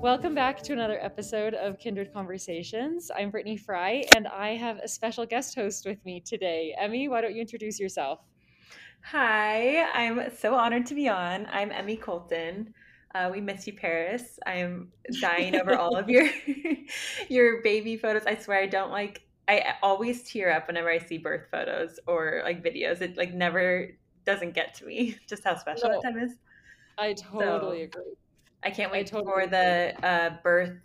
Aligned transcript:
Welcome 0.00 0.34
back 0.34 0.62
to 0.62 0.72
another 0.72 0.98
episode 1.02 1.54
of 1.54 1.78
Kindred 1.78 2.14
Conversations. 2.14 3.10
I'm 3.14 3.30
Brittany 3.30 3.56
Fry, 3.56 4.04
and 4.16 4.26
I 4.26 4.54
have 4.54 4.78
a 4.78 4.88
special 4.88 5.26
guest 5.26 5.54
host 5.54 5.84
with 5.84 6.02
me 6.06 6.20
today. 6.20 6.74
Emmy, 6.78 7.08
why 7.08 7.20
don't 7.20 7.34
you 7.34 7.42
introduce 7.42 7.78
yourself? 7.78 8.20
Hi, 9.02 9.82
I'm 9.92 10.30
so 10.36 10.54
honored 10.54 10.86
to 10.86 10.94
be 10.94 11.08
on. 11.08 11.46
I'm 11.50 11.70
Emmy 11.70 11.96
Colton. 11.96 12.72
Uh, 13.14 13.28
we 13.32 13.40
miss 13.40 13.66
you, 13.66 13.74
Paris. 13.74 14.38
I'm 14.46 14.92
dying 15.20 15.56
over 15.56 15.76
all 15.76 15.96
of 15.96 16.08
your 16.08 16.28
your 17.28 17.62
baby 17.62 17.96
photos. 17.96 18.24
I 18.26 18.36
swear, 18.36 18.62
I 18.62 18.66
don't 18.66 18.90
like. 18.90 19.22
I 19.48 19.74
always 19.82 20.22
tear 20.22 20.52
up 20.52 20.66
whenever 20.66 20.90
I 20.90 20.98
see 20.98 21.18
birth 21.18 21.46
photos 21.50 21.98
or 22.06 22.42
like 22.44 22.62
videos. 22.62 23.00
It 23.00 23.16
like 23.16 23.32
never 23.32 23.88
doesn't 24.26 24.54
get 24.54 24.74
to 24.74 24.84
me 24.84 25.16
just 25.28 25.42
how 25.44 25.56
special 25.56 25.88
no, 25.88 25.94
that 25.94 26.02
time 26.02 26.18
is. 26.18 26.34
I 26.98 27.14
totally 27.14 27.90
so, 27.92 28.00
agree. 28.00 28.14
I 28.62 28.70
can't 28.70 28.92
wait 28.92 29.06
I 29.06 29.10
totally 29.10 29.32
for 29.32 29.40
agree. 29.40 29.50
the 29.50 30.06
uh, 30.06 30.30
birth 30.42 30.78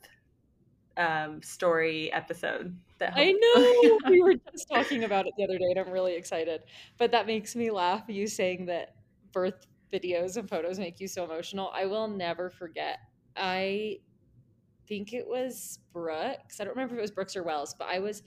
um, 0.96 1.42
story 1.42 2.12
episode. 2.14 2.78
That 3.00 3.14
I 3.16 3.32
know 3.32 4.00
we 4.10 4.22
were 4.22 4.36
just 4.52 4.70
talking 4.72 5.04
about 5.04 5.28
it 5.28 5.34
the 5.38 5.44
other 5.44 5.58
day, 5.58 5.66
and 5.72 5.80
I'm 5.80 5.92
really 5.92 6.16
excited. 6.16 6.62
But 6.98 7.12
that 7.12 7.28
makes 7.28 7.56
me 7.56 7.70
laugh. 7.70 8.04
You 8.08 8.28
saying 8.28 8.68
that 8.68 8.96
birth 9.34 9.68
videos 9.92 10.38
and 10.38 10.50
photos 10.50 10.80
make 10.80 11.00
you 11.00 11.08
so 11.08 11.26
emotional. 11.26 11.72
I 11.76 11.86
will 11.86 12.08
never 12.08 12.50
forget. 12.50 13.00
I 13.36 13.98
think 14.88 15.14
it 15.14 15.28
was 15.28 15.80
Brooks. 15.92 16.60
I 16.60 16.64
don't 16.64 16.76
remember 16.76 16.96
if 16.96 17.00
it 17.00 17.02
was 17.02 17.12
Brooks 17.12 17.36
or 17.36 17.44
Wells, 17.44 17.76
but 17.78 17.88
I 17.88 18.00
was 18.00 18.24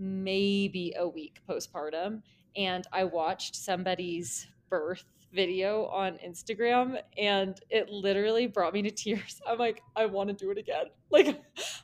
maybe 0.00 0.94
a 0.98 1.06
week 1.06 1.40
postpartum, 1.48 2.22
and 2.56 2.86
I 2.92 3.04
watched 3.04 3.54
somebody's 3.54 4.48
birth 4.68 5.04
video 5.32 5.86
on 5.86 6.18
Instagram 6.26 7.00
and 7.16 7.60
it 7.70 7.88
literally 7.88 8.48
brought 8.48 8.72
me 8.74 8.82
to 8.82 8.90
tears. 8.90 9.40
I'm 9.46 9.58
like, 9.58 9.80
I 9.94 10.06
want 10.06 10.28
to 10.28 10.34
do 10.34 10.50
it 10.50 10.58
again. 10.58 10.86
Like 11.12 11.26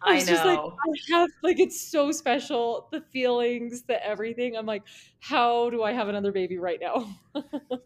I, 0.04 0.18
I 0.18 0.18
know. 0.20 0.24
just 0.24 0.44
like 0.44 0.58
I 0.60 1.18
have 1.18 1.30
like 1.42 1.58
it's 1.58 1.80
so 1.80 2.12
special, 2.12 2.86
the 2.92 3.00
feelings, 3.00 3.82
the 3.82 4.00
everything. 4.06 4.56
I'm 4.56 4.66
like, 4.66 4.84
how 5.18 5.68
do 5.70 5.82
I 5.82 5.90
have 5.92 6.06
another 6.08 6.30
baby 6.30 6.58
right 6.58 6.78
now? 6.80 7.08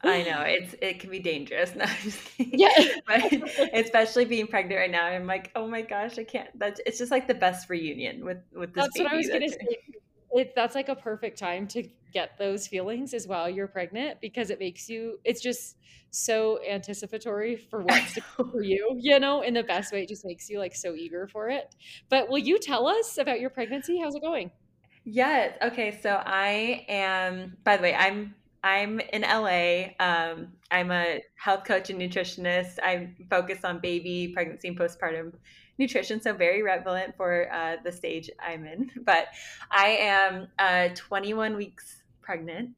I 0.05 0.23
know. 0.29 0.43
It's 0.43 0.75
it 0.83 1.01
can 1.01 1.09
be 1.11 1.19
dangerous. 1.19 1.73
No, 1.77 1.87
Yeah. 2.39 2.69
but 3.07 3.33
especially 3.73 4.27
being 4.27 4.49
pregnant 4.49 4.79
right 4.81 4.91
now, 4.91 5.07
I'm 5.07 5.27
like, 5.27 5.51
oh 5.57 5.67
my 5.67 5.81
gosh, 5.81 6.19
I 6.19 6.25
can't 6.25 6.51
that's 6.59 6.79
it's 6.85 6.99
just 6.99 7.11
like 7.11 7.27
the 7.27 7.33
best 7.35 7.71
reunion 7.71 8.23
with 8.23 8.43
with 8.55 8.75
this 8.75 8.85
That's 8.85 8.99
baby. 8.99 9.05
what 9.05 9.13
I 9.15 9.17
was 9.17 9.29
gonna 9.31 9.49
say. 9.49 9.79
It, 10.33 10.53
that's 10.55 10.75
like 10.75 10.89
a 10.89 10.95
perfect 10.95 11.39
time 11.39 11.67
to 11.69 11.89
get 12.13 12.39
those 12.39 12.67
feelings 12.67 13.15
as 13.15 13.27
while 13.27 13.49
you're 13.49 13.69
pregnant 13.69 14.21
because 14.21 14.51
it 14.51 14.59
makes 14.59 14.89
you 14.89 15.19
it's 15.25 15.41
just 15.41 15.77
so 16.11 16.59
anticipatory 16.69 17.57
for 17.57 17.83
what's 17.85 18.15
to 18.15 18.21
come 18.21 18.51
for 18.51 18.63
you 18.63 18.97
you 18.99 19.19
know 19.19 19.43
in 19.43 19.55
the 19.55 19.63
best 19.63 19.93
way. 19.93 20.03
It 20.03 20.09
just 20.09 20.25
makes 20.25 20.49
you 20.49 20.59
like 20.59 20.75
so 20.75 20.95
eager 20.95 21.29
for 21.29 21.49
it. 21.49 21.75
But 22.09 22.29
will 22.29 22.39
you 22.39 22.59
tell 22.59 22.87
us 22.87 23.19
about 23.19 23.41
your 23.41 23.51
pregnancy? 23.51 24.01
How's 24.03 24.15
it 24.15 24.23
going? 24.23 24.51
Yes. 25.05 25.57
Okay. 25.63 25.99
So 26.03 26.23
i 26.25 26.85
am 26.89 27.57
by 27.65 27.77
the 27.77 27.83
way 27.83 27.95
i'm 27.95 28.35
i'm 28.63 29.01
in 29.01 29.23
la 29.23 29.85
um, 30.05 30.49
i'm 30.71 30.91
a 30.91 31.21
health 31.37 31.65
coach 31.65 31.91
and 31.91 32.01
nutritionist. 32.01 32.79
I 32.83 33.15
focus 33.31 33.65
on 33.65 33.81
baby 33.81 34.33
pregnancy 34.35 34.69
and 34.69 34.79
postpartum 34.79 35.33
nutrition, 35.81 36.21
so 36.21 36.33
very 36.33 36.63
relevant 36.63 37.17
for 37.17 37.53
uh, 37.53 37.77
the 37.83 37.91
stage 37.91 38.31
I'm 38.39 38.65
in. 38.67 38.91
But 39.05 39.29
I 39.71 39.89
am 39.89 40.49
uh, 40.59 40.91
21 40.95 41.57
weeks 41.57 42.03
pregnant 42.23 42.71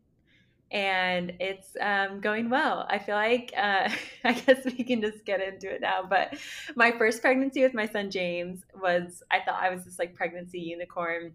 and 0.73 1.35
it's 1.39 1.77
um, 1.81 2.21
going 2.21 2.49
well. 2.49 2.87
I 2.89 2.99
feel 2.99 3.15
like 3.15 3.53
uh, 3.57 3.91
I 4.25 4.33
guess 4.33 4.65
we 4.65 4.83
can 4.85 5.03
just 5.03 5.25
get 5.27 5.41
into 5.43 5.71
it 5.71 5.83
now. 5.83 6.03
But 6.09 6.35
my 6.75 6.91
first 6.93 7.21
pregnancy 7.21 7.63
with 7.63 7.75
my 7.75 7.87
son 7.87 8.11
James 8.11 8.63
was 8.81 9.23
I 9.31 9.41
thought 9.41 9.63
I 9.63 9.69
was 9.69 9.85
this 9.85 9.99
like 9.99 10.15
pregnancy 10.15 10.61
unicorn. 10.61 11.33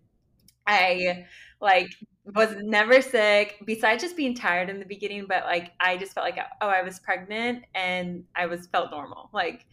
I 0.66 1.26
like 1.62 1.92
was 2.26 2.56
never 2.62 3.02
sick 3.02 3.56
besides 3.66 4.04
just 4.04 4.18
being 4.18 4.36
tired 4.36 4.70
in 4.70 4.80
the 4.80 4.86
beginning, 4.86 5.26
but 5.30 5.46
like 5.46 5.72
I 5.80 5.98
just 5.98 6.14
felt 6.14 6.26
like 6.26 6.40
oh 6.62 6.68
I 6.68 6.82
was 6.82 7.00
pregnant 7.00 7.64
and 7.76 8.24
I 8.36 8.48
was 8.48 8.68
felt 8.68 8.92
normal 8.92 9.30
like 9.34 9.66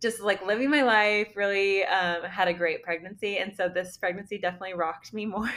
just 0.00 0.20
like 0.20 0.44
living 0.44 0.70
my 0.70 0.82
life, 0.82 1.32
really 1.36 1.84
um, 1.84 2.22
had 2.24 2.48
a 2.48 2.52
great 2.52 2.82
pregnancy. 2.82 3.38
And 3.38 3.54
so 3.56 3.68
this 3.68 3.96
pregnancy 3.96 4.38
definitely 4.38 4.74
rocked 4.74 5.12
me 5.12 5.26
more 5.36 5.52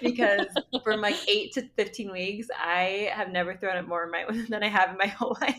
because 0.00 0.46
from 0.82 1.00
like 1.00 1.16
eight 1.28 1.52
to 1.54 1.68
15 1.76 2.12
weeks, 2.12 2.48
I 2.58 3.10
have 3.12 3.30
never 3.30 3.56
thrown 3.56 3.76
it 3.76 3.88
more 3.88 4.08
my, 4.08 4.24
than 4.48 4.62
I 4.62 4.68
have 4.68 4.90
in 4.90 4.98
my 4.98 5.06
whole 5.06 5.36
life. 5.40 5.54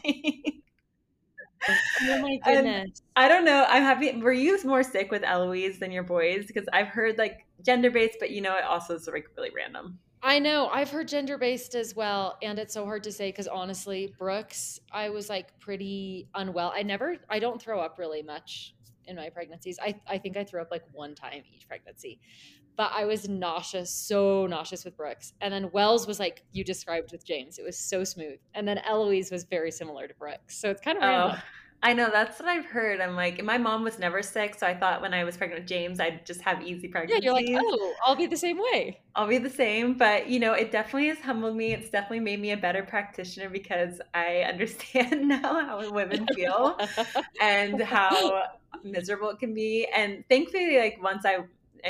oh 2.04 2.22
my 2.22 2.40
goodness. 2.44 3.02
I 3.16 3.28
don't 3.28 3.46
know. 3.46 3.66
I'm 3.68 3.84
happy. 3.84 4.16
Were 4.22 4.34
you 4.34 4.62
more 4.64 4.84
sick 4.84 5.12
with 5.12 5.24
Eloise 5.24 5.80
than 5.80 5.92
your 5.92 6.04
boys? 6.04 6.46
Because 6.46 6.68
I've 6.72 6.88
heard 6.88 7.18
like 7.18 7.46
gender 7.66 7.90
based, 7.90 8.18
but 8.20 8.32
you 8.32 8.42
know, 8.42 8.56
it 8.58 8.64
also 8.64 8.96
is 8.96 9.08
like 9.08 9.28
really 9.38 9.52
random. 9.56 10.00
I 10.24 10.40
know. 10.40 10.68
I've 10.68 10.90
heard 10.90 11.08
gender 11.08 11.38
based 11.38 11.76
as 11.76 11.96
well. 11.96 12.38
And 12.42 12.58
it's 12.60 12.74
so 12.74 12.86
hard 12.86 13.04
to 13.04 13.12
say 13.12 13.30
because 13.30 13.48
honestly, 13.48 14.14
Brooks, 14.18 14.80
I 14.92 15.10
was 15.10 15.30
like 15.30 15.58
pretty 15.60 16.28
unwell. 16.36 16.72
I 16.76 16.84
never, 16.84 17.18
I 17.30 17.40
don't 17.40 17.62
throw 17.62 17.80
up 17.80 17.98
really 18.00 18.24
much 18.24 18.76
in 19.06 19.16
my 19.16 19.30
pregnancies. 19.30 19.80
I, 19.82 19.96
I 20.08 20.18
think 20.18 20.36
I 20.38 20.44
threw 20.44 20.62
up 20.62 20.70
like 20.72 20.84
one 20.92 21.16
time 21.16 21.44
each 21.54 21.68
pregnancy. 21.68 22.20
But 22.76 22.92
I 22.94 23.06
was 23.06 23.28
nauseous, 23.28 23.90
so 23.90 24.46
nauseous 24.46 24.86
with 24.86 24.96
Brooks. 24.96 25.34
And 25.42 25.52
then 25.52 25.72
Wells 25.72 26.06
was 26.06 26.20
like 26.20 26.44
you 26.52 26.64
described 26.64 27.12
with 27.12 27.26
James. 27.26 27.58
It 27.58 27.64
was 27.64 27.78
so 27.78 28.04
smooth. 28.04 28.38
And 28.54 28.68
then 28.68 28.78
Eloise 28.80 29.32
was 29.32 29.46
very 29.46 29.72
similar 29.72 30.08
to 30.08 30.14
Brooks. 30.14 30.60
So 30.60 30.70
it's 30.70 30.82
kind 30.82 30.98
of 30.98 31.04
oh. 31.04 31.08
random. 31.08 31.40
I 31.84 31.94
know 31.94 32.10
that's 32.12 32.40
what 32.40 32.50
I've 32.50 32.66
heard. 32.66 33.00
I'm 33.02 33.16
like, 33.16 33.44
my 33.44 33.58
mom 33.60 33.84
was 33.84 34.00
never 34.00 34.24
sick, 34.24 34.56
so 34.56 34.66
I 34.66 34.74
thought 34.74 35.00
when 35.00 35.14
I 35.14 35.24
was 35.24 35.38
pregnant 35.38 35.62
with 35.62 35.70
James, 35.70 36.00
I'd 36.00 36.26
just 36.26 36.42
have 36.42 36.64
easy 36.64 36.88
pregnancy. 36.88 37.24
Yeah, 37.24 37.32
you're 37.32 37.34
like, 37.34 37.48
oh, 37.52 37.94
I'll 38.04 38.16
be 38.16 38.26
the 38.26 38.38
same 38.38 38.58
way. 38.58 39.00
I'll 39.16 39.28
be 39.28 39.38
the 39.38 39.50
same, 39.50 39.94
but 39.94 40.28
you 40.28 40.40
know, 40.40 40.54
it 40.54 40.72
definitely 40.72 41.10
has 41.10 41.20
humbled 41.20 41.56
me. 41.56 41.74
It's 41.74 41.90
definitely 41.90 42.22
made 42.22 42.42
me 42.42 42.52
a 42.52 42.58
better 42.58 42.82
practitioner 42.82 43.50
because 43.50 44.02
I 44.16 44.38
understand 44.50 45.28
now 45.28 45.66
how 45.66 45.92
women 45.92 46.26
feel 46.34 46.80
and 47.42 47.80
how 47.80 48.44
miserable 48.84 49.30
it 49.30 49.38
can 49.38 49.54
be. 49.54 49.88
And 49.96 50.24
thankfully, 50.30 50.80
like 50.80 50.98
once 51.02 51.26
I, 51.26 51.38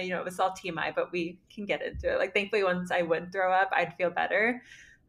you 0.01 0.09
know, 0.09 0.19
it 0.19 0.25
was 0.25 0.37
all 0.37 0.51
TMI, 0.51 0.95
but 0.95 1.13
we 1.13 1.39
can 1.49 1.65
get 1.65 1.81
into 1.81 2.11
it. 2.11 2.19
Like 2.19 2.33
thankfully, 2.33 2.63
once 2.63 2.91
I 2.91 3.03
would 3.03 3.31
throw 3.31 3.53
up, 3.53 3.69
I'd 3.71 3.95
feel 3.95 4.09
better. 4.09 4.61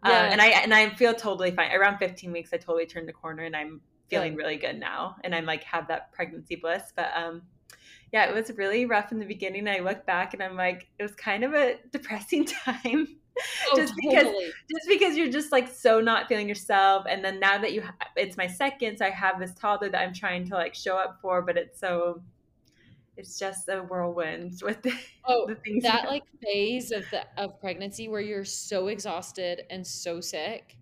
Yeah. 0.04 0.10
Um, 0.10 0.32
and 0.32 0.40
I 0.40 0.46
and 0.50 0.72
I 0.72 0.90
feel 0.90 1.14
totally 1.14 1.50
fine. 1.50 1.72
Around 1.72 1.98
15 1.98 2.30
weeks, 2.30 2.50
I 2.52 2.58
totally 2.58 2.86
turned 2.86 3.08
the 3.08 3.12
corner, 3.12 3.42
and 3.42 3.56
I'm 3.56 3.80
feeling 4.08 4.34
really 4.34 4.56
good 4.56 4.78
now 4.78 5.16
and 5.24 5.34
i'm 5.34 5.44
like 5.44 5.62
have 5.64 5.88
that 5.88 6.12
pregnancy 6.12 6.56
bliss 6.56 6.92
but 6.96 7.10
um 7.14 7.42
yeah 8.12 8.26
it 8.26 8.34
was 8.34 8.50
really 8.56 8.86
rough 8.86 9.12
in 9.12 9.18
the 9.18 9.26
beginning 9.26 9.68
i 9.68 9.78
look 9.78 10.04
back 10.06 10.34
and 10.34 10.42
i'm 10.42 10.56
like 10.56 10.88
it 10.98 11.02
was 11.02 11.14
kind 11.14 11.44
of 11.44 11.54
a 11.54 11.76
depressing 11.92 12.44
time 12.44 13.06
oh, 13.70 13.76
just 13.76 13.94
because 13.96 14.26
just 14.70 14.88
because 14.88 15.16
you're 15.16 15.30
just 15.30 15.52
like 15.52 15.68
so 15.68 16.00
not 16.00 16.28
feeling 16.28 16.48
yourself 16.48 17.04
and 17.08 17.24
then 17.24 17.38
now 17.38 17.58
that 17.58 17.72
you 17.72 17.82
ha- 17.82 17.94
it's 18.16 18.36
my 18.36 18.46
second 18.46 18.96
so 18.98 19.04
i 19.04 19.10
have 19.10 19.38
this 19.38 19.54
toddler 19.54 19.88
that 19.88 20.00
i'm 20.00 20.14
trying 20.14 20.46
to 20.46 20.54
like 20.54 20.74
show 20.74 20.96
up 20.96 21.18
for 21.20 21.42
but 21.42 21.56
it's 21.56 21.78
so 21.78 22.20
it's 23.18 23.36
just 23.36 23.68
a 23.68 23.80
whirlwind 23.82 24.60
with 24.64 24.80
the, 24.82 24.92
oh, 25.26 25.46
the 25.46 25.56
things 25.56 25.82
that 25.82 26.06
like 26.06 26.22
phase 26.42 26.92
of 26.92 27.04
the 27.10 27.22
of 27.36 27.60
pregnancy 27.60 28.08
where 28.08 28.20
you're 28.20 28.44
so 28.44 28.88
exhausted 28.88 29.62
and 29.70 29.86
so 29.86 30.20
sick 30.20 30.76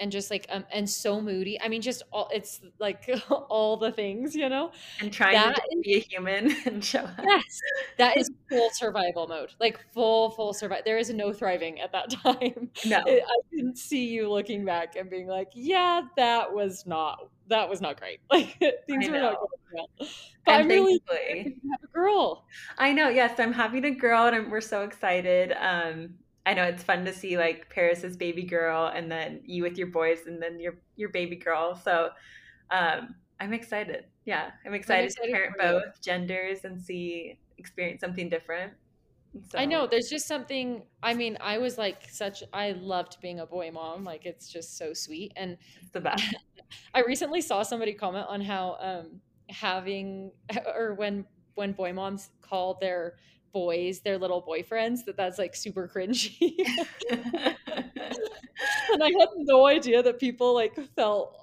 and 0.00 0.12
just 0.12 0.30
like 0.30 0.46
um, 0.50 0.64
and 0.72 0.88
so 0.88 1.20
moody. 1.20 1.60
I 1.60 1.68
mean, 1.68 1.82
just 1.82 2.02
all 2.12 2.28
it's 2.32 2.60
like 2.78 3.08
all 3.30 3.76
the 3.76 3.92
things, 3.92 4.34
you 4.34 4.48
know. 4.48 4.72
And 5.00 5.12
trying 5.12 5.34
that 5.34 5.56
to 5.56 5.80
be 5.82 5.96
a 5.96 6.00
human 6.00 6.54
and 6.66 6.84
show 6.84 7.00
up. 7.00 7.20
Yes, 7.22 7.60
that 7.98 8.16
is 8.16 8.30
full 8.50 8.70
survival 8.72 9.26
mode, 9.26 9.50
like 9.60 9.78
full 9.92 10.30
full 10.30 10.52
survival. 10.52 10.82
There 10.84 10.98
is 10.98 11.10
no 11.10 11.32
thriving 11.32 11.80
at 11.80 11.92
that 11.92 12.10
time. 12.10 12.70
No, 12.84 12.98
I 12.98 13.56
can 13.56 13.74
see 13.74 14.06
you 14.06 14.30
looking 14.30 14.64
back 14.64 14.96
and 14.96 15.08
being 15.10 15.28
like, 15.28 15.50
yeah, 15.54 16.02
that 16.16 16.52
was 16.52 16.86
not 16.86 17.28
that 17.48 17.68
was 17.68 17.80
not 17.80 17.98
great. 17.98 18.20
Like 18.30 18.58
things 18.86 19.08
were 19.08 19.18
not 19.18 19.36
going 19.36 19.48
well. 19.72 19.88
But 19.98 20.08
and 20.46 20.62
I'm 20.62 20.68
really 20.68 21.00
have 21.08 21.82
a 21.82 21.86
girl. 21.92 22.44
I 22.78 22.92
know. 22.92 23.08
Yes, 23.08 23.38
I'm 23.38 23.52
having 23.52 23.84
a 23.84 23.90
girl, 23.90 24.26
and 24.26 24.36
I'm, 24.36 24.50
we're 24.50 24.60
so 24.60 24.82
excited. 24.82 25.52
Um, 25.58 26.14
I 26.46 26.54
know 26.54 26.62
it's 26.62 26.84
fun 26.84 27.04
to 27.04 27.12
see 27.12 27.36
like 27.36 27.68
Paris's 27.68 28.16
baby 28.16 28.44
girl 28.44 28.86
and 28.86 29.10
then 29.10 29.40
you 29.44 29.64
with 29.64 29.76
your 29.76 29.88
boys 29.88 30.20
and 30.26 30.40
then 30.40 30.60
your 30.60 30.78
your 30.94 31.08
baby 31.08 31.36
girl. 31.36 31.74
So 31.74 32.10
um, 32.70 33.16
I'm 33.40 33.52
excited. 33.52 34.04
Yeah, 34.24 34.50
I'm 34.64 34.72
excited, 34.72 35.00
I'm 35.00 35.06
excited 35.06 35.26
to 35.26 35.32
parent 35.32 35.54
both 35.58 36.00
genders 36.00 36.64
and 36.64 36.80
see 36.80 37.38
experience 37.58 38.00
something 38.00 38.28
different. 38.28 38.72
So. 39.50 39.58
I 39.58 39.66
know 39.66 39.86
there's 39.86 40.08
just 40.08 40.26
something. 40.26 40.82
I 41.02 41.12
mean, 41.12 41.36
I 41.40 41.58
was 41.58 41.76
like 41.76 42.08
such. 42.08 42.42
I 42.52 42.72
loved 42.72 43.18
being 43.20 43.40
a 43.40 43.46
boy 43.46 43.70
mom. 43.70 44.04
Like 44.04 44.24
it's 44.24 44.48
just 44.48 44.78
so 44.78 44.94
sweet. 44.94 45.32
And 45.36 45.58
it's 45.82 45.90
the 45.90 46.00
best. 46.00 46.24
I 46.94 47.02
recently 47.02 47.40
saw 47.40 47.62
somebody 47.62 47.92
comment 47.92 48.26
on 48.28 48.40
how 48.40 48.76
um, 48.80 49.20
having 49.50 50.30
or 50.74 50.94
when 50.94 51.26
when 51.54 51.72
boy 51.72 51.92
moms 51.92 52.30
call 52.40 52.78
their 52.80 53.16
boys 53.56 54.00
their 54.00 54.18
little 54.18 54.42
boyfriends 54.42 55.06
that 55.06 55.16
that's 55.16 55.38
like 55.38 55.56
super 55.56 55.88
cringy 55.88 56.54
and 57.10 59.02
I 59.02 59.10
had 59.18 59.28
no 59.36 59.66
idea 59.66 60.02
that 60.02 60.18
people 60.20 60.54
like 60.54 60.76
felt 60.94 61.34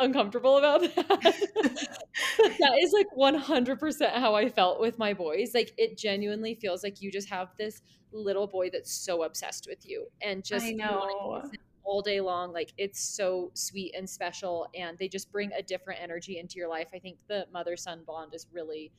uncomfortable 0.00 0.58
about 0.58 0.80
that. 0.80 0.96
that 2.58 2.78
is 2.82 2.92
like 2.92 3.06
100% 3.16 4.10
how 4.14 4.34
I 4.34 4.48
felt 4.48 4.80
with 4.80 4.98
my 4.98 5.14
boys. 5.14 5.52
Like 5.54 5.72
it 5.78 5.96
genuinely 5.96 6.56
feels 6.56 6.82
like 6.82 7.00
you 7.00 7.12
just 7.12 7.30
have 7.30 7.50
this 7.58 7.80
little 8.12 8.48
boy 8.48 8.70
that's 8.72 8.92
so 8.92 9.22
obsessed 9.22 9.68
with 9.68 9.88
you 9.88 10.06
and 10.20 10.44
just 10.44 10.66
I 10.66 10.72
know 10.72 11.42
all 11.84 12.02
day 12.02 12.20
long. 12.20 12.52
Like 12.52 12.72
it's 12.76 13.00
so 13.00 13.52
sweet 13.54 13.94
and 13.96 14.10
special 14.10 14.66
and 14.74 14.98
they 14.98 15.06
just 15.06 15.30
bring 15.30 15.52
a 15.52 15.62
different 15.62 16.00
energy 16.02 16.40
into 16.40 16.56
your 16.56 16.68
life. 16.68 16.88
I 16.92 16.98
think 16.98 17.18
the 17.28 17.46
mother 17.52 17.76
son 17.76 18.02
bond 18.04 18.34
is 18.34 18.48
really 18.52 18.90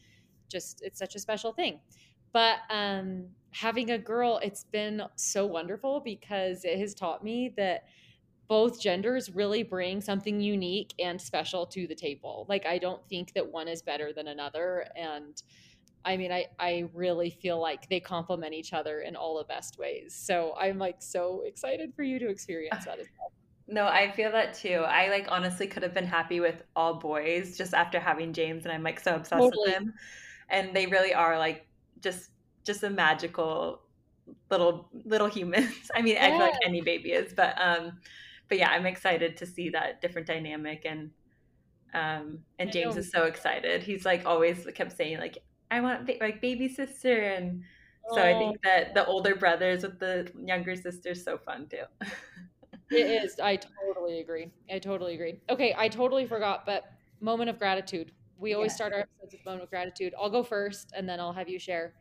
just 0.50 0.82
it's 0.82 1.00
such 1.00 1.16
a 1.16 1.20
special 1.20 1.52
thing. 1.52 1.80
But 2.34 2.60
um 2.70 3.28
having 3.52 3.92
a 3.92 3.98
girl, 3.98 4.40
it's 4.44 4.66
been 4.66 5.02
so 5.16 5.46
wonderful 5.46 6.00
because 6.00 6.64
it 6.64 6.78
has 6.80 6.94
taught 6.94 7.24
me 7.24 7.54
that 7.58 7.86
both 8.48 8.80
genders 8.80 9.30
really 9.30 9.64
bring 9.64 10.00
something 10.00 10.40
unique 10.40 10.94
and 11.00 11.20
special 11.20 11.66
to 11.66 11.88
the 11.88 11.96
table. 11.96 12.46
Like 12.48 12.66
I 12.66 12.78
don't 12.78 13.06
think 13.10 13.34
that 13.34 13.52
one 13.52 13.68
is 13.68 13.82
better 13.82 14.14
than 14.14 14.28
another 14.28 14.86
and 14.96 15.42
I 16.06 16.16
mean 16.18 16.32
I 16.32 16.46
I 16.60 16.90
really 16.94 17.30
feel 17.30 17.60
like 17.60 17.90
they 17.90 18.00
complement 18.00 18.54
each 18.54 18.74
other 18.74 19.02
in 19.02 19.16
all 19.16 19.38
the 19.38 19.44
best 19.46 19.78
ways. 19.78 20.16
So 20.16 20.56
I'm 20.60 20.78
like 20.78 20.98
so 21.02 21.44
excited 21.46 21.94
for 21.96 22.04
you 22.04 22.20
to 22.20 22.30
experience 22.30 22.86
that 22.86 23.00
as 23.00 23.08
well. 23.20 23.32
No, 23.70 23.86
I 23.86 24.12
feel 24.12 24.32
that 24.32 24.54
too. 24.54 24.86
I 24.88 25.10
like 25.10 25.28
honestly 25.30 25.68
could 25.68 25.84
have 25.84 25.94
been 25.94 26.06
happy 26.06 26.40
with 26.40 26.64
all 26.74 26.94
boys 26.94 27.58
just 27.58 27.74
after 27.74 28.00
having 28.00 28.32
James 28.32 28.64
and 28.64 28.72
I'm 28.72 28.82
like 28.82 28.98
so 28.98 29.14
obsessed 29.14 29.42
totally. 29.44 29.60
with 29.66 29.74
him. 29.74 29.94
And 30.50 30.74
they 30.74 30.86
really 30.86 31.14
are 31.14 31.38
like 31.38 31.68
just 32.02 32.30
just 32.64 32.84
a 32.84 32.90
magical 32.90 33.82
little 34.50 34.90
little 35.06 35.28
humans. 35.28 35.74
I 35.96 36.02
mean, 36.02 36.16
yeah. 36.16 36.26
I 36.26 36.30
feel 36.32 36.40
like 36.40 36.54
any 36.66 36.82
baby 36.82 37.12
is, 37.12 37.34
but 37.34 37.56
um 37.60 38.00
but 38.50 38.58
yeah, 38.58 38.70
I'm 38.70 38.86
excited 38.86 39.38
to 39.38 39.46
see 39.46 39.70
that 39.70 40.02
different 40.02 40.28
dynamic 40.28 40.84
and 40.86 41.12
um 41.94 42.40
and 42.60 42.72
James 42.72 42.98
is 42.98 43.12
so 43.12 43.24
excited. 43.24 43.84
He's 43.84 44.06
like 44.06 44.26
always 44.26 44.68
kept 44.76 44.96
saying 44.96 45.20
like 45.20 45.38
I 45.72 45.82
want 45.82 46.06
ba- 46.06 46.18
like 46.22 46.42
baby 46.42 46.68
sister 46.68 47.22
and 47.24 47.64
so 48.14 48.22
I 48.22 48.38
think 48.38 48.62
that 48.64 48.94
the 48.94 49.06
older 49.06 49.36
brothers 49.36 49.84
with 49.84 50.00
the 50.00 50.32
younger 50.46 50.78
sisters 50.78 51.26
so 51.26 51.38
fun 51.38 51.68
too. 51.70 51.84
it 52.92 53.24
is. 53.24 53.38
I 53.44 53.58
totally 53.58 54.22
agree. 54.22 54.50
I 54.72 54.80
totally 54.80 55.14
agree. 55.16 55.42
Okay, 55.50 55.76
I 55.78 55.90
totally 55.90 56.26
forgot, 56.26 56.66
but 56.66 56.86
moment 57.20 57.50
of 57.50 57.60
gratitude. 57.60 58.14
We 58.40 58.54
always 58.54 58.72
yeah. 58.72 58.76
start 58.76 58.94
our 58.94 59.00
episodes 59.00 59.34
with 59.34 59.46
moment 59.46 59.64
of 59.64 59.70
gratitude. 59.70 60.14
I'll 60.20 60.30
go 60.30 60.44
first 60.44 60.92
and 60.96 61.08
then 61.08 61.20
I'll 61.20 61.34
have 61.34 61.50
you 61.50 61.60
share. 61.60 61.94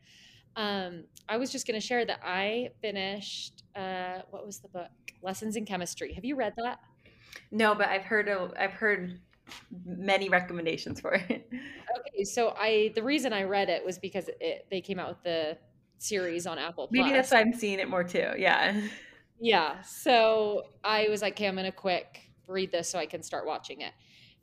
Um, 0.57 1.05
I 1.29 1.37
was 1.37 1.53
just 1.53 1.67
going 1.67 1.79
to 1.79 1.87
share 1.87 2.05
that 2.07 2.21
I 2.25 2.71
finished, 2.81 3.65
uh, 3.75 4.21
what 4.31 4.47
was 4.47 4.61
the 4.61 4.69
book? 4.69 4.89
Lessons 5.23 5.57
in 5.57 5.67
Chemistry. 5.67 6.15
Have 6.15 6.25
you 6.25 6.37
read 6.37 6.55
that? 6.57 6.81
No, 7.51 7.75
but 7.75 7.89
I've 7.89 8.05
heard 8.05 8.29
I've 8.59 8.73
heard 8.73 9.21
many 9.85 10.29
recommendations 10.29 11.01
for 11.01 11.15
it. 11.15 11.49
Okay, 11.51 12.25
so 12.25 12.55
I 12.59 12.93
the 12.95 13.03
reason 13.03 13.33
I 13.33 13.45
read 13.45 13.69
it 13.69 13.85
was 13.85 13.99
because 13.99 14.29
it 14.41 14.67
they 14.71 14.81
came 14.81 14.99
out 14.99 15.09
with 15.09 15.23
the 15.23 15.59
series 15.99 16.47
on 16.47 16.59
Apple. 16.59 16.89
Maybe 16.91 17.11
that's 17.11 17.31
why 17.31 17.41
I'm 17.41 17.53
seeing 17.53 17.79
it 17.79 17.89
more 17.89 18.05
too. 18.05 18.33
Yeah. 18.39 18.81
Yeah. 19.41 19.81
So 19.83 20.65
I 20.83 21.09
was 21.09 21.23
like, 21.23 21.35
okay, 21.35 21.47
I'm 21.47 21.57
gonna 21.57 21.73
quick 21.73 22.31
read 22.47 22.73
this 22.73 22.89
so 22.89 22.99
I 22.99 23.07
can 23.07 23.23
start 23.23 23.47
watching 23.47 23.81
it. 23.81 23.93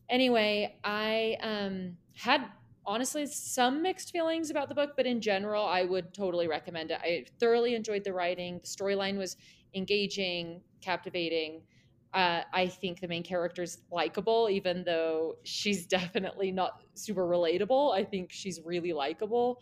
Anyway, 0.10 0.78
I 0.84 1.38
um 1.42 1.98
had 2.16 2.46
honestly 2.86 3.26
some 3.26 3.82
mixed 3.82 4.12
feelings 4.12 4.50
about 4.50 4.70
the 4.70 4.76
book, 4.76 4.92
but 4.96 5.06
in 5.06 5.22
general, 5.22 5.66
I 5.66 5.84
would 5.84 6.14
totally 6.14 6.48
recommend 6.48 6.92
it. 6.92 7.00
I 7.02 7.26
thoroughly 7.40 7.76
enjoyed 7.76 8.04
the 8.04 8.14
writing. 8.14 8.60
The 8.60 8.68
storyline 8.68 9.18
was 9.18 9.38
engaging, 9.74 10.62
captivating. 10.82 11.62
Uh, 12.14 12.42
I 12.54 12.68
think 12.68 13.00
the 13.00 13.08
main 13.08 13.24
character 13.24 13.64
is 13.64 13.80
likable, 13.92 14.48
even 14.52 14.84
though 14.84 15.36
she's 15.44 15.88
definitely 16.00 16.52
not 16.52 16.84
super 16.94 17.28
relatable. 17.28 17.96
I 17.96 18.04
think 18.04 18.32
she's 18.32 18.60
really 18.64 18.94
likable. 18.94 19.62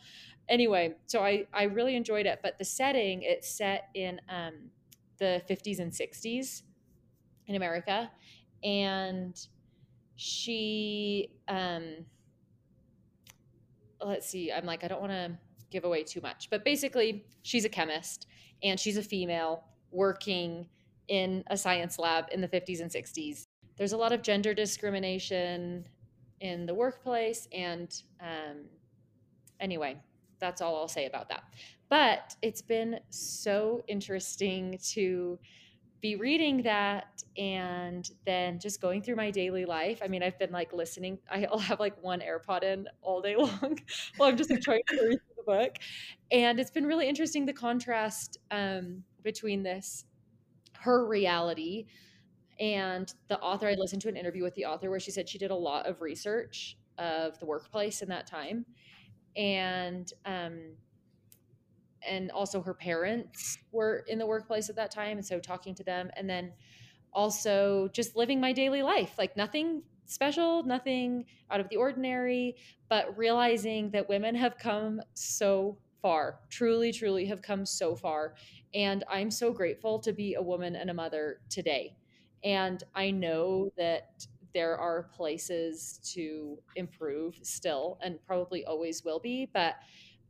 Anyway, 0.49 0.95
so 1.05 1.23
I, 1.23 1.45
I 1.53 1.63
really 1.63 1.95
enjoyed 1.95 2.25
it. 2.25 2.39
But 2.43 2.57
the 2.57 2.65
setting, 2.65 3.21
it's 3.21 3.49
set 3.49 3.89
in 3.93 4.19
um, 4.27 4.71
the 5.17 5.41
50s 5.47 5.79
and 5.79 5.93
60s 5.93 6.63
in 7.47 7.55
America. 7.55 8.11
And 8.63 9.39
she, 10.21 11.31
um, 11.47 12.05
let's 14.05 14.29
see, 14.29 14.51
I'm 14.51 14.67
like, 14.67 14.83
I 14.83 14.87
don't 14.87 15.01
want 15.01 15.13
to 15.13 15.31
give 15.71 15.83
away 15.83 16.03
too 16.03 16.21
much. 16.21 16.47
But 16.51 16.63
basically, 16.63 17.25
she's 17.41 17.65
a 17.65 17.69
chemist 17.69 18.27
and 18.61 18.79
she's 18.79 18.97
a 18.97 19.01
female 19.01 19.63
working 19.89 20.67
in 21.07 21.43
a 21.47 21.57
science 21.57 21.97
lab 21.97 22.25
in 22.31 22.39
the 22.39 22.47
50s 22.47 22.81
and 22.81 22.91
60s. 22.91 23.47
There's 23.77 23.93
a 23.93 23.97
lot 23.97 24.11
of 24.11 24.21
gender 24.21 24.53
discrimination 24.53 25.87
in 26.39 26.67
the 26.67 26.75
workplace. 26.75 27.47
And 27.51 27.91
um, 28.21 28.65
anyway, 29.59 29.97
that's 30.39 30.61
all 30.61 30.75
I'll 30.75 30.87
say 30.87 31.07
about 31.07 31.29
that. 31.29 31.45
But 31.89 32.35
it's 32.43 32.61
been 32.61 32.99
so 33.09 33.83
interesting 33.87 34.77
to 34.91 35.39
be 36.01 36.15
reading 36.15 36.63
that 36.63 37.23
and 37.37 38.09
then 38.25 38.59
just 38.59 38.81
going 38.81 39.01
through 39.01 39.15
my 39.15 39.31
daily 39.31 39.65
life. 39.65 40.01
I 40.03 40.07
mean, 40.07 40.23
I've 40.23 40.37
been 40.39 40.51
like 40.51 40.73
listening. 40.73 41.19
I'll 41.31 41.59
have 41.59 41.79
like 41.79 42.01
one 42.01 42.21
AirPod 42.21 42.63
in 42.63 42.87
all 43.01 43.21
day 43.21 43.35
long 43.37 43.79
while 44.17 44.29
I'm 44.29 44.37
just 44.37 44.49
like, 44.49 44.61
trying 44.61 44.81
to 44.89 45.07
read 45.07 45.19
the 45.37 45.43
book. 45.43 45.75
And 46.31 46.59
it's 46.59 46.71
been 46.71 46.85
really 46.85 47.07
interesting 47.07 47.45
the 47.45 47.53
contrast 47.53 48.37
um, 48.49 49.03
between 49.23 49.63
this 49.63 50.05
her 50.79 51.05
reality 51.07 51.85
and 52.59 53.13
the 53.27 53.39
author 53.39 53.67
i 53.67 53.73
listened 53.73 54.01
to 54.01 54.09
an 54.09 54.17
interview 54.17 54.43
with 54.43 54.55
the 54.55 54.65
author 54.65 54.89
where 54.89 54.99
she 54.99 55.11
said 55.11 55.29
she 55.29 55.37
did 55.37 55.51
a 55.51 55.55
lot 55.55 55.85
of 55.87 56.01
research 56.01 56.77
of 56.97 57.37
the 57.39 57.45
workplace 57.45 58.01
in 58.01 58.09
that 58.09 58.25
time 58.25 58.65
and 59.35 60.13
um 60.25 60.73
and 62.07 62.31
also 62.31 62.61
her 62.61 62.73
parents 62.73 63.57
were 63.71 64.03
in 64.07 64.17
the 64.17 64.25
workplace 64.25 64.69
at 64.69 64.75
that 64.75 64.91
time 64.91 65.17
and 65.17 65.25
so 65.25 65.39
talking 65.39 65.75
to 65.75 65.83
them 65.83 66.09
and 66.15 66.29
then 66.29 66.51
also 67.13 67.89
just 67.93 68.15
living 68.15 68.39
my 68.39 68.53
daily 68.53 68.81
life 68.81 69.13
like 69.17 69.35
nothing 69.35 69.81
special 70.05 70.63
nothing 70.63 71.25
out 71.49 71.59
of 71.59 71.69
the 71.69 71.75
ordinary 71.75 72.55
but 72.89 73.17
realizing 73.17 73.89
that 73.91 74.07
women 74.09 74.35
have 74.35 74.57
come 74.57 75.01
so 75.13 75.77
far 76.01 76.39
truly 76.49 76.91
truly 76.91 77.25
have 77.25 77.41
come 77.41 77.65
so 77.65 77.95
far 77.95 78.33
and 78.73 79.03
I'm 79.09 79.31
so 79.31 79.51
grateful 79.51 79.99
to 79.99 80.13
be 80.13 80.35
a 80.35 80.41
woman 80.41 80.75
and 80.75 80.89
a 80.89 80.93
mother 80.93 81.41
today. 81.49 81.95
And 82.43 82.83
I 82.95 83.11
know 83.11 83.71
that 83.77 84.25
there 84.53 84.77
are 84.77 85.03
places 85.03 85.99
to 86.13 86.57
improve 86.75 87.37
still 87.41 87.97
and 88.01 88.19
probably 88.25 88.65
always 88.65 89.03
will 89.03 89.19
be, 89.19 89.49
but 89.53 89.75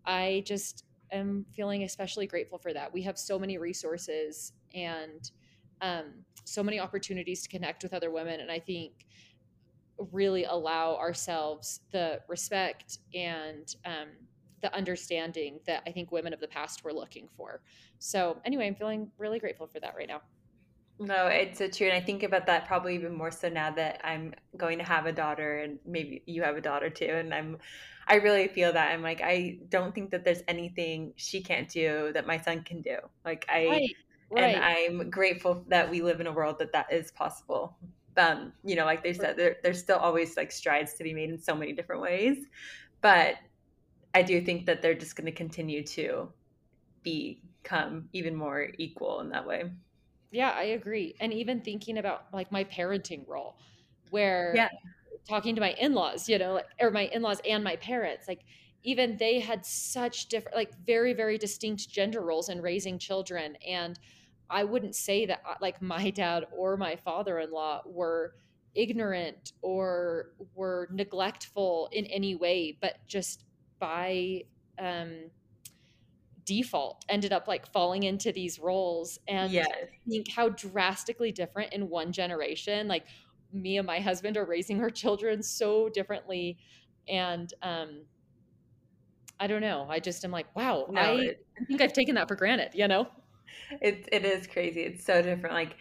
I 0.06 0.44
just 0.46 0.86
am 1.12 1.46
feeling 1.56 1.84
especially 1.84 2.28
grateful 2.28 2.58
for 2.58 2.74
that. 2.74 2.94
We 2.94 3.02
have 3.04 3.18
so 3.18 3.38
many 3.38 3.58
resources 3.58 4.54
and 4.74 5.32
um, 5.82 6.06
so 6.46 6.64
many 6.64 6.80
opportunities 6.80 7.42
to 7.44 7.50
connect 7.50 7.84
with 7.84 7.94
other 7.94 8.12
women. 8.12 8.40
And 8.40 8.52
I 8.52 8.60
think 8.60 9.06
really 10.12 10.46
allow 10.46 10.96
ourselves 10.96 11.82
the 11.92 12.22
respect 12.28 13.00
and 13.14 13.76
um, 13.86 14.10
the 14.62 14.74
understanding 14.76 15.60
that 15.66 15.84
I 15.86 15.92
think 15.92 16.12
women 16.12 16.34
of 16.34 16.40
the 16.40 16.48
past 16.48 16.84
were 16.84 16.94
looking 16.94 17.28
for. 17.36 17.62
So, 18.00 18.40
anyway, 18.46 18.68
I'm 18.68 18.76
feeling 18.76 19.12
really 19.18 19.40
grateful 19.40 19.68
for 19.68 19.80
that 19.80 19.96
right 19.96 20.08
now. 20.08 20.22
No, 21.00 21.28
it's 21.28 21.58
so 21.58 21.68
true. 21.68 21.88
And 21.88 21.96
I 21.96 22.02
think 22.02 22.22
about 22.22 22.46
that 22.46 22.68
probably 22.68 22.94
even 22.94 23.14
more 23.14 23.32
so 23.32 23.50
now 23.50 23.72
that 23.72 24.02
I'm 24.04 24.36
going 24.56 24.78
to 24.78 24.84
have 24.84 25.08
a 25.08 25.12
daughter 25.12 25.58
and 25.60 25.80
maybe 25.84 26.22
you 26.28 26.44
have 26.44 26.58
a 26.58 26.62
daughter 26.62 26.92
too. 26.92 27.06
And 27.06 27.34
I'm, 27.34 27.58
I 28.12 28.16
really 28.16 28.50
feel 28.50 28.74
that 28.74 28.92
I'm 28.92 29.02
like, 29.02 29.22
I 29.24 29.60
don't 29.70 29.96
think 29.96 30.12
that 30.12 30.26
there's 30.26 30.42
anything 30.50 31.14
she 31.16 31.42
can't 31.42 31.70
do 31.70 32.12
that 32.14 32.28
my 32.28 32.38
son 32.38 32.62
can 32.62 32.82
do. 32.82 32.98
Like, 33.24 33.46
I, 33.48 33.68
right, 33.68 33.96
right. 34.32 34.44
and 34.44 34.64
I'm 35.02 35.10
grateful 35.10 35.64
that 35.70 35.90
we 35.90 36.02
live 36.02 36.20
in 36.20 36.28
a 36.28 36.32
world 36.34 36.60
that 36.60 36.74
that 36.74 36.92
is 36.92 37.10
possible. 37.12 37.78
Um, 38.18 38.52
you 38.66 38.76
know, 38.76 38.84
like 38.84 39.02
they 39.02 39.14
said, 39.14 39.38
there, 39.38 39.56
there's 39.64 39.80
still 39.80 39.98
always 39.98 40.36
like 40.36 40.52
strides 40.52 40.94
to 40.96 41.06
be 41.06 41.14
made 41.14 41.30
in 41.30 41.40
so 41.40 41.56
many 41.56 41.72
different 41.72 42.02
ways. 42.02 42.48
But 43.00 43.36
I 44.14 44.24
do 44.24 44.42
think 44.42 44.66
that 44.66 44.82
they're 44.82 44.94
just 44.94 45.16
going 45.16 45.28
to 45.28 45.32
continue 45.32 45.82
to 45.86 46.28
become 47.04 48.10
even 48.12 48.36
more 48.36 48.68
equal 48.78 49.22
in 49.22 49.30
that 49.30 49.48
way. 49.48 49.72
Yeah, 50.32 50.52
I 50.54 50.64
agree. 50.64 51.16
And 51.22 51.32
even 51.32 51.62
thinking 51.62 51.98
about 51.98 52.26
like 52.34 52.52
my 52.52 52.66
parenting 52.66 53.26
role, 53.26 53.56
where 54.10 54.52
yeah. 54.54 54.68
Talking 55.28 55.56
to 55.56 55.62
my 55.62 55.74
in-laws, 55.74 56.28
you 56.28 56.38
know, 56.38 56.54
like, 56.56 56.68
or 56.80 56.92
my 56.92 57.04
in-laws 57.08 57.42
and 57.48 57.64
my 57.64 57.76
parents, 57.78 58.28
like 58.28 58.44
even 58.84 59.18
they 59.18 59.40
had 59.40 59.66
such 59.66 60.28
different, 60.28 60.56
like 60.58 60.74
very, 60.86 61.14
very 61.14 61.38
distinct 61.38 61.90
gender 61.90 62.22
roles 62.22 62.50
in 62.50 62.62
raising 62.62 62.98
children. 63.00 63.56
And 63.58 64.00
I 64.50 64.64
wouldn't 64.64 64.96
say 64.96 65.26
that 65.28 65.42
uh, 65.48 65.56
like 65.62 65.82
my 65.82 66.10
dad 66.10 66.46
or 66.52 66.78
my 66.78 66.96
father-in-law 66.96 67.84
were 67.86 68.36
ignorant 68.74 69.54
or 69.62 70.34
were 70.54 70.88
neglectful 70.92 71.90
in 71.92 72.06
any 72.08 72.36
way, 72.36 72.78
but 72.82 72.98
just 73.08 73.46
by 73.80 74.44
um, 74.78 75.32
default 76.44 77.06
ended 77.08 77.32
up 77.32 77.48
like 77.48 77.66
falling 77.72 78.04
into 78.04 78.32
these 78.32 78.58
roles 78.60 79.20
and 79.28 79.52
Yes. 79.52 79.90
think 80.10 80.28
how 80.32 80.50
drastically 80.50 81.32
different 81.32 81.72
in 81.74 81.88
one 81.90 82.12
generation 82.12 82.88
like 82.88 83.06
me 83.54 83.78
and 83.78 83.88
my 83.88 84.00
husband 84.00 84.38
are 84.38 84.46
raising 84.46 84.82
our 84.82 84.90
children 84.90 85.44
so 85.44 85.90
differently 85.90 86.58
and 87.08 87.54
um 87.62 88.04
i 89.40 89.48
don't 89.48 89.62
know 89.62 89.86
i 89.90 90.00
just 90.00 90.24
am 90.24 90.32
like 90.32 90.54
wow 90.56 90.88
No, 90.90 91.02
i 91.02 91.12
it, 91.18 91.46
think 91.68 91.82
i've 91.82 91.94
taken 91.94 92.16
that 92.16 92.28
for 92.28 92.36
granted 92.36 92.70
you 92.74 92.88
know 92.88 93.08
it 93.82 94.08
it 94.12 94.26
is 94.26 94.48
crazy. 94.48 94.82
It's 94.82 95.06
so 95.06 95.22
different. 95.22 95.56
Like 95.56 95.76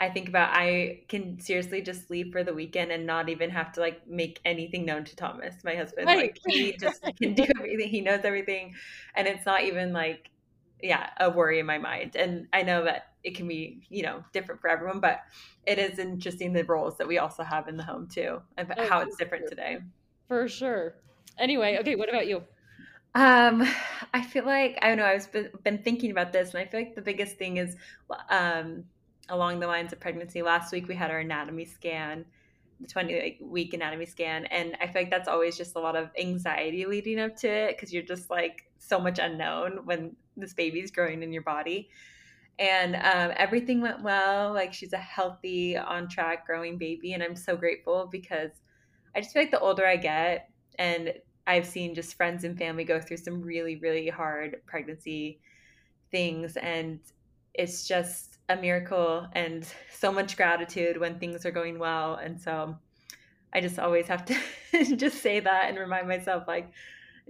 I 0.00 0.08
think 0.10 0.28
about 0.28 0.50
I 0.52 1.02
can 1.08 1.40
seriously 1.40 1.80
just 1.82 2.10
leave 2.10 2.32
for 2.32 2.42
the 2.44 2.52
weekend 2.54 2.90
and 2.90 3.06
not 3.06 3.28
even 3.28 3.50
have 3.50 3.72
to 3.72 3.80
like 3.80 4.06
make 4.06 4.40
anything 4.44 4.84
known 4.84 5.04
to 5.04 5.16
Thomas, 5.16 5.54
my 5.64 5.74
husband. 5.74 6.06
right 6.06 6.16
Like 6.16 6.40
he 6.46 6.76
just 6.80 7.02
can 7.20 7.34
do 7.34 7.44
everything. 7.58 7.88
He 7.88 8.00
knows 8.00 8.20
everything 8.24 8.74
and 9.14 9.26
it's 9.28 9.46
not 9.46 9.62
even 9.64 9.92
like 9.92 10.30
yeah, 10.84 11.10
a 11.18 11.30
worry 11.30 11.58
in 11.58 11.66
my 11.66 11.78
mind. 11.78 12.16
And 12.16 12.46
I 12.52 12.62
know 12.62 12.84
that 12.84 13.14
it 13.24 13.34
can 13.34 13.48
be, 13.48 13.82
you 13.90 14.02
know, 14.04 14.24
different 14.32 14.60
for 14.60 14.68
everyone, 14.70 15.00
but 15.00 15.20
it 15.66 15.78
is 15.78 15.98
interesting 15.98 16.52
the 16.52 16.64
roles 16.64 16.98
that 16.98 17.08
we 17.08 17.18
also 17.18 17.42
have 17.42 17.68
in 17.68 17.76
the 17.76 17.82
home 17.82 18.06
too 18.06 18.42
and 18.56 18.72
oh 18.76 18.86
how 18.86 19.00
it's 19.00 19.16
different 19.16 19.44
sure 19.44 19.50
today. 19.50 19.78
for 20.28 20.48
sure 20.48 20.94
anyway 21.38 21.78
okay 21.80 21.96
what 21.96 22.08
about 22.08 22.26
you 22.26 22.44
Um, 23.14 23.62
I 24.12 24.22
feel 24.22 24.44
like 24.44 24.78
I 24.82 24.88
don't 24.88 24.98
know. 24.98 25.06
I've 25.06 25.30
been, 25.32 25.50
been 25.62 25.78
thinking 25.78 26.10
about 26.10 26.32
this, 26.32 26.52
and 26.52 26.58
I 26.58 26.66
feel 26.66 26.80
like 26.80 26.94
the 26.96 27.02
biggest 27.02 27.36
thing 27.36 27.58
is 27.58 27.76
um, 28.28 28.84
along 29.28 29.60
the 29.60 29.68
lines 29.68 29.92
of 29.92 30.00
pregnancy. 30.00 30.42
Last 30.42 30.72
week 30.72 30.88
we 30.88 30.96
had 30.96 31.10
our 31.12 31.20
anatomy 31.20 31.64
scan, 31.64 32.24
the 32.80 32.88
twenty 32.88 33.38
week 33.40 33.72
anatomy 33.72 34.06
scan, 34.06 34.46
and 34.46 34.76
I 34.80 34.86
feel 34.88 35.02
like 35.02 35.10
that's 35.10 35.28
always 35.28 35.56
just 35.56 35.76
a 35.76 35.80
lot 35.80 35.94
of 35.94 36.10
anxiety 36.18 36.86
leading 36.86 37.20
up 37.20 37.36
to 37.36 37.48
it 37.48 37.76
because 37.76 37.92
you're 37.92 38.02
just 38.02 38.30
like 38.30 38.68
so 38.86 38.98
much 38.98 39.18
unknown 39.18 39.80
when 39.84 40.16
this 40.36 40.54
baby's 40.54 40.90
growing 40.90 41.22
in 41.22 41.32
your 41.32 41.42
body. 41.42 41.88
And 42.58 42.94
um, 42.96 43.32
everything 43.36 43.80
went 43.80 44.02
well. 44.02 44.52
Like 44.52 44.72
she's 44.72 44.92
a 44.92 44.98
healthy, 44.98 45.76
on 45.76 46.08
track, 46.08 46.46
growing 46.46 46.78
baby, 46.78 47.12
and 47.12 47.22
I'm 47.22 47.36
so 47.36 47.56
grateful 47.56 48.08
because 48.10 48.50
I 49.14 49.20
just 49.20 49.32
feel 49.32 49.42
like 49.42 49.50
the 49.50 49.60
older 49.60 49.86
I 49.86 49.96
get, 49.96 50.50
and 50.78 51.14
I've 51.46 51.66
seen 51.66 51.94
just 51.94 52.14
friends 52.16 52.44
and 52.44 52.56
family 52.56 52.84
go 52.84 53.00
through 53.00 53.18
some 53.18 53.42
really, 53.42 53.76
really 53.76 54.08
hard 54.08 54.60
pregnancy 54.66 55.40
things. 56.10 56.56
And 56.56 57.00
it's 57.54 57.86
just 57.86 58.38
a 58.48 58.56
miracle 58.56 59.26
and 59.32 59.66
so 59.92 60.10
much 60.12 60.36
gratitude 60.36 60.98
when 60.98 61.18
things 61.18 61.44
are 61.44 61.50
going 61.50 61.78
well. 61.78 62.14
And 62.14 62.40
so 62.40 62.76
I 63.52 63.60
just 63.60 63.78
always 63.78 64.06
have 64.06 64.24
to 64.26 64.36
just 64.96 65.22
say 65.22 65.40
that 65.40 65.68
and 65.68 65.78
remind 65.78 66.08
myself, 66.08 66.44
like, 66.48 66.70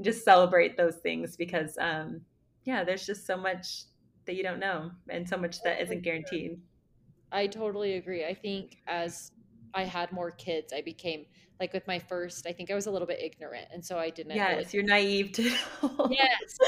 just 0.01 0.25
celebrate 0.25 0.77
those 0.77 0.97
things 0.99 1.37
because, 1.37 1.77
um, 1.79 2.23
yeah, 2.65 2.85
there's 2.85 3.07
just 3.07 3.27
so 3.27 3.37
much 3.37 3.85
that 4.27 4.35
you 4.37 4.43
don't 4.43 4.61
know 4.61 4.91
and 5.09 5.29
so 5.29 5.37
much 5.37 5.63
that 5.63 5.81
Oh, 5.81 5.85
for 5.87 5.95
isn't 5.95 6.03
guaranteed. 6.03 6.61
I 7.33 7.47
totally 7.47 7.95
agree. 7.95 8.25
I 8.25 8.35
think 8.35 8.79
as 8.87 9.33
I 9.75 9.85
had 9.85 10.13
more 10.13 10.31
kids, 10.31 10.73
I 10.73 10.83
became 10.83 11.27
like 11.61 11.73
with 11.73 11.87
my 11.87 11.99
first, 11.99 12.47
I 12.47 12.53
think 12.53 12.71
I 12.71 12.75
was 12.75 12.87
a 12.87 12.91
little 12.91 13.07
bit 13.09 13.21
ignorant. 13.21 13.69
And 13.73 13.85
so 13.85 13.99
I 13.99 14.11
didn't 14.11 14.45
really, 14.47 14.65
Yes, 14.65 14.75
you're 14.75 14.83
naive 14.83 15.33
to 15.33 15.43
it 15.43 15.59
all. 15.83 16.11
yes, 16.11 16.61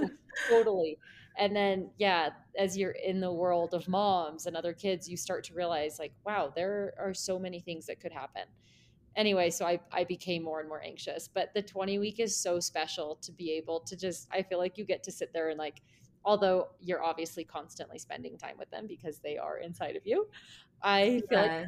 yes, 0.00 0.10
totally. 0.48 0.98
And 1.38 1.56
then, 1.56 1.90
yeah, 1.98 2.30
as 2.58 2.76
you're 2.76 2.90
in 2.92 3.20
the 3.20 3.32
world 3.32 3.74
of 3.74 3.88
moms 3.88 4.46
and 4.46 4.56
other 4.56 4.74
kids, 4.74 5.08
you 5.08 5.16
start 5.16 5.44
to 5.44 5.54
realize, 5.54 5.98
like, 5.98 6.12
wow, 6.26 6.52
there 6.54 6.92
are 6.98 7.14
so 7.14 7.38
many 7.38 7.60
things 7.60 7.86
that 7.86 8.00
could 8.00 8.12
happen. 8.12 8.42
Anyway, 9.16 9.50
so 9.50 9.66
I, 9.66 9.80
I 9.92 10.04
became 10.04 10.42
more 10.42 10.60
and 10.60 10.68
more 10.68 10.82
anxious. 10.82 11.28
But 11.28 11.52
the 11.54 11.62
20 11.62 11.98
week 11.98 12.20
is 12.20 12.36
so 12.36 12.60
special 12.60 13.16
to 13.22 13.32
be 13.32 13.52
able 13.52 13.80
to 13.80 13.96
just, 13.96 14.28
I 14.32 14.42
feel 14.42 14.58
like 14.58 14.78
you 14.78 14.84
get 14.84 15.02
to 15.04 15.12
sit 15.12 15.32
there 15.32 15.50
and, 15.50 15.58
like, 15.58 15.82
although 16.24 16.68
you're 16.80 17.02
obviously 17.02 17.44
constantly 17.44 17.98
spending 17.98 18.38
time 18.38 18.56
with 18.58 18.70
them 18.70 18.86
because 18.86 19.18
they 19.18 19.36
are 19.36 19.58
inside 19.58 19.96
of 19.96 20.06
you, 20.06 20.28
I 20.82 21.22
feel 21.28 21.40
like 21.40 21.52
Yeah. 21.58 21.66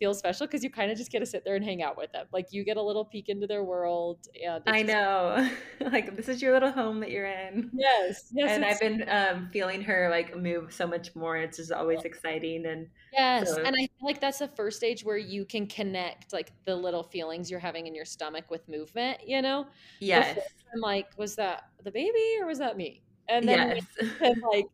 feels 0.00 0.18
special 0.18 0.46
because 0.46 0.64
you 0.64 0.70
kind 0.70 0.90
of 0.92 0.98
just 0.98 1.12
get 1.12 1.20
to 1.20 1.26
sit 1.26 1.44
there 1.44 1.56
and 1.56 1.64
hang 1.64 1.82
out 1.82 1.96
with 1.96 2.12
them. 2.12 2.26
Like 2.32 2.48
you 2.52 2.64
get 2.64 2.76
a 2.76 2.82
little 2.82 3.04
peek 3.06 3.28
into 3.28 3.46
their 3.46 3.64
world, 3.64 4.26
and 4.42 4.64
I 4.66 4.82
know. 4.82 5.50
Like 5.80 6.16
this 6.16 6.28
is 6.28 6.40
your 6.40 6.52
little 6.52 6.70
home 6.70 7.00
that 7.00 7.10
you're 7.10 7.26
in. 7.26 7.72
yes, 7.72 8.30
yes, 8.32 8.56
And 8.56 8.64
I've 8.64 8.80
been 8.80 9.08
um, 9.08 9.50
feeling 9.52 9.82
her 9.82 10.08
like 10.10 10.36
move 10.36 10.72
so 10.72 10.86
much 10.86 11.14
more. 11.16 11.36
It's 11.36 11.58
just 11.58 11.72
always 11.72 12.04
exciting. 12.04 12.64
And 12.66 12.90
yes, 13.12 13.56
so, 13.56 13.64
and 13.64 13.74
I 13.76 13.80
feel 13.82 14.06
like 14.06 14.20
that's 14.20 14.38
the 14.38 14.48
first 14.48 14.76
stage 14.78 15.04
where 15.04 15.16
you 15.16 15.44
can 15.46 15.66
connect 15.66 16.32
like 16.32 16.52
the 16.64 16.76
little 16.76 17.02
feelings 17.04 17.50
you're 17.50 17.60
having 17.60 17.86
in 17.86 17.94
your 17.94 18.04
stomach 18.04 18.50
with 18.50 18.68
movement. 18.68 19.20
You 19.26 19.42
know, 19.42 19.66
yes, 20.00 20.34
before 20.34 20.44
I'm 20.74 20.80
like, 20.80 21.06
was 21.16 21.36
that 21.36 21.62
the 21.82 21.92
baby 21.92 22.36
or 22.40 22.46
was 22.46 22.58
that 22.58 22.76
me? 22.76 23.03
And 23.28 23.48
then 23.48 23.76
yes, 23.76 23.84
you 24.00 24.10
can 24.18 24.42
like 24.52 24.66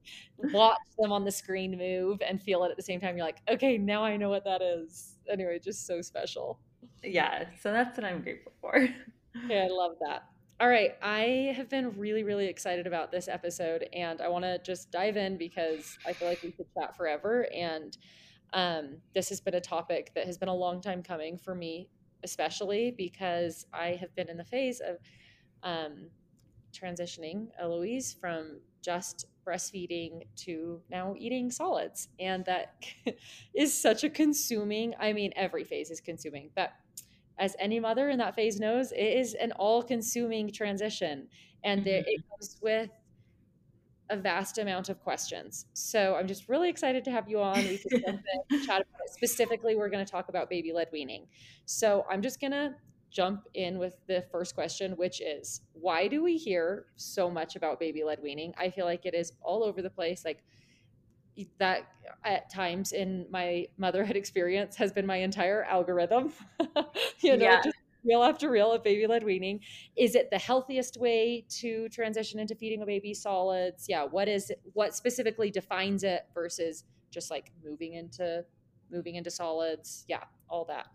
watch 0.53 0.79
them 0.99 1.13
on 1.13 1.25
the 1.25 1.31
screen 1.31 1.77
move 1.77 2.21
and 2.27 2.41
feel 2.41 2.65
it 2.65 2.71
at 2.71 2.77
the 2.77 2.83
same 2.83 3.01
time, 3.01 3.17
you're 3.17 3.27
like, 3.27 3.41
okay, 3.49 3.79
now 3.79 4.03
I 4.03 4.17
know 4.17 4.29
what 4.29 4.45
that 4.45 4.63
is. 4.63 5.17
Anyway, 5.31 5.59
just 5.63 5.87
so 5.87 6.03
special. 6.03 6.59
yeah. 7.05 7.45
So 7.61 7.73
that's 7.73 7.97
what 7.97 8.05
I'm 8.05 8.23
grateful 8.23 8.53
for. 8.61 8.89
yeah, 9.49 9.65
I 9.65 9.69
love 9.69 9.93
that. 10.01 10.25
All 10.61 10.69
right, 10.69 10.95
I 11.01 11.55
have 11.57 11.71
been 11.71 11.97
really, 11.97 12.23
really 12.23 12.47
excited 12.47 12.87
about 12.87 13.11
this 13.11 13.29
episode, 13.29 13.89
and 13.95 14.21
I 14.21 14.29
want 14.29 14.45
to 14.45 14.59
just 14.59 14.91
dive 14.91 15.17
in 15.17 15.39
because 15.39 15.97
I 16.07 16.13
feel 16.13 16.29
like 16.29 16.43
we 16.43 16.51
could 16.51 16.67
chat 16.79 16.95
forever. 16.95 17.47
And 17.55 17.97
um, 18.53 18.99
this 19.15 19.31
has 19.31 19.41
been 19.41 19.55
a 19.55 19.61
topic 19.61 20.13
that 20.15 20.27
has 20.27 20.37
been 20.37 20.51
a 20.51 20.55
long 20.55 20.83
time 20.83 21.03
coming 21.03 21.39
for 21.39 21.55
me, 21.55 21.89
especially 22.25 22.91
because 22.91 23.65
I 23.73 23.93
have 23.93 24.15
been 24.15 24.29
in 24.29 24.37
the 24.37 24.45
phase 24.45 24.81
of 24.81 24.99
um, 25.63 26.09
transitioning 26.73 27.49
Eloise 27.59 28.15
from 28.21 28.61
just 28.83 29.27
breastfeeding 29.47 30.23
to 30.37 30.81
now 30.91 31.15
eating 31.19 31.51
solids. 31.51 32.09
And 32.19 32.45
that 32.45 32.75
is 33.55 33.77
such 33.77 34.05
a 34.05 34.11
consuming, 34.11 34.95
I 34.99 35.13
mean, 35.13 35.33
every 35.37 35.65
phase 35.65 35.91
is 35.91 36.01
consuming, 36.01 36.51
but 36.55 36.73
as 37.39 37.57
any 37.59 37.81
mother 37.81 38.11
in 38.11 38.19
that 38.19 38.35
phase 38.35 38.61
knows, 38.61 38.93
it 38.93 38.99
is 38.99 39.35
an 39.35 39.53
all 39.53 39.83
consuming 39.83 40.53
transition. 40.53 41.27
And 41.65 41.85
there, 41.85 42.01
it 42.01 42.07
mm-hmm. 42.07 42.31
comes 42.31 42.59
with 42.61 42.91
a 44.11 44.17
vast 44.17 44.59
amount 44.59 44.89
of 44.89 45.01
questions. 45.01 45.67
So 45.73 46.17
I'm 46.17 46.27
just 46.27 46.49
really 46.49 46.69
excited 46.69 47.05
to 47.05 47.11
have 47.11 47.29
you 47.29 47.41
on. 47.41 47.57
We 47.57 47.79
can 47.79 48.23
chat 48.67 48.83
about 48.83 49.01
it. 49.07 49.13
Specifically, 49.13 49.77
we're 49.77 49.89
going 49.89 50.05
to 50.05 50.11
talk 50.11 50.29
about 50.29 50.51
baby 50.51 50.73
led 50.73 50.89
weaning. 50.93 51.27
So 51.65 52.05
I'm 52.11 52.21
just 52.21 52.41
going 52.41 52.51
to 52.51 52.75
jump 53.11 53.47
in 53.55 53.79
with 53.79 53.97
the 54.07 54.25
first 54.31 54.55
question, 54.55 54.93
which 54.93 55.21
is 55.21 55.63
why 55.73 56.09
do 56.09 56.23
we 56.23 56.37
hear 56.37 56.87
so 56.97 57.31
much 57.31 57.57
about 57.57 57.81
baby 57.81 58.05
led 58.05 58.23
weaning? 58.23 58.53
I 58.59 58.71
feel 58.71 58.85
like 58.87 59.07
it 59.07 59.15
is 59.15 59.33
all 59.43 59.65
over 59.65 59.83
the 59.83 59.91
place. 59.91 60.25
Like 60.25 60.45
that 61.59 61.89
at 62.25 62.51
times 62.53 62.93
in 62.93 63.27
my 63.31 63.67
motherhood 63.79 64.17
experience 64.17 64.77
has 64.77 64.93
been 64.93 65.07
my 65.07 65.17
entire 65.17 65.65
algorithm. 65.65 66.33
you 67.23 67.37
know, 67.37 67.45
Yeah. 67.45 67.61
just 67.63 67.77
reel 68.05 68.23
after 68.23 68.51
reel 68.51 68.73
of 68.73 68.83
baby 68.83 69.07
led 69.07 69.25
weaning. 69.25 69.61
Is 69.97 70.15
it 70.15 70.31
the 70.31 70.39
healthiest 70.39 70.99
way 70.99 71.47
to 71.61 71.89
transition 71.91 72.41
into 72.41 72.55
feeding 72.55 72.83
a 72.83 72.87
baby 72.87 73.15
solids? 73.15 73.87
Yeah, 73.89 74.05
what 74.05 74.29
is 74.29 74.51
it, 74.51 74.61
what 74.73 74.95
specifically 74.95 75.51
defines 75.51 76.03
it 76.03 76.23
versus 76.35 76.85
just 77.11 77.31
like 77.31 77.53
moving 77.65 77.95
into 77.95 78.45
moving 78.91 79.15
into 79.15 79.31
solids? 79.31 80.05
Yeah, 80.09 80.25
all 80.49 80.65
that. 80.67 80.87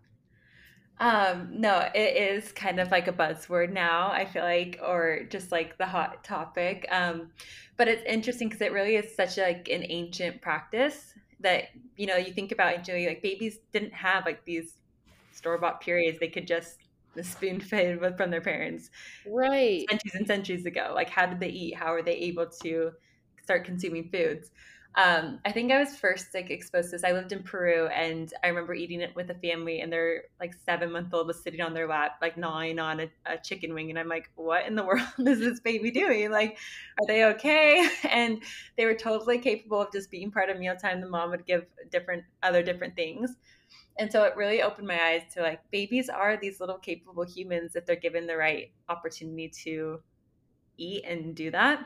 Um, 1.00 1.50
no, 1.60 1.90
it 1.94 2.16
is 2.38 2.52
kind 2.54 2.80
of 2.80 2.90
like 2.90 3.08
a 3.08 3.14
buzzword 3.14 3.72
now, 3.74 4.10
I 4.12 4.26
feel 4.26 4.44
like, 4.44 4.80
or 4.82 5.24
just 5.30 5.52
like 5.52 5.78
the 5.78 5.86
hot 5.86 6.24
topic. 6.24 6.88
Um, 6.90 7.32
but 7.78 7.88
it's 7.90 8.04
interesting 8.06 8.48
because 8.48 8.62
it 8.62 8.72
really 8.72 8.96
is 8.96 9.14
such 9.16 9.38
like 9.38 9.68
an 9.70 9.86
ancient 9.90 10.42
practice 10.42 11.14
that, 11.42 11.66
you 11.98 12.08
know, 12.08 12.16
you 12.16 12.32
think 12.34 12.52
about 12.54 12.74
anciently, 12.74 13.08
like 13.08 13.22
babies 13.22 13.60
didn't 13.74 13.94
have 13.94 14.26
like 14.26 14.46
these 14.46 14.78
store-bought 15.32 15.82
purees. 15.82 16.18
They 16.20 16.30
could 16.30 16.48
just 16.48 16.78
spoon 17.22 17.60
fed 17.62 18.00
with- 18.00 18.16
from 18.18 18.32
their 18.32 18.42
parents 18.42 18.90
Right. 19.26 19.90
centuries 19.90 20.16
and 20.16 20.28
centuries 20.28 20.66
ago. 20.66 20.92
Like, 20.96 21.10
how 21.10 21.26
did 21.26 21.40
they 21.40 21.50
eat? 21.50 21.76
How 21.76 21.92
were 21.94 22.04
they 22.04 22.16
able 22.16 22.48
to 22.64 22.92
start 23.44 23.66
consuming 23.66 24.10
foods? 24.10 24.52
Um, 24.98 25.40
I 25.44 25.52
think 25.52 25.74
I 25.74 25.80
was 25.80 25.98
first 25.98 26.34
like 26.34 26.50
exposed 26.50 26.90
to 26.90 26.92
this. 26.96 27.04
I 27.04 27.12
lived 27.12 27.34
in 27.34 27.44
Peru, 27.44 27.88
and 27.88 28.34
I 28.44 28.48
remember 28.48 28.74
eating 28.74 29.02
it 29.02 29.14
with 29.14 29.30
a 29.30 29.34
family, 29.36 29.82
and 29.82 29.92
their 29.92 30.24
like 30.40 30.54
seven 30.66 30.90
month 30.92 31.14
old 31.14 31.28
was 31.28 31.44
sitting 31.44 31.60
on 31.60 31.74
their 31.74 31.88
lap, 31.88 32.14
like 32.22 32.38
gnawing 32.38 32.80
on 32.80 33.02
a, 33.02 33.10
a 33.26 33.38
chicken 33.38 33.74
wing, 33.74 33.90
and 33.90 34.00
I'm 34.00 34.08
like, 34.08 34.32
what 34.36 34.66
in 34.66 34.76
the 34.76 34.84
world 34.86 35.04
is 35.20 35.40
this 35.40 35.60
baby 35.60 35.92
doing? 35.92 36.32
Like, 36.32 36.58
are 37.00 37.08
they 37.08 37.26
okay? 37.26 37.90
And 38.10 38.42
they 38.78 38.86
were 38.86 38.94
totally 38.96 39.40
capable 39.40 39.82
of 39.82 39.92
just 39.92 40.10
being 40.10 40.32
part 40.32 40.50
of 40.50 40.58
mealtime. 40.60 41.02
The 41.02 41.10
mom 41.10 41.32
would 41.32 41.46
give 41.46 41.66
different 41.92 42.24
other 42.42 42.64
different 42.64 42.96
things. 42.96 43.36
And 43.98 44.12
so 44.12 44.24
it 44.24 44.36
really 44.38 44.62
opened 44.62 44.88
my 44.88 45.02
eyes 45.02 45.24
to 45.34 45.42
like 45.42 45.60
babies 45.72 46.10
are 46.10 46.38
these 46.38 46.60
little 46.60 46.78
capable 46.78 47.24
humans 47.24 47.76
if 47.76 47.86
they're 47.86 47.96
given 47.96 48.28
the 48.28 48.38
right 48.38 48.72
opportunity 48.90 49.50
to 49.64 50.02
eat 50.78 51.04
and 51.06 51.36
do 51.36 51.52
that. 51.52 51.86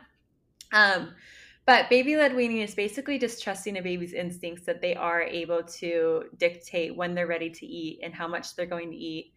Um, 0.72 1.16
but 1.70 1.88
baby 1.88 2.16
led 2.16 2.36
weaning 2.36 2.62
is 2.62 2.74
basically 2.74 3.20
just 3.20 3.44
trusting 3.44 3.78
a 3.78 3.82
baby's 3.84 4.14
instincts 4.14 4.66
that 4.66 4.82
they 4.82 4.96
are 4.96 5.22
able 5.22 5.62
to 5.62 6.24
dictate 6.38 6.96
when 6.96 7.14
they're 7.14 7.28
ready 7.28 7.52
to 7.52 7.64
eat 7.64 8.00
and 8.02 8.12
how 8.12 8.28
much 8.28 8.56
they're 8.56 8.66
going 8.66 8.90
to 8.90 8.98
eat 8.98 9.34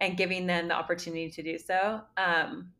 and 0.00 0.16
giving 0.16 0.44
them 0.44 0.66
the 0.66 0.74
opportunity 0.74 1.30
to 1.30 1.40
do 1.40 1.56
so. 1.56 2.00
Um, 2.16 2.72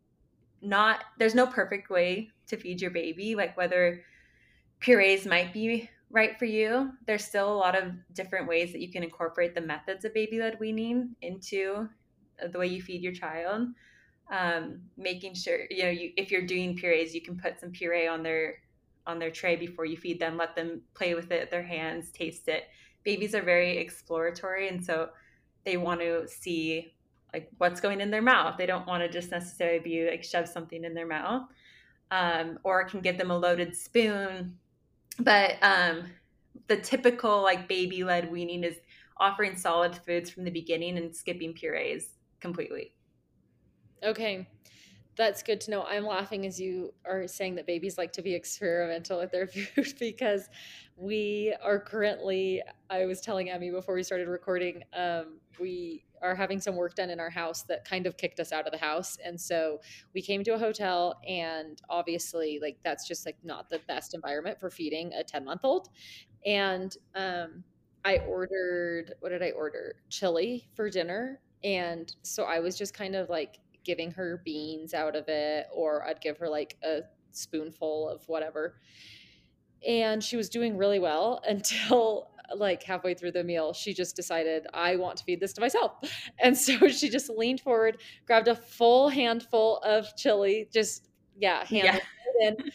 not 0.63 1.05
there's 1.17 1.37
no 1.37 1.47
perfect 1.47 1.91
way 1.91 2.33
to 2.49 2.57
feed 2.57 2.81
your 2.81 2.91
baby 2.91 3.37
like 3.37 3.57
whether 3.57 4.03
purees 4.81 5.27
might 5.27 5.53
be 5.53 5.89
right 6.11 6.37
for 6.37 6.47
you 6.47 6.91
there's 7.07 7.25
still 7.25 7.53
a 7.53 7.55
lot 7.55 7.81
of 7.81 7.93
different 8.15 8.49
ways 8.49 8.73
that 8.73 8.81
you 8.81 8.91
can 8.91 9.05
incorporate 9.05 9.55
the 9.55 9.61
methods 9.61 10.05
of 10.05 10.13
baby 10.13 10.41
led 10.41 10.59
weaning 10.59 11.15
into 11.23 11.89
the 12.51 12.59
way 12.59 12.67
you 12.67 12.83
feed 12.83 13.01
your 13.01 13.13
child 13.13 13.69
um, 14.33 14.81
making 14.97 15.35
sure 15.35 15.61
you 15.71 15.85
know 15.85 15.91
you, 15.91 16.11
if 16.17 16.33
you're 16.33 16.45
doing 16.45 16.77
purees 16.77 17.15
you 17.15 17.23
can 17.23 17.39
put 17.39 17.61
some 17.61 17.71
puree 17.71 18.09
on 18.09 18.25
their 18.25 18.57
on 19.09 19.19
their 19.19 19.31
tray 19.31 19.57
before 19.57 19.85
you 19.85 19.97
feed 19.97 20.21
them 20.21 20.37
let 20.37 20.55
them 20.55 20.81
play 20.95 21.15
with 21.15 21.33
it 21.33 21.51
their 21.51 21.63
hands 21.63 22.11
taste 22.11 22.47
it 22.47 22.65
babies 23.03 23.35
are 23.35 23.43
very 23.43 23.79
exploratory 23.79 24.69
and 24.69 24.85
so 24.85 25.09
they 25.65 25.77
want 25.77 26.01
to 26.01 26.27
see 26.29 26.95
like 27.33 27.51
what's 27.59 27.81
going 27.81 28.01
in 28.01 28.11
their 28.11 28.23
mouth. 28.23 28.57
They 28.57 28.67
don't 28.67 28.87
want 28.87 29.03
to 29.03 29.09
just 29.09 29.31
necessarily 29.31 29.79
be 29.79 30.09
like 30.09 30.25
shove 30.25 30.49
something 30.49 30.85
in 30.85 30.95
their 30.95 31.07
mouth, 31.07 31.43
um, 32.11 32.59
or 32.65 32.85
can 32.85 33.01
give 33.01 33.19
them 33.19 33.31
a 33.31 33.37
loaded 33.37 33.77
spoon. 33.77 34.57
But 35.19 35.57
um, 35.63 36.05
the 36.69 36.77
typical 36.77 37.43
like 37.43 37.69
baby 37.69 38.05
led 38.05 38.31
weaning 38.31 38.65
is 38.65 38.77
offering 39.19 39.57
solid 39.57 39.97
foods 39.97 40.31
from 40.31 40.45
the 40.45 40.51
beginning 40.51 40.97
and 40.97 41.15
skipping 41.15 41.53
purees 41.53 42.15
completely. 42.41 42.95
Okay. 44.03 44.49
That's 45.19 45.43
good 45.43 45.61
to 45.63 45.73
know. 45.73 45.83
I'm 45.83 46.07
laughing 46.07 46.47
as 46.47 46.61
you 46.61 46.95
are 47.05 47.27
saying 47.27 47.57
that 47.57 47.67
babies 47.67 47.99
like 47.99 48.13
to 48.13 48.23
be 48.23 48.35
experimental 48.35 49.19
with 49.19 49.33
their 49.33 49.47
food 49.75 49.95
because 49.99 50.49
we 50.97 51.53
are 51.61 51.81
currently, 51.81 52.63
I 52.89 53.05
was 53.05 53.21
telling 53.21 53.51
Emmy 53.51 53.73
before 53.73 53.97
we 53.97 54.05
started 54.05 54.29
recording, 54.29 54.85
um, 54.93 55.41
we 55.59 56.05
are 56.23 56.37
having 56.37 56.61
some 56.61 56.77
work 56.77 56.95
done 56.95 57.11
in 57.11 57.19
our 57.19 57.31
house 57.31 57.65
that 57.65 57.85
kind 57.85 58.07
of 58.07 58.17
kicked 58.17 58.39
us 58.39 58.53
out 58.53 58.67
of 58.67 58.73
the 58.73 58.79
house. 58.79 59.19
And 59.25 59.41
so 59.41 59.81
we 60.15 60.23
came 60.23 60.45
to 60.45 60.55
a 60.55 60.59
hotel, 60.59 61.21
and 61.29 61.83
obviously, 61.91 62.61
like, 62.63 62.79
that's 62.85 63.07
just 63.07 63.27
like 63.27 63.37
not 63.43 63.69
the 63.69 63.81
best 63.89 64.15
environment 64.15 64.61
for 64.61 64.71
feeding 64.71 65.13
a 65.15 65.25
10 65.25 65.45
month 65.45 65.63
old. 65.65 65.89
And 66.47 66.97
um, 67.17 67.65
I 68.05 68.19
ordered, 68.19 69.15
what 69.19 69.31
did 69.31 69.43
I 69.43 69.51
order? 69.51 69.97
Chili 70.11 70.69
for 70.75 70.89
dinner. 70.89 71.41
And 71.65 72.15
so 72.23 72.45
I 72.45 72.61
was 72.61 72.79
just 72.79 72.95
kind 72.95 73.17
of 73.17 73.29
like 73.29 73.59
giving 73.89 74.11
her 74.11 74.43
beans 74.45 74.93
out 74.93 75.17
of 75.17 75.27
it, 75.29 75.67
or 75.73 76.07
I'd 76.07 76.21
give 76.21 76.37
her 76.37 76.49
like 76.49 76.77
a 76.85 77.01
spoonful 77.31 78.11
of 78.11 78.23
whatever. 78.29 78.75
And 79.87 80.23
she 80.23 80.37
was 80.37 80.51
doing 80.51 80.77
really 80.77 80.99
well 80.99 81.43
until 81.49 82.31
like 82.55 82.83
halfway 82.83 83.15
through 83.15 83.33
the 83.33 83.43
meal, 83.43 83.73
she 83.73 83.95
just 83.95 84.15
decided, 84.15 84.67
I 84.75 84.97
want 84.97 85.17
to 85.19 85.25
feed 85.25 85.41
this 85.41 85.55
to 85.55 85.63
myself. 85.63 85.93
And 86.41 86.57
so 86.57 86.89
she 86.89 87.09
just 87.09 87.31
leaned 87.31 87.61
forward, 87.61 88.01
grabbed 88.27 88.49
a 88.49 88.55
full 88.55 89.09
handful 89.09 89.79
of 89.79 90.07
chili, 90.17 90.69
just, 90.73 91.09
yeah, 91.37 91.65
handed 91.65 91.85
yeah. 91.85 91.97
it 91.97 92.59
in, 92.61 92.71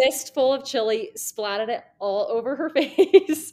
fistful 0.00 0.52
of 0.52 0.64
chili, 0.64 1.10
splatted 1.16 1.68
it 1.68 1.82
all 1.98 2.26
over 2.30 2.56
her 2.56 2.68
face. 2.70 3.52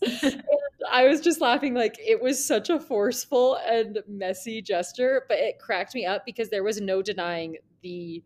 I 0.92 1.08
was 1.08 1.22
just 1.22 1.42
laughing 1.42 1.74
like 1.74 1.98
it 2.00 2.22
was 2.22 2.46
such 2.46 2.70
a 2.70 2.80
forceful 2.80 3.58
and 3.68 4.00
messy 4.08 4.62
gesture, 4.62 5.26
but 5.28 5.38
it 5.38 5.60
cracked 5.60 5.96
me 5.96 6.06
up 6.06 6.26
because 6.26 6.50
there 6.50 6.64
was 6.64 6.80
no 6.80 7.02
denying 7.02 7.58
the 7.82 8.24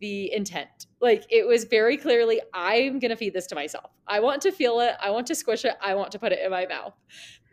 the 0.00 0.32
intent. 0.32 0.86
Like 1.00 1.24
it 1.30 1.46
was 1.46 1.64
very 1.64 1.96
clearly, 1.96 2.40
I'm 2.52 3.00
to 3.00 3.16
feed 3.16 3.32
this 3.32 3.46
to 3.48 3.54
myself. 3.54 3.90
I 4.06 4.20
want 4.20 4.42
to 4.42 4.52
feel 4.52 4.80
it. 4.80 4.94
I 5.00 5.10
want 5.10 5.26
to 5.28 5.34
squish 5.34 5.64
it. 5.64 5.74
I 5.80 5.94
want 5.94 6.12
to 6.12 6.18
put 6.18 6.32
it 6.32 6.40
in 6.44 6.50
my 6.50 6.66
mouth. 6.66 6.94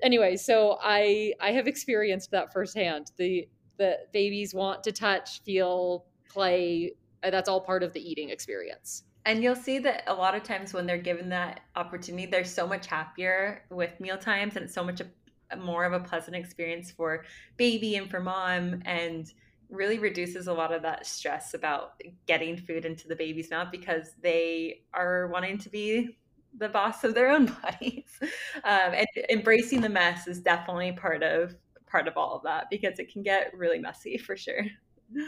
Anyway, 0.02 0.36
so 0.36 0.78
I 0.82 1.34
I 1.40 1.52
have 1.52 1.68
experienced 1.68 2.32
that 2.32 2.52
firsthand. 2.52 3.12
The 3.18 3.48
the 3.78 4.00
babies 4.12 4.54
want 4.54 4.84
to 4.84 4.92
touch, 4.92 5.42
feel, 5.44 6.06
play. 6.30 6.94
That's 7.22 7.48
all 7.48 7.62
part 7.62 7.84
of 7.84 7.94
the 7.94 8.02
eating 8.02 8.30
experience. 8.30 9.04
And 9.25 9.42
you'll 9.42 9.56
see 9.56 9.80
that 9.80 10.03
a 10.08 10.13
lot 10.13 10.36
of 10.36 10.44
times 10.44 10.74
when 10.74 10.86
they're 10.86 10.98
given 10.98 11.30
that 11.30 11.62
opportunity, 11.75 12.25
they're 12.25 12.44
so 12.44 12.68
much 12.68 12.88
happier 12.88 13.63
with 13.70 13.98
meal 14.00 14.18
times 14.18 14.56
and 14.56 14.65
it's 14.65 14.74
so 14.74 14.84
much 14.84 15.01
a, 15.01 15.56
more 15.58 15.86
of 15.86 15.94
a 15.94 16.00
pleasant 16.00 16.36
experience 16.36 16.92
for 16.92 17.24
baby 17.57 17.96
and 17.96 18.09
for 18.09 18.20
mom 18.20 18.81
and 18.86 19.33
really 19.70 19.98
reduces 19.98 20.48
a 20.48 20.53
lot 20.53 20.74
of 20.74 20.81
that 20.81 21.05
stress 21.05 21.53
about 21.53 22.01
getting 22.27 22.57
food 22.57 22.86
into 22.86 23.07
the 23.07 23.16
baby's 23.16 23.50
mouth 23.50 23.70
because 23.72 24.14
they 24.22 24.81
are 24.94 25.27
wanting 25.27 25.57
to 25.57 25.70
be 25.70 26.18
the 26.57 26.70
boss 26.70 27.03
of 27.03 27.16
their 27.16 27.29
own 27.29 27.46
bodies. 27.64 28.20
Um, 28.64 28.94
and 28.94 29.07
embracing 29.29 29.81
the 29.81 29.90
mess 29.90 30.27
is 30.27 30.40
definitely 30.40 30.92
part 30.92 31.24
of 31.24 31.55
part 31.88 32.07
of 32.07 32.18
all 32.18 32.36
of 32.36 32.44
that 32.44 32.70
because 32.72 32.98
it 32.98 33.12
can 33.12 33.22
get 33.22 33.55
really 33.55 33.77
messy 33.79 34.18
for 34.18 34.36
sure. 34.36 34.66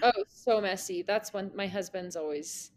Oh, 0.02 0.12
so 0.28 0.60
messy. 0.60 1.04
That's 1.04 1.32
when 1.32 1.52
my 1.56 1.68
husband's 1.68 2.16
always 2.16 2.72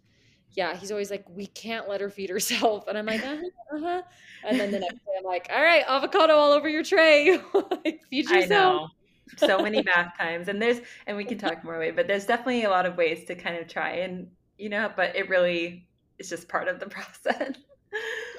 yeah, 0.52 0.76
he's 0.76 0.90
always 0.90 1.10
like, 1.10 1.24
we 1.28 1.46
can't 1.46 1.88
let 1.88 2.00
her 2.00 2.10
feed 2.10 2.30
herself. 2.30 2.86
And 2.88 2.98
I'm 2.98 3.06
like, 3.06 3.24
uh-huh, 3.24 3.76
uh-huh. 3.76 4.02
And 4.46 4.58
then 4.58 4.70
the 4.70 4.80
next 4.80 4.94
day 4.94 5.12
I'm 5.18 5.24
like, 5.24 5.48
all 5.54 5.62
right, 5.62 5.84
avocado 5.86 6.34
all 6.34 6.52
over 6.52 6.68
your 6.68 6.82
tray. 6.82 7.38
like, 7.84 8.00
feed 8.10 8.28
yourself. 8.28 8.90
so 9.36 9.62
many 9.62 9.82
bath 9.82 10.14
times. 10.18 10.48
And 10.48 10.60
there's 10.60 10.80
and 11.06 11.16
we 11.16 11.24
can 11.24 11.38
talk 11.38 11.62
more 11.64 11.78
way 11.78 11.90
but 11.90 12.06
there's 12.06 12.26
definitely 12.26 12.64
a 12.64 12.70
lot 12.70 12.86
of 12.86 12.96
ways 12.96 13.26
to 13.26 13.34
kind 13.34 13.56
of 13.56 13.68
try 13.68 13.90
and 13.90 14.28
you 14.56 14.68
know 14.68 14.90
but 14.96 15.14
it 15.14 15.28
really 15.28 15.86
is 16.18 16.28
just 16.30 16.48
part 16.48 16.68
of 16.68 16.80
the 16.80 16.86
process. 16.90 17.56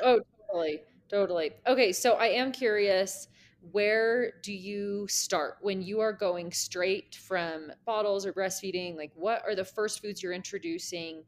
Oh 0.01 0.19
totally 0.47 0.81
totally. 1.09 1.51
Okay 1.67 1.91
so 1.91 2.13
i 2.13 2.27
am 2.27 2.51
curious 2.51 3.27
where 3.71 4.33
do 4.41 4.53
you 4.53 5.05
start 5.09 5.57
when 5.61 5.81
you 5.81 5.99
are 5.99 6.13
going 6.13 6.51
straight 6.51 7.15
from 7.15 7.71
bottles 7.85 8.25
or 8.25 8.31
breastfeeding? 8.31 8.95
Like 8.95 9.11
what 9.15 9.43
are 9.45 9.55
the 9.55 9.65
first 9.65 10.01
foods 10.01 10.23
you're 10.23 10.33
introducing 10.33 11.23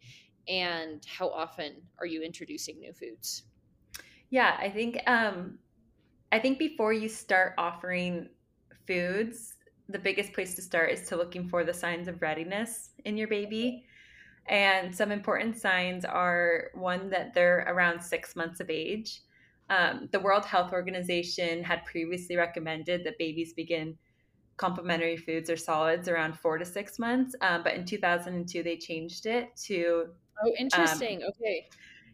and 0.47 1.05
how 1.05 1.29
often 1.29 1.73
are 1.99 2.05
you 2.05 2.21
introducing 2.21 2.79
new 2.79 2.93
foods 2.93 3.43
yeah 4.29 4.57
i 4.59 4.69
think 4.69 4.97
um 5.07 5.57
i 6.31 6.39
think 6.39 6.57
before 6.57 6.93
you 6.93 7.07
start 7.07 7.53
offering 7.57 8.27
foods, 8.91 9.55
the 9.89 9.99
biggest 9.99 10.33
place 10.33 10.55
to 10.55 10.61
start 10.61 10.91
is 10.91 11.07
to 11.07 11.15
looking 11.15 11.47
for 11.47 11.63
the 11.63 11.73
signs 11.73 12.07
of 12.07 12.21
readiness 12.21 12.91
in 13.05 13.17
your 13.17 13.27
baby. 13.27 13.85
And 14.47 14.93
some 14.95 15.11
important 15.11 15.57
signs 15.57 16.03
are 16.03 16.71
one, 16.73 17.09
that 17.09 17.33
they're 17.33 17.65
around 17.67 18.01
six 18.01 18.35
months 18.35 18.59
of 18.59 18.69
age. 18.69 19.21
Um, 19.69 20.09
the 20.11 20.19
World 20.19 20.45
Health 20.45 20.73
Organization 20.73 21.63
had 21.63 21.85
previously 21.85 22.35
recommended 22.35 23.03
that 23.05 23.17
babies 23.17 23.53
begin 23.53 23.97
complementary 24.57 25.17
foods 25.17 25.49
or 25.49 25.57
solids 25.57 26.07
around 26.07 26.37
four 26.37 26.57
to 26.57 26.65
six 26.65 26.99
months. 26.99 27.35
Um, 27.41 27.63
but 27.63 27.73
in 27.73 27.85
2002, 27.85 28.63
they 28.63 28.77
changed 28.77 29.25
it 29.25 29.55
to. 29.63 30.07
Oh, 30.43 30.51
interesting. 30.57 31.23
Um, 31.23 31.29
okay. 31.29 31.67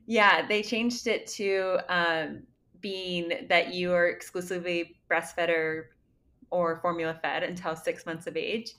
Yeah, 0.06 0.48
they 0.48 0.64
changed 0.64 1.08
it 1.08 1.28
to 1.28 1.80
um, 1.90 2.44
being 2.82 3.48
that 3.50 3.74
you 3.74 3.94
are 3.94 4.08
exclusively 4.08 4.96
breastfed 5.10 5.50
or 5.50 5.90
or 6.50 6.78
formula 6.78 7.20
fed 7.22 7.44
until 7.44 7.76
six 7.76 8.06
months 8.06 8.26
of 8.26 8.38
age, 8.38 8.74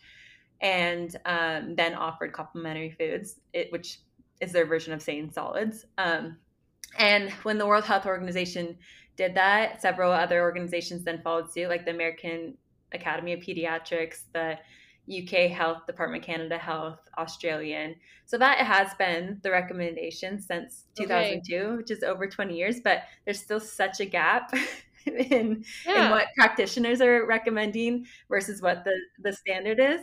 and 0.63 1.17
um, 1.27 1.75
then 1.75 1.95
offered 1.95 2.33
complementary 2.33 2.91
foods, 2.91 3.41
it, 3.53 3.71
which 3.71 4.01
is 4.41 4.53
their 4.53 4.65
version 4.65 4.93
of 4.93 5.03
saying 5.03 5.31
solids. 5.31 5.85
Um, 5.99 6.39
and 6.99 7.31
when 7.43 7.59
the 7.59 7.67
World 7.67 7.85
Health 7.85 8.07
Organization 8.07 8.79
did 9.17 9.35
that, 9.35 9.83
several 9.83 10.13
other 10.13 10.41
organizations 10.41 11.05
then 11.05 11.21
followed 11.23 11.53
suit, 11.53 11.69
like 11.69 11.85
the 11.85 11.91
American 11.91 12.55
Academy 12.93 13.33
of 13.33 13.41
Pediatrics, 13.41 14.23
the 14.33 14.59
UK 15.09 15.51
Health, 15.51 15.87
Department 15.87 16.23
Canada 16.23 16.59
Health, 16.59 16.99
Australian. 17.17 17.95
So 18.27 18.37
that 18.39 18.59
has 18.59 18.95
been 18.95 19.41
the 19.43 19.51
recommendation 19.51 20.41
since 20.41 20.85
2002, 20.97 21.57
okay. 21.57 21.77
which 21.77 21.91
is 21.91 22.03
over 22.03 22.27
20 22.27 22.55
years, 22.55 22.81
but 22.81 23.05
there's 23.25 23.41
still 23.41 23.61
such 23.61 24.01
a 24.01 24.05
gap 24.05 24.53
in 25.07 25.65
yeah. 25.87 26.07
in 26.07 26.11
what 26.11 26.27
practitioners 26.37 27.01
are 27.01 27.27
recommending 27.27 28.07
versus 28.29 28.61
what 28.61 28.85
the 28.85 28.95
the 29.23 29.33
standard 29.33 29.81
is. 29.81 30.01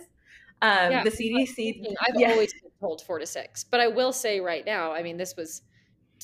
Um, 0.62 0.92
yeah, 0.92 1.04
the 1.04 1.12
CDC. 1.12 1.84
I've 2.02 2.20
yeah. 2.20 2.32
always 2.32 2.54
been 2.54 2.72
told 2.80 3.02
four 3.02 3.20
to 3.20 3.26
six, 3.26 3.64
but 3.64 3.80
I 3.80 3.88
will 3.88 4.14
say 4.14 4.40
right 4.40 4.66
now, 4.66 4.92
I 4.92 5.04
mean, 5.04 5.18
this 5.18 5.36
was 5.36 5.62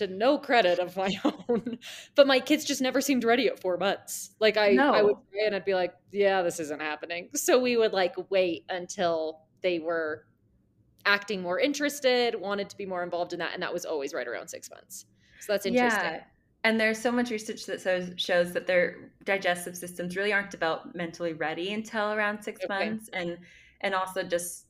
to 0.01 0.13
no 0.13 0.37
credit 0.37 0.79
of 0.79 0.95
my 0.97 1.09
own, 1.49 1.79
but 2.15 2.27
my 2.27 2.39
kids 2.39 2.65
just 2.65 2.81
never 2.81 3.01
seemed 3.01 3.23
ready 3.23 3.47
at 3.47 3.59
four 3.59 3.77
months. 3.77 4.31
Like 4.39 4.57
I, 4.57 4.71
no. 4.71 4.93
I 4.93 5.01
would 5.01 5.15
try 5.31 5.45
and 5.45 5.55
I'd 5.55 5.65
be 5.65 5.75
like, 5.75 5.93
yeah, 6.11 6.41
this 6.41 6.59
isn't 6.59 6.81
happening. 6.81 7.29
So 7.35 7.59
we 7.59 7.77
would 7.77 7.93
like 7.93 8.15
wait 8.29 8.65
until 8.69 9.41
they 9.61 9.79
were 9.79 10.25
acting 11.05 11.41
more 11.41 11.59
interested, 11.59 12.35
wanted 12.39 12.69
to 12.69 12.77
be 12.77 12.85
more 12.85 13.03
involved 13.03 13.33
in 13.33 13.39
that, 13.39 13.53
and 13.53 13.63
that 13.63 13.73
was 13.73 13.85
always 13.85 14.13
right 14.13 14.27
around 14.27 14.47
six 14.47 14.69
months. 14.69 15.05
So 15.39 15.53
that's 15.53 15.65
interesting. 15.65 16.01
Yeah 16.01 16.23
and 16.63 16.79
there's 16.79 16.99
so 16.99 17.11
much 17.11 17.31
research 17.31 17.65
that 17.65 17.81
shows, 17.81 18.11
shows 18.17 18.53
that 18.53 18.67
their 18.67 19.09
digestive 19.23 19.75
systems 19.75 20.15
really 20.15 20.31
aren't 20.31 20.51
developmentally 20.51 21.39
ready 21.39 21.73
until 21.73 22.13
around 22.13 22.43
six 22.43 22.63
okay. 22.63 22.89
months 22.89 23.09
and 23.13 23.37
and 23.81 23.95
also 23.95 24.21
just 24.21 24.67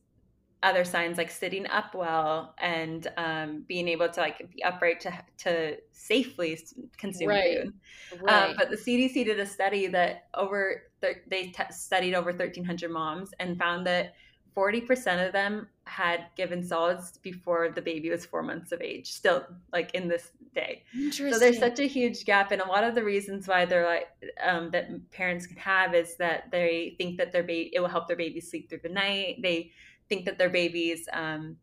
other 0.63 0.83
signs 0.83 1.17
like 1.17 1.31
sitting 1.31 1.65
up 1.67 1.95
well 1.95 2.53
and 2.59 3.07
um, 3.17 3.63
being 3.67 3.87
able 3.87 4.07
to 4.09 4.19
like 4.19 4.37
be 4.53 4.63
upright 4.63 4.99
to 5.01 5.11
to 5.39 5.77
safely 5.91 6.59
consume 6.97 7.29
right. 7.29 7.63
food. 7.63 7.73
Um, 8.13 8.19
right. 8.21 8.49
Um, 8.49 8.55
but 8.57 8.69
the 8.69 8.77
CDC 8.77 9.25
did 9.25 9.39
a 9.39 9.45
study 9.45 9.87
that 9.87 10.27
over 10.35 10.83
they 11.01 11.45
t- 11.45 11.63
studied 11.71 12.13
over 12.13 12.29
1,300 12.29 12.91
moms 12.91 13.31
and 13.39 13.57
found 13.57 13.87
that 13.87 14.13
40% 14.55 15.25
of 15.25 15.33
them 15.33 15.67
had 15.85 16.25
given 16.35 16.63
solids 16.63 17.17
before 17.17 17.69
the 17.69 17.81
baby 17.81 18.09
was 18.09 18.25
four 18.25 18.43
months 18.43 18.71
of 18.71 18.81
age, 18.81 19.11
still 19.11 19.45
like 19.71 19.93
in 19.95 20.07
this 20.07 20.31
day. 20.53 20.83
So 21.11 21.39
there's 21.39 21.57
such 21.57 21.79
a 21.79 21.87
huge 21.87 22.25
gap, 22.25 22.51
and 22.51 22.61
a 22.61 22.67
lot 22.67 22.83
of 22.83 22.93
the 22.93 23.03
reasons 23.03 23.47
why 23.47 23.65
they're 23.65 23.85
like 23.85 24.09
um, 24.45 24.69
that 24.71 24.89
parents 25.11 25.47
can 25.47 25.57
have 25.57 25.95
is 25.95 26.17
that 26.17 26.51
they 26.51 26.95
think 26.97 27.17
that 27.17 27.31
their 27.31 27.43
baby 27.43 27.71
it 27.73 27.79
will 27.79 27.87
help 27.87 28.07
their 28.07 28.17
baby 28.17 28.41
sleep 28.41 28.69
through 28.69 28.81
the 28.83 28.89
night. 28.89 29.39
They 29.41 29.71
think 30.11 30.25
that 30.25 30.37
their 30.37 30.49
baby's 30.49 31.07
um, 31.13 31.55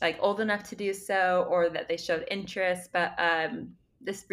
like 0.00 0.18
old 0.18 0.40
enough 0.40 0.64
to 0.64 0.74
do 0.74 0.92
so, 0.92 1.46
or 1.48 1.68
that 1.68 1.86
they 1.86 1.96
showed 1.96 2.24
interest. 2.28 2.90
But 2.92 3.14
um, 3.16 3.68
this 4.00 4.26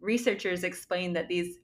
researchers 0.00 0.64
explain 0.64 1.12
that 1.12 1.28
these 1.28 1.58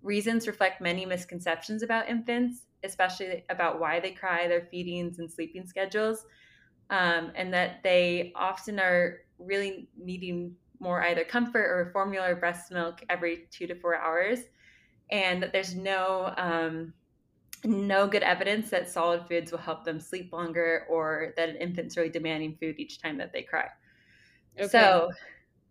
reasons 0.00 0.46
reflect 0.46 0.80
many 0.80 1.04
misconceptions 1.04 1.82
about 1.82 2.08
infants, 2.08 2.62
especially 2.84 3.44
about 3.50 3.78
why 3.80 4.00
they 4.00 4.12
cry, 4.12 4.48
their 4.48 4.66
feedings 4.70 5.18
and 5.18 5.30
sleeping 5.30 5.66
schedules, 5.66 6.24
um, 6.88 7.32
and 7.34 7.52
that 7.52 7.82
they 7.82 8.32
often 8.34 8.80
are 8.80 9.18
really 9.38 9.86
needing 9.98 10.54
more 10.80 11.02
either 11.02 11.24
comfort 11.24 11.66
or 11.66 11.90
formula 11.92 12.30
or 12.30 12.36
breast 12.36 12.72
milk 12.72 13.02
every 13.10 13.46
two 13.50 13.66
to 13.66 13.74
four 13.74 13.94
hours, 13.96 14.38
and 15.10 15.42
that 15.42 15.52
there's 15.52 15.74
no 15.74 16.32
um, 16.38 16.94
no 17.64 18.06
good 18.06 18.22
evidence 18.22 18.70
that 18.70 18.88
solid 18.88 19.26
foods 19.28 19.50
will 19.50 19.58
help 19.58 19.84
them 19.84 20.00
sleep 20.00 20.32
longer 20.32 20.86
or 20.88 21.32
that 21.36 21.48
an 21.48 21.56
infant's 21.56 21.96
really 21.96 22.10
demanding 22.10 22.56
food 22.56 22.76
each 22.78 23.00
time 23.00 23.18
that 23.18 23.32
they 23.32 23.42
cry. 23.42 23.68
Okay. 24.58 24.68
So, 24.68 25.10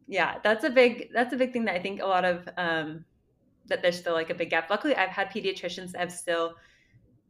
yeah, 0.08 0.40
that's 0.44 0.64
a 0.64 0.70
big 0.70 1.10
that's 1.14 1.34
a 1.34 1.38
big 1.38 1.54
thing 1.54 1.66
that 1.66 1.76
I 1.76 1.80
think 1.80 2.02
a 2.02 2.06
lot 2.06 2.26
of 2.26 2.48
um, 2.58 3.06
that 3.68 3.82
there's 3.82 3.98
still 3.98 4.14
like 4.14 4.30
a 4.30 4.36
big 4.36 4.50
gap. 4.50 4.70
Luckily, 4.70 4.96
I've 4.96 5.10
had 5.10 5.30
pediatricians 5.30 5.92
that 5.92 6.00
have 6.00 6.12
still 6.12 6.56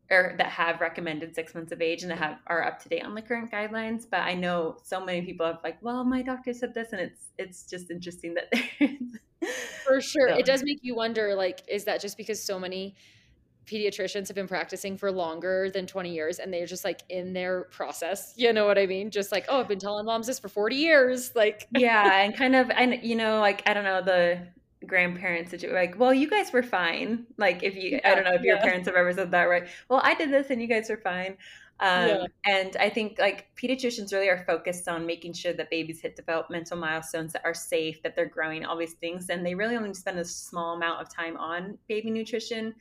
or 0.09 0.35
that 0.37 0.47
have 0.47 0.81
recommended 0.81 1.33
six 1.33 1.55
months 1.55 1.71
of 1.71 1.81
age 1.81 2.03
and 2.03 2.11
that 2.11 2.17
have 2.17 2.37
are 2.47 2.63
up 2.63 2.81
to 2.83 2.89
date 2.89 3.03
on 3.03 3.15
the 3.15 3.21
current 3.21 3.51
guidelines. 3.51 4.05
But 4.09 4.21
I 4.21 4.33
know 4.33 4.77
so 4.83 5.03
many 5.03 5.21
people 5.21 5.45
have 5.45 5.59
like, 5.63 5.77
well, 5.81 6.03
my 6.03 6.21
doctor 6.21 6.53
said 6.53 6.73
this, 6.73 6.91
and 6.91 7.01
it's 7.01 7.29
it's 7.37 7.65
just 7.65 7.91
interesting 7.91 8.35
that 8.35 8.53
for 9.85 10.01
sure 10.01 10.29
so. 10.29 10.35
it 10.35 10.45
does 10.45 10.63
make 10.63 10.79
you 10.81 10.95
wonder. 10.95 11.35
Like, 11.35 11.61
is 11.67 11.85
that 11.85 12.01
just 12.01 12.17
because 12.17 12.43
so 12.43 12.59
many 12.59 12.95
pediatricians 13.65 14.27
have 14.27 14.35
been 14.35 14.47
practicing 14.47 14.97
for 14.97 15.11
longer 15.11 15.69
than 15.69 15.87
20 15.87 16.13
years 16.13 16.39
and 16.39 16.53
they're 16.53 16.65
just 16.65 16.83
like 16.83 17.01
in 17.09 17.33
their 17.33 17.63
process 17.65 18.33
you 18.35 18.51
know 18.51 18.65
what 18.65 18.77
i 18.77 18.85
mean 18.85 19.09
just 19.09 19.31
like 19.31 19.45
oh 19.49 19.59
i've 19.59 19.67
been 19.67 19.79
telling 19.79 20.05
moms 20.05 20.27
this 20.27 20.39
for 20.39 20.49
40 20.49 20.75
years 20.75 21.31
like 21.35 21.67
yeah 21.77 22.21
and 22.21 22.35
kind 22.35 22.55
of 22.55 22.69
and 22.71 22.99
you 23.03 23.15
know 23.15 23.39
like 23.39 23.63
i 23.65 23.73
don't 23.73 23.83
know 23.83 24.01
the 24.01 24.39
grandparents 24.85 25.51
that 25.51 25.63
you 25.63 25.71
like 25.71 25.97
well 25.97 26.13
you 26.13 26.29
guys 26.29 26.51
were 26.51 26.63
fine 26.63 27.25
like 27.37 27.63
if 27.63 27.75
you 27.75 27.91
yeah, 27.91 28.11
i 28.11 28.15
don't 28.15 28.25
know 28.25 28.33
if 28.33 28.41
yeah. 28.43 28.53
your 28.53 28.61
parents 28.61 28.87
have 28.87 28.95
ever 28.95 29.13
said 29.13 29.31
that 29.31 29.43
right 29.43 29.67
well 29.89 30.01
i 30.03 30.13
did 30.13 30.29
this 30.29 30.49
and 30.49 30.61
you 30.61 30.67
guys 30.67 30.89
were 30.89 30.97
fine 30.97 31.37
um, 31.79 32.07
yeah. 32.07 32.25
and 32.45 32.75
i 32.77 32.89
think 32.89 33.17
like 33.17 33.47
pediatricians 33.55 34.11
really 34.11 34.27
are 34.27 34.43
focused 34.45 34.89
on 34.89 35.05
making 35.05 35.31
sure 35.31 35.53
that 35.53 35.69
babies 35.69 36.01
hit 36.01 36.17
developmental 36.17 36.77
milestones 36.77 37.31
that 37.31 37.41
are 37.45 37.53
safe 37.53 38.03
that 38.03 38.13
they're 38.13 38.27
growing 38.27 38.65
all 38.65 38.77
these 38.77 38.93
things 38.95 39.29
and 39.29 39.45
they 39.45 39.55
really 39.55 39.77
only 39.77 39.93
spend 39.93 40.19
a 40.19 40.25
small 40.25 40.75
amount 40.75 41.01
of 41.01 41.13
time 41.13 41.37
on 41.37 41.77
baby 41.87 42.11
nutrition 42.11 42.75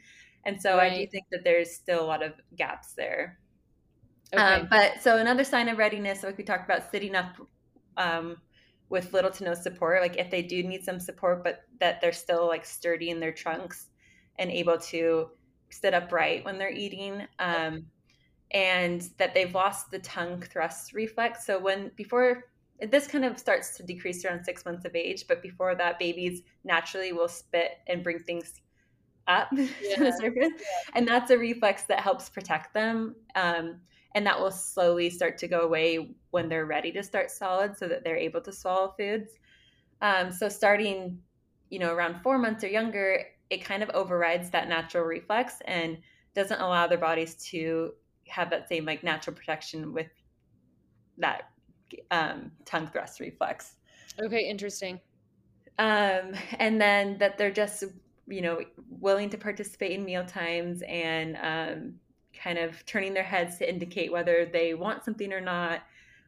and 0.45 0.61
so 0.61 0.77
right. 0.77 0.93
i 0.93 0.99
do 0.99 1.07
think 1.07 1.25
that 1.31 1.45
there's 1.45 1.71
still 1.75 2.03
a 2.03 2.07
lot 2.07 2.23
of 2.23 2.33
gaps 2.57 2.95
there 2.95 3.39
okay. 4.35 4.43
um, 4.43 4.69
but 4.71 5.03
so 5.03 5.19
another 5.19 5.45
sign 5.45 5.69
of 5.69 5.79
readiness 5.79 6.23
like 6.23 6.39
we 6.39 6.45
talked 6.45 6.65
about 6.65 6.91
sitting 6.91 7.15
up 7.15 7.37
um, 7.97 8.37
with 8.89 9.13
little 9.13 9.31
to 9.31 9.45
no 9.45 9.55
support 9.55 10.01
like 10.01 10.17
if 10.19 10.31
they 10.31 10.43
do 10.43 10.63
need 10.63 10.85
some 10.85 11.01
support 11.01 11.43
but 11.45 11.63
that 11.81 12.01
they're 12.01 12.13
still 12.13 12.47
like 12.47 12.65
sturdy 12.65 13.11
in 13.11 13.21
their 13.21 13.33
trunks 13.33 13.89
and 14.39 14.51
able 14.51 14.79
to 14.79 15.29
sit 15.71 15.95
upright 15.95 16.45
when 16.45 16.59
they're 16.59 16.71
eating 16.71 17.27
um, 17.39 17.87
and 18.51 19.09
that 19.19 19.35
they've 19.35 19.55
lost 19.55 19.91
the 19.91 19.99
tongue 19.99 20.41
thrust 20.41 20.93
reflex 20.93 21.47
so 21.47 21.59
when 21.59 21.91
before 21.97 22.45
this 22.91 23.07
kind 23.07 23.25
of 23.25 23.39
starts 23.39 23.77
to 23.77 23.83
decrease 23.85 24.25
around 24.25 24.45
six 24.45 24.65
months 24.65 24.85
of 24.85 24.95
age 24.95 25.25
but 25.29 25.43
before 25.43 25.75
that 25.75 25.99
babies 25.99 26.43
naturally 26.65 27.13
will 27.13 27.29
spit 27.29 27.79
and 27.87 28.03
bring 28.03 28.19
things 28.19 28.61
up 29.29 29.49
yeah. 29.53 29.67
to 29.97 30.05
the 30.05 30.13
surface 30.13 30.51
yeah. 30.59 30.93
and 30.95 31.07
that's 31.07 31.31
a 31.31 31.39
reflex 31.39 31.83
that 31.85 32.01
helps 32.01 32.29
protect 32.29 32.75
them 32.75 33.15
um, 33.35 33.77
and 34.15 34.27
that 34.27 34.39
will 34.39 34.51
slowly 34.51 35.09
start 35.09 35.39
to 35.39 35.49
go 35.49 35.61
away 35.61 36.15
when 36.31 36.49
they're 36.49 36.67
ready 36.67 36.93
to 36.93 37.03
start 37.03 37.31
solid 37.31 37.77
so 37.77 37.89
that 37.89 38.05
they're 38.05 38.17
able 38.17 38.41
to 38.41 38.53
swallow 38.53 38.95
foods 38.99 39.33
um, 40.01 40.33
so 40.33 40.49
starting 40.49 41.19
you 41.71 41.79
know 41.79 41.93
around 41.93 42.21
four 42.23 42.39
months 42.39 42.65
or 42.65 42.69
younger 42.69 43.25
it 43.51 43.65
kind 43.65 43.83
of 43.83 43.91
overrides 43.91 44.51
that 44.51 44.69
natural 44.69 45.05
reflex 45.05 45.57
and 45.67 45.99
doesn't 46.35 46.61
allow 46.61 46.87
their 46.87 46.99
bodies 46.99 47.35
to 47.35 47.93
have 48.27 48.51
that 48.51 48.69
same 48.69 48.85
like 48.85 49.03
natural 49.05 49.37
protection 49.37 49.93
with 49.93 50.09
that 51.19 51.51
um, 52.11 52.51
tongue 52.65 52.89
thrust 52.89 53.21
reflex 53.21 53.77
okay 54.23 54.49
interesting 54.49 55.01
um, 55.79 56.35
and 56.59 56.81
then 56.81 57.17
that 57.19 57.39
they're 57.39 57.51
just 57.51 57.85
you 58.27 58.41
know 58.41 58.61
willing 58.89 59.31
to 59.31 59.39
participate 59.39 59.93
in 59.93 60.05
meal 60.05 60.25
times 60.25 60.83
and 60.89 61.37
um, 61.43 61.95
kind 62.41 62.59
of 62.59 62.85
turning 62.87 63.15
their 63.15 63.23
heads 63.23 63.59
to 63.59 63.69
indicate 63.69 64.13
whether 64.13 64.47
they 64.47 64.75
want 64.75 65.05
something 65.05 65.33
or 65.33 65.41
not. 65.41 65.83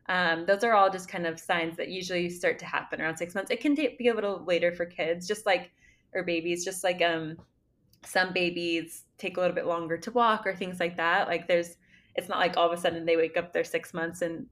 Um, 0.07 0.45
those 0.45 0.65
are 0.65 0.75
all 0.75 0.91
just 0.91 1.09
kind 1.09 1.27
of 1.27 1.41
signs 1.41 1.77
that 1.79 1.89
usually 1.89 2.29
start 2.29 2.59
to 2.59 2.67
happen 2.67 3.01
around 3.01 3.17
six 3.17 3.35
months. 3.35 3.51
It 3.51 3.61
can 3.61 3.75
be 3.75 4.09
a 4.09 4.15
little 4.15 4.45
later 4.45 4.71
for 4.71 4.85
kids, 4.85 5.27
just 5.27 5.47
like 5.47 5.71
or 6.13 6.23
babies, 6.23 6.65
just 6.65 6.85
like 6.85 7.03
um, 7.03 7.37
some 8.05 8.33
babies 8.33 9.05
take 9.19 9.37
a 9.37 9.41
little 9.41 9.55
bit 9.55 9.67
longer 9.67 9.97
to 9.99 10.11
walk 10.11 10.47
or 10.47 10.55
things 10.55 10.79
like 10.79 10.97
that. 10.97 11.27
Like 11.27 11.49
there's, 11.49 11.77
it's 12.15 12.29
not 12.29 12.39
like 12.39 12.57
all 12.57 12.71
of 12.71 12.79
a 12.79 12.81
sudden 12.81 13.05
they 13.05 13.17
wake 13.17 13.37
up, 13.37 13.53
they're 13.53 13.65
six 13.65 13.95
months 13.95 14.23
and 14.23 14.47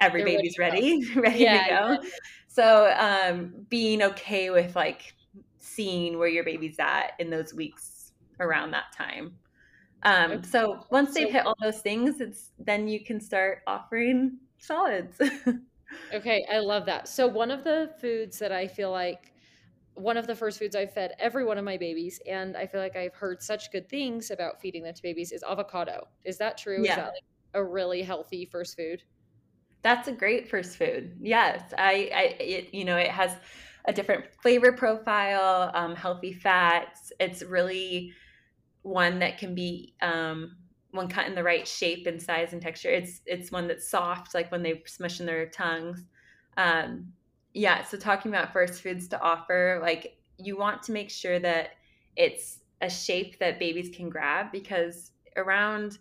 every 0.00 0.22
they're 0.22 0.36
baby's 0.36 0.58
ready, 0.58 1.04
ready, 1.14 1.20
ready 1.20 1.38
yeah, 1.44 1.64
to 1.64 1.96
go. 1.98 2.08
So 2.48 2.90
um, 2.96 3.52
being 3.68 4.00
okay 4.00 4.48
with 4.48 4.74
like 4.74 5.14
seeing 5.66 6.18
where 6.18 6.28
your 6.28 6.44
baby's 6.44 6.78
at 6.78 7.12
in 7.18 7.30
those 7.30 7.52
weeks 7.52 8.12
around 8.40 8.70
that 8.70 8.92
time. 8.96 9.34
Um, 10.02 10.42
so 10.44 10.84
once 10.90 11.14
they've 11.14 11.30
hit 11.30 11.46
all 11.46 11.56
those 11.60 11.80
things, 11.80 12.20
it's 12.20 12.52
then 12.58 12.86
you 12.86 13.04
can 13.04 13.20
start 13.20 13.62
offering 13.66 14.38
solids. 14.58 15.20
okay, 16.14 16.46
I 16.50 16.58
love 16.58 16.86
that. 16.86 17.08
So 17.08 17.26
one 17.26 17.50
of 17.50 17.64
the 17.64 17.90
foods 18.00 18.38
that 18.38 18.52
I 18.52 18.68
feel 18.68 18.90
like 18.90 19.32
one 19.94 20.18
of 20.18 20.26
the 20.26 20.34
first 20.34 20.58
foods 20.58 20.76
I've 20.76 20.92
fed 20.92 21.14
every 21.18 21.44
one 21.44 21.58
of 21.58 21.64
my 21.64 21.76
babies, 21.76 22.20
and 22.28 22.56
I 22.56 22.66
feel 22.66 22.80
like 22.80 22.96
I've 22.96 23.14
heard 23.14 23.42
such 23.42 23.72
good 23.72 23.88
things 23.88 24.30
about 24.30 24.60
feeding 24.60 24.82
them 24.82 24.94
to 24.94 25.02
babies 25.02 25.32
is 25.32 25.42
avocado. 25.42 26.06
Is 26.24 26.36
that 26.38 26.58
true? 26.58 26.82
Yeah. 26.84 26.90
Is 26.90 26.96
that 26.96 27.06
like 27.06 27.24
a 27.54 27.64
really 27.64 28.02
healthy 28.02 28.44
first 28.44 28.76
food? 28.76 29.02
That's 29.82 30.08
a 30.08 30.12
great 30.12 30.48
first 30.48 30.76
food. 30.76 31.16
Yes, 31.20 31.62
I, 31.78 32.10
I, 32.14 32.22
it, 32.42 32.74
you 32.74 32.84
know, 32.84 32.96
it 32.96 33.08
has 33.08 33.36
a 33.86 33.92
different 33.92 34.24
flavor 34.42 34.72
profile, 34.72 35.70
um, 35.74 35.94
healthy 35.94 36.32
fats. 36.32 37.12
It's 37.20 37.42
really 37.42 38.12
one 38.82 39.18
that 39.20 39.38
can 39.38 39.54
be 39.54 39.94
um, 40.02 40.56
when 40.90 41.08
cut 41.08 41.26
in 41.26 41.34
the 41.34 41.42
right 41.42 41.66
shape 41.66 42.06
and 42.06 42.20
size 42.20 42.52
and 42.52 42.60
texture. 42.60 42.90
It's 42.90 43.20
it's 43.26 43.52
one 43.52 43.68
that's 43.68 43.88
soft, 43.88 44.34
like 44.34 44.50
when 44.50 44.62
they 44.62 44.82
smush 44.86 45.20
in 45.20 45.26
their 45.26 45.46
tongues. 45.46 46.04
Um, 46.56 47.12
yeah. 47.54 47.84
So 47.84 47.96
talking 47.96 48.30
about 48.30 48.52
first 48.52 48.82
foods 48.82 49.08
to 49.08 49.20
offer, 49.20 49.78
like 49.82 50.18
you 50.38 50.56
want 50.56 50.82
to 50.84 50.92
make 50.92 51.10
sure 51.10 51.38
that 51.38 51.70
it's 52.16 52.60
a 52.80 52.90
shape 52.90 53.38
that 53.38 53.58
babies 53.58 53.94
can 53.94 54.10
grab 54.10 54.52
because 54.52 55.12
around 55.36 55.98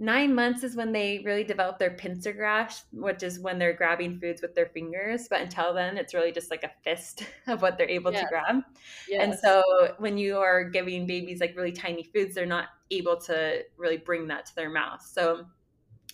nine 0.00 0.34
months 0.34 0.64
is 0.64 0.74
when 0.74 0.92
they 0.92 1.20
really 1.26 1.44
develop 1.44 1.78
their 1.78 1.90
pincer 1.90 2.32
grasp, 2.32 2.86
which 2.90 3.22
is 3.22 3.38
when 3.38 3.58
they're 3.58 3.74
grabbing 3.74 4.18
foods 4.18 4.40
with 4.40 4.54
their 4.54 4.66
fingers. 4.66 5.28
But 5.28 5.42
until 5.42 5.74
then, 5.74 5.98
it's 5.98 6.14
really 6.14 6.32
just 6.32 6.50
like 6.50 6.64
a 6.64 6.70
fist 6.82 7.22
of 7.46 7.60
what 7.60 7.76
they're 7.76 7.88
able 7.88 8.10
yes. 8.10 8.22
to 8.22 8.28
grab. 8.28 8.62
Yes. 9.06 9.22
And 9.22 9.38
so 9.38 9.62
when 9.98 10.16
you 10.16 10.38
are 10.38 10.64
giving 10.64 11.06
babies 11.06 11.40
like 11.40 11.54
really 11.54 11.70
tiny 11.70 12.02
foods, 12.02 12.34
they're 12.34 12.46
not 12.46 12.68
able 12.90 13.18
to 13.18 13.62
really 13.76 13.98
bring 13.98 14.26
that 14.28 14.46
to 14.46 14.54
their 14.56 14.70
mouth. 14.70 15.06
So 15.06 15.44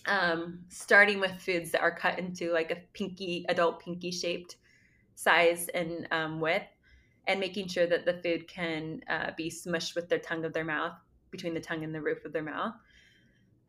um, 0.05 0.59
starting 0.67 1.21
with 1.21 1.31
foods 1.39 1.71
that 1.71 1.81
are 1.81 1.95
cut 1.95 2.19
into 2.19 2.51
like 2.51 2.71
a 2.71 2.77
pinky, 2.91 3.45
adult 3.47 3.79
pinky 3.79 4.11
shaped 4.11 4.57
size 5.15 5.69
and 5.69 6.07
um, 6.11 6.41
width, 6.41 6.67
and 7.25 7.39
making 7.39 7.69
sure 7.69 7.87
that 7.87 8.05
the 8.05 8.13
food 8.21 8.47
can 8.49 9.01
uh, 9.09 9.31
be 9.37 9.49
smushed 9.49 9.95
with 9.95 10.09
their 10.09 10.19
tongue 10.19 10.43
of 10.43 10.51
their 10.51 10.63
mouth 10.65 10.93
between 11.31 11.53
the 11.53 11.59
tongue 11.59 11.83
and 11.83 11.95
the 11.95 12.01
roof 12.01 12.23
of 12.25 12.33
their 12.33 12.43
mouth 12.43 12.73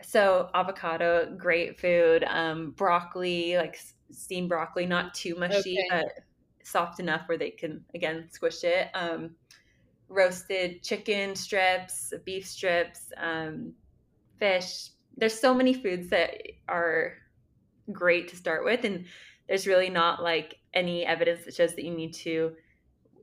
so 0.02 0.48
avocado, 0.54 1.34
great 1.36 1.78
food. 1.78 2.24
Um, 2.24 2.70
broccoli, 2.72 3.56
like 3.56 3.78
steamed 4.10 4.48
broccoli, 4.48 4.86
not 4.86 5.14
too 5.14 5.34
mushy, 5.34 5.78
okay. 5.78 5.88
but 5.90 6.24
soft 6.64 7.00
enough 7.00 7.22
where 7.26 7.38
they 7.38 7.50
can 7.50 7.84
again 7.94 8.28
squish 8.30 8.64
it. 8.64 8.88
Um, 8.94 9.30
roasted 10.08 10.82
chicken 10.82 11.34
strips, 11.34 12.12
beef 12.24 12.46
strips, 12.46 13.12
um, 13.16 13.72
fish. 14.38 14.90
There's 15.16 15.38
so 15.38 15.52
many 15.52 15.74
foods 15.74 16.08
that 16.08 16.40
are 16.68 17.14
great 17.92 18.28
to 18.28 18.36
start 18.36 18.64
with, 18.64 18.84
and 18.84 19.04
there's 19.48 19.66
really 19.66 19.90
not 19.90 20.22
like 20.22 20.58
any 20.74 21.04
evidence 21.04 21.44
that 21.44 21.54
shows 21.54 21.74
that 21.74 21.84
you 21.84 21.90
need 21.90 22.14
to 22.14 22.52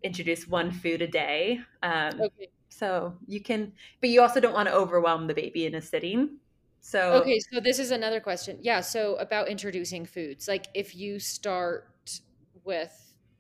introduce 0.04 0.48
one 0.48 0.72
food 0.72 1.02
a 1.02 1.08
day. 1.08 1.60
Um, 1.82 2.22
okay. 2.22 2.50
So 2.70 3.16
you 3.26 3.40
can, 3.40 3.72
but 4.02 4.10
you 4.10 4.22
also 4.22 4.42
don't 4.42 4.54
want 4.54 4.68
to 4.68 4.76
overwhelm 4.76 5.28
the 5.28 5.34
baby 5.34 5.66
in 5.66 5.76
a 5.76 5.82
sitting. 5.82 6.38
So 6.86 7.22
Okay, 7.22 7.40
so 7.52 7.60
this 7.60 7.80
is 7.80 7.90
another 7.90 8.20
question. 8.20 8.60
Yeah, 8.62 8.82
so 8.82 9.16
about 9.16 9.48
introducing 9.48 10.06
foods. 10.06 10.48
Like 10.48 10.68
if 10.76 10.96
you 10.96 11.20
start 11.20 12.22
with 12.64 12.94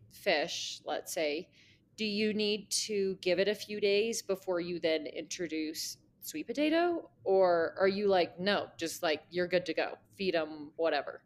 fish, 0.09 0.81
let's 0.83 1.13
say, 1.13 1.49
do 1.95 2.05
you 2.05 2.33
need 2.33 2.71
to 2.87 3.17
give 3.21 3.37
it 3.39 3.47
a 3.47 3.53
few 3.53 3.79
days 3.79 4.23
before 4.23 4.59
you 4.59 4.79
then 4.79 5.05
introduce 5.05 5.97
sweet 6.21 6.47
potato? 6.47 7.09
Or 7.23 7.75
are 7.79 7.87
you 7.87 8.07
like, 8.07 8.39
no, 8.39 8.67
just 8.77 9.03
like 9.03 9.21
you're 9.29 9.47
good 9.47 9.65
to 9.67 9.75
go, 9.75 9.97
feed 10.15 10.33
them 10.33 10.71
whatever? 10.75 11.21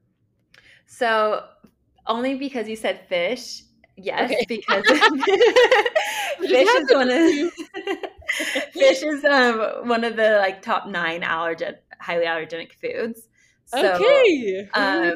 So 0.88 1.46
only 2.08 2.36
because 2.36 2.68
you 2.68 2.76
said 2.76 3.08
fish, 3.08 3.64
yes, 3.96 4.32
Okay. 4.32 4.46
because 4.48 4.84
fish 6.50 6.74
is 6.76 6.92
one 6.92 7.10
of 7.12 7.54
fish 8.74 9.04
is 9.04 9.24
um 9.26 9.88
one 9.88 10.04
of 10.04 10.16
the 10.16 10.38
like 10.38 10.62
top 10.62 10.88
nine 10.88 11.22
allergen 11.22 11.76
highly 12.00 12.26
allergenic 12.26 12.74
foods. 12.74 13.28
So 13.66 13.96
okay. 13.96 14.70
um 14.74 15.14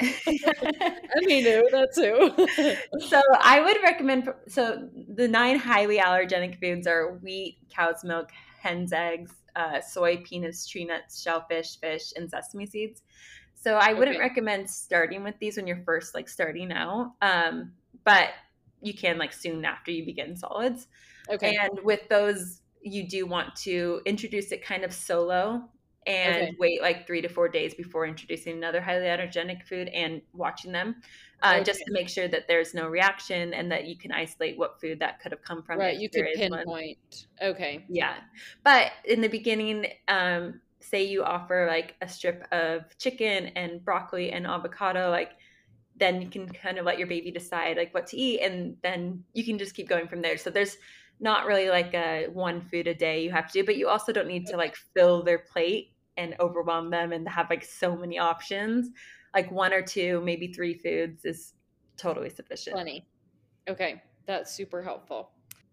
I 0.02 1.20
mean, 1.24 1.44
no, 1.44 1.62
that 1.72 1.88
too. 1.94 2.78
so 3.08 3.20
I 3.40 3.60
would 3.60 3.76
recommend 3.82 4.28
so 4.48 4.88
the 5.08 5.28
nine 5.28 5.58
highly 5.58 5.98
allergenic 5.98 6.58
foods 6.60 6.86
are 6.86 7.18
wheat, 7.18 7.58
cow's 7.70 8.04
milk, 8.04 8.30
hen's 8.60 8.92
eggs, 8.92 9.32
uh, 9.56 9.80
soy, 9.80 10.18
peanuts, 10.18 10.66
tree 10.66 10.84
nuts, 10.84 11.20
shellfish, 11.22 11.78
fish, 11.80 12.12
and 12.16 12.30
sesame 12.30 12.66
seeds. 12.66 13.02
So 13.54 13.74
I 13.76 13.92
wouldn't 13.92 14.18
Okay. 14.18 14.18
recommend 14.18 14.70
starting 14.70 15.22
with 15.22 15.34
these 15.38 15.56
when 15.56 15.66
you're 15.66 15.82
first 15.84 16.14
like 16.14 16.28
starting 16.28 16.72
out, 16.72 17.12
um, 17.20 17.72
but 18.04 18.30
you 18.80 18.94
can 18.94 19.18
like 19.18 19.32
soon 19.32 19.64
after 19.64 19.90
you 19.90 20.04
begin 20.06 20.36
solids. 20.36 20.86
okay. 21.28 21.56
And 21.56 21.80
with 21.84 22.08
those, 22.08 22.60
you 22.82 23.08
do 23.08 23.26
want 23.26 23.54
to 23.56 24.00
introduce 24.06 24.52
it 24.52 24.64
kind 24.64 24.84
of 24.84 24.92
solo 24.94 25.68
and 26.06 26.34
Okay. 26.34 26.56
wait 26.58 26.82
like 26.82 27.06
three 27.06 27.20
to 27.22 27.28
four 27.28 27.48
days 27.48 27.74
before 27.74 28.06
introducing 28.06 28.56
another 28.56 28.80
highly 28.80 29.06
allergenic 29.06 29.62
food 29.64 29.88
and 29.88 30.22
watching 30.32 30.72
them, 30.72 30.96
uh, 31.42 31.62
just 31.62 31.80
to 31.80 31.92
make 31.92 32.08
sure 32.08 32.28
that 32.28 32.48
there's 32.48 32.74
no 32.74 32.88
reaction 32.88 33.54
and 33.54 33.70
that 33.70 33.86
you 33.86 33.96
can 33.96 34.12
isolate 34.12 34.58
what 34.58 34.80
food 34.80 34.98
that 35.00 35.20
could 35.20 35.32
have 35.32 35.42
come 35.42 35.62
from. 35.62 35.78
right, 35.78 35.98
you 35.98 36.08
could 36.08 36.26
is 36.26 36.50
one. 36.50 36.64
pinpoint. 36.64 37.26
Okay. 37.42 37.84
Yeah. 37.88 38.14
But 38.64 38.92
in 39.04 39.20
the 39.20 39.28
beginning, 39.28 39.86
um, 40.08 40.60
say 40.80 41.04
you 41.04 41.22
offer 41.22 41.66
like 41.68 41.96
a 42.00 42.08
strip 42.08 42.46
of 42.52 42.96
chicken 42.98 43.46
and 43.48 43.84
broccoli 43.84 44.32
and 44.32 44.46
avocado, 44.46 45.10
like 45.10 45.32
then 45.96 46.22
you 46.22 46.28
can 46.28 46.48
kind 46.48 46.78
of 46.78 46.86
let 46.86 46.98
your 46.98 47.06
baby 47.06 47.30
decide 47.30 47.76
like 47.76 47.92
what 47.92 48.06
to 48.08 48.16
eat 48.16 48.40
and 48.40 48.76
then 48.82 49.22
you 49.34 49.44
can 49.44 49.58
just 49.58 49.74
keep 49.74 49.88
going 49.88 50.08
from 50.08 50.22
there. 50.22 50.38
So 50.38 50.50
there's 50.50 50.76
not 51.20 51.46
really 51.46 51.68
like 51.68 51.92
a 51.94 52.28
one 52.32 52.62
food 52.62 52.86
a 52.86 52.94
day 52.94 53.22
you 53.22 53.30
have 53.30 53.46
to 53.52 53.60
do, 53.60 53.64
but 53.64 53.76
you 53.76 53.88
also 53.88 54.12
don't 54.12 54.26
need 54.26 54.46
to 54.46 54.56
like 54.56 54.74
fill 54.94 55.22
their 55.22 55.38
plate 55.38 55.89
and 56.16 56.34
overwhelm 56.40 56.90
them 56.90 57.12
and 57.12 57.28
have 57.28 57.48
like 57.50 57.64
so 57.64 57.96
many 57.96 58.18
options. 58.18 58.90
Like 59.34 59.50
one 59.50 59.72
or 59.72 59.82
two, 59.82 60.20
maybe 60.22 60.52
three 60.52 60.74
foods 60.74 61.24
is 61.24 61.54
totally 61.96 62.30
sufficient. 62.30 62.74
Plenty. 62.74 63.06
Okay, 63.68 64.02
that's 64.26 64.52
super 64.52 64.82
helpful. 64.82 65.30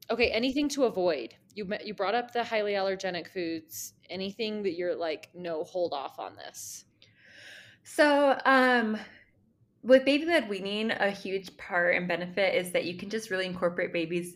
Okay, 0.10 0.30
anything 0.30 0.70
to 0.70 0.86
avoid? 0.86 1.34
You 1.54 1.68
you 1.84 1.94
brought 1.94 2.16
up 2.16 2.32
the 2.32 2.44
highly 2.44 2.74
allergenic 2.74 3.28
foods. 3.30 3.94
Anything 4.10 4.64
that 4.64 4.76
you're 4.76 4.96
like, 4.96 5.30
no, 5.34 5.64
hold 5.64 5.94
off 5.94 6.20
on 6.20 6.36
this. 6.36 6.86
So, 7.84 8.38
um, 8.46 8.98
with 9.82 10.04
baby 10.04 10.26
led 10.26 10.50
weaning, 10.50 10.92
a 10.92 11.10
huge 11.10 11.56
part 11.58 11.96
and 11.96 12.08
benefit 12.08 12.54
is 12.54 12.72
that 12.74 12.84
you 12.84 12.98
can 12.98 13.10
just 13.10 13.32
really 13.32 13.46
incorporate 13.46 13.94
babies 13.94 14.36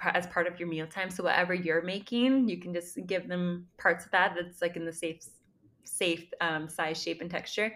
as 0.00 0.26
part 0.28 0.46
of 0.46 0.58
your 0.58 0.68
mealtime. 0.68 1.10
So, 1.10 1.24
whatever 1.24 1.52
you're 1.52 1.82
making, 1.82 2.48
you 2.48 2.58
can 2.58 2.72
just 2.72 2.98
give 3.06 3.28
them 3.28 3.66
parts 3.78 4.04
of 4.04 4.12
that 4.12 4.34
that's 4.36 4.62
like 4.62 4.76
in 4.76 4.84
the 4.84 4.92
safe, 4.92 5.24
safe 5.84 6.32
um, 6.40 6.68
size, 6.68 7.00
shape, 7.00 7.20
and 7.20 7.30
texture. 7.30 7.74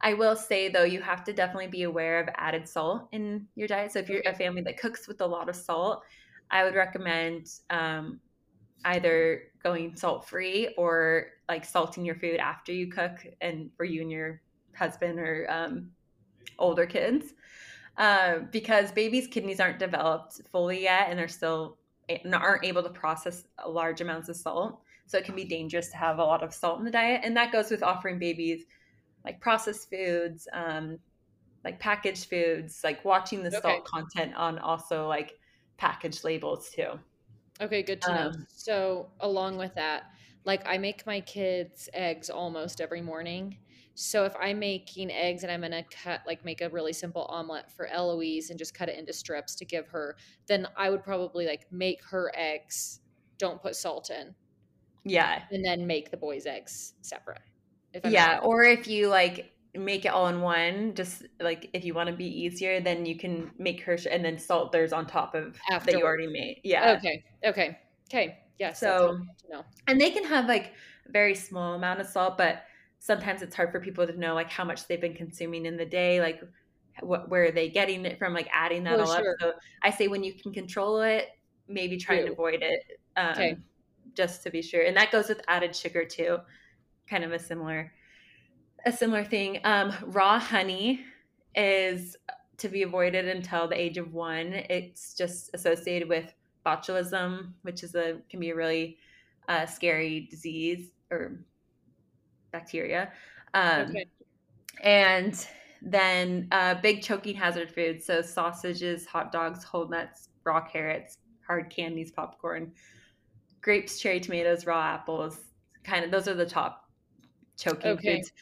I 0.00 0.14
will 0.14 0.34
say 0.34 0.68
though, 0.68 0.84
you 0.84 1.00
have 1.00 1.22
to 1.24 1.32
definitely 1.32 1.68
be 1.68 1.84
aware 1.84 2.18
of 2.20 2.28
added 2.36 2.68
salt 2.68 3.08
in 3.12 3.46
your 3.54 3.68
diet. 3.68 3.92
So, 3.92 4.00
if 4.00 4.08
you're 4.08 4.22
a 4.26 4.34
family 4.34 4.62
that 4.62 4.78
cooks 4.78 5.06
with 5.06 5.20
a 5.20 5.26
lot 5.26 5.48
of 5.48 5.56
salt, 5.56 6.02
I 6.50 6.64
would 6.64 6.74
recommend 6.74 7.48
um, 7.70 8.20
either 8.84 9.44
going 9.62 9.94
salt 9.96 10.28
free 10.28 10.74
or 10.76 11.26
like 11.48 11.64
salting 11.64 12.04
your 12.04 12.16
food 12.16 12.38
after 12.38 12.72
you 12.72 12.88
cook 12.88 13.24
and 13.40 13.70
for 13.76 13.84
you 13.84 14.02
and 14.02 14.10
your 14.10 14.40
husband 14.74 15.18
or 15.18 15.46
um, 15.50 15.90
older 16.58 16.86
kids 16.86 17.34
uh, 17.98 18.40
because 18.50 18.90
babies 18.90 19.26
kidneys 19.26 19.60
aren't 19.60 19.78
developed 19.78 20.40
fully 20.50 20.82
yet 20.82 21.08
and 21.10 21.18
they're 21.18 21.28
still 21.28 21.78
aren't 22.32 22.64
able 22.64 22.82
to 22.82 22.90
process 22.90 23.44
large 23.66 24.00
amounts 24.00 24.28
of 24.28 24.36
salt 24.36 24.80
so 25.12 25.18
it 25.18 25.24
can 25.26 25.36
be 25.36 25.44
dangerous 25.44 25.90
to 25.90 25.96
have 25.98 26.18
a 26.18 26.24
lot 26.24 26.42
of 26.42 26.54
salt 26.54 26.78
in 26.78 26.84
the 26.84 26.90
diet 26.90 27.22
and 27.24 27.36
that 27.36 27.52
goes 27.52 27.70
with 27.70 27.82
offering 27.82 28.18
babies 28.18 28.66
like 29.24 29.40
processed 29.40 29.90
foods 29.90 30.48
um, 30.52 30.98
like 31.64 31.80
packaged 31.80 32.28
foods 32.28 32.80
like 32.84 33.04
watching 33.04 33.42
the 33.42 33.52
Okay. 33.52 33.52
salt 33.52 33.84
content 33.86 34.34
on 34.36 34.58
also 34.58 35.08
like 35.08 35.38
packaged 35.78 36.24
labels 36.24 36.70
too 36.70 37.00
Okay, 37.60 37.82
good 37.82 38.00
to 38.02 38.12
know. 38.12 38.30
Um, 38.30 38.46
So, 38.48 39.12
along 39.20 39.58
with 39.58 39.74
that, 39.74 40.04
like 40.44 40.62
I 40.66 40.78
make 40.78 41.06
my 41.06 41.20
kids 41.20 41.88
eggs 41.94 42.28
almost 42.30 42.80
every 42.80 43.02
morning. 43.02 43.58
So 43.94 44.24
if 44.24 44.34
I'm 44.40 44.58
making 44.58 45.10
eggs 45.10 45.42
and 45.42 45.52
I'm 45.52 45.60
gonna 45.60 45.84
cut 45.84 46.22
like 46.26 46.44
make 46.44 46.60
a 46.62 46.70
really 46.70 46.92
simple 46.94 47.26
omelet 47.26 47.70
for 47.70 47.86
Eloise 47.86 48.48
and 48.50 48.58
just 48.58 48.74
cut 48.74 48.88
it 48.88 48.98
into 48.98 49.12
strips 49.12 49.54
to 49.56 49.64
give 49.66 49.88
her, 49.88 50.16
then 50.48 50.66
I 50.76 50.90
would 50.90 51.02
probably 51.04 51.46
like 51.46 51.66
make 51.70 52.02
her 52.06 52.32
eggs, 52.34 53.00
don't 53.38 53.60
put 53.62 53.76
salt 53.76 54.10
in, 54.10 54.34
yeah 55.04 55.42
and 55.50 55.64
then 55.64 55.86
make 55.86 56.10
the 56.10 56.16
boys' 56.16 56.46
eggs 56.46 56.94
separate. 57.02 57.40
If 57.92 58.04
yeah 58.10 58.34
not- 58.36 58.44
or 58.44 58.64
if 58.64 58.86
you 58.86 59.08
like 59.08 59.52
make 59.74 60.04
it 60.04 60.08
all 60.08 60.28
in 60.28 60.40
one 60.42 60.94
just 60.94 61.24
like 61.40 61.70
if 61.72 61.82
you 61.84 61.94
want 61.94 62.08
to 62.10 62.14
be 62.14 62.26
easier 62.26 62.78
then 62.80 63.06
you 63.06 63.16
can 63.18 63.50
make 63.58 63.80
her 63.82 63.96
and 64.10 64.22
then 64.24 64.38
salt 64.38 64.70
theirs 64.70 64.92
on 64.92 65.06
top 65.06 65.34
of 65.34 65.56
that 65.70 65.92
you 65.92 66.02
already 66.04 66.26
made 66.26 66.60
yeah 66.62 66.92
Okay. 66.98 67.24
Okay. 67.44 67.78
Okay. 68.10 68.38
Yeah. 68.58 68.72
So- 68.74 69.18
know. 69.50 69.64
and 69.88 70.00
they 70.00 70.10
can 70.10 70.24
have 70.24 70.46
like 70.46 70.72
a 71.08 71.12
very 71.12 71.34
small 71.34 71.74
amount 71.74 72.00
of 72.00 72.06
salt 72.06 72.36
but 72.36 72.64
sometimes 72.98 73.42
it's 73.42 73.56
hard 73.56 73.72
for 73.72 73.80
people 73.80 74.06
to 74.06 74.18
know 74.18 74.34
like 74.34 74.50
how 74.50 74.64
much 74.64 74.86
they've 74.86 75.00
been 75.00 75.14
consuming 75.14 75.64
in 75.66 75.76
the 75.76 75.86
day 75.86 76.20
like 76.20 76.40
what 77.00 77.28
where 77.30 77.44
are 77.46 77.50
they 77.50 77.68
getting 77.70 78.04
it 78.04 78.18
from 78.18 78.34
like 78.34 78.48
adding 78.52 78.84
that 78.84 78.98
For 78.98 79.04
all 79.06 79.16
sure. 79.16 79.32
up 79.32 79.36
so 79.40 79.52
i 79.82 79.90
say 79.90 80.08
when 80.08 80.22
you 80.22 80.34
can 80.34 80.52
control 80.52 81.00
it 81.00 81.28
maybe 81.66 81.96
try 81.96 82.16
and 82.16 82.28
avoid 82.28 82.62
it 82.62 82.82
um, 83.16 83.30
Okay. 83.32 83.56
Just 84.14 84.42
to 84.42 84.50
be 84.50 84.62
sure. 84.62 84.82
And 84.82 84.96
that 84.96 85.10
goes 85.10 85.28
with 85.28 85.40
added 85.48 85.74
sugar 85.74 86.04
too. 86.04 86.38
Kind 87.08 87.24
of 87.24 87.32
a 87.32 87.38
similar 87.38 87.92
a 88.84 88.92
similar 88.92 89.24
thing. 89.24 89.60
Um, 89.64 89.92
raw 90.06 90.38
honey 90.38 91.00
is 91.54 92.16
to 92.58 92.68
be 92.68 92.82
avoided 92.82 93.28
until 93.28 93.68
the 93.68 93.80
age 93.80 93.98
of 93.98 94.12
one. 94.12 94.52
It's 94.52 95.14
just 95.14 95.50
associated 95.54 96.08
with 96.08 96.32
botulism 96.64 97.52
which 97.62 97.82
is 97.82 97.94
a 97.96 98.18
can 98.30 98.38
be 98.38 98.50
a 98.50 98.54
really 98.54 98.96
uh, 99.48 99.66
scary 99.66 100.28
disease 100.30 100.90
or 101.10 101.40
bacteria. 102.52 103.10
Um, 103.54 103.88
Okay. 103.88 104.06
and 104.82 105.46
then 105.82 106.48
uh, 106.52 106.76
big 106.76 107.02
choking 107.02 107.34
hazard 107.34 107.70
foods. 107.70 108.06
So 108.06 108.22
sausages 108.22 109.06
hot 109.06 109.32
dogs 109.32 109.64
whole 109.64 109.88
nuts 109.88 110.28
raw 110.44 110.60
carrots 110.60 111.18
hard 111.46 111.70
candies 111.70 112.12
popcorn 112.12 112.72
grapes 113.62 114.00
cherry 114.00 114.20
tomatoes 114.20 114.66
raw 114.66 114.82
apples 114.82 115.38
kind 115.84 116.04
of 116.04 116.10
those 116.10 116.28
are 116.28 116.34
the 116.34 116.46
top 116.46 116.84
choking 117.58 117.98
Okay. 117.98 118.16
foods 118.18 118.32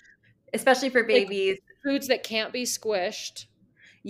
especially 0.55 0.91
for 0.91 1.05
babies 1.05 1.59
Foods 1.85 2.09
that 2.09 2.23
can't 2.23 2.53
be 2.53 2.65
squished 2.65 3.47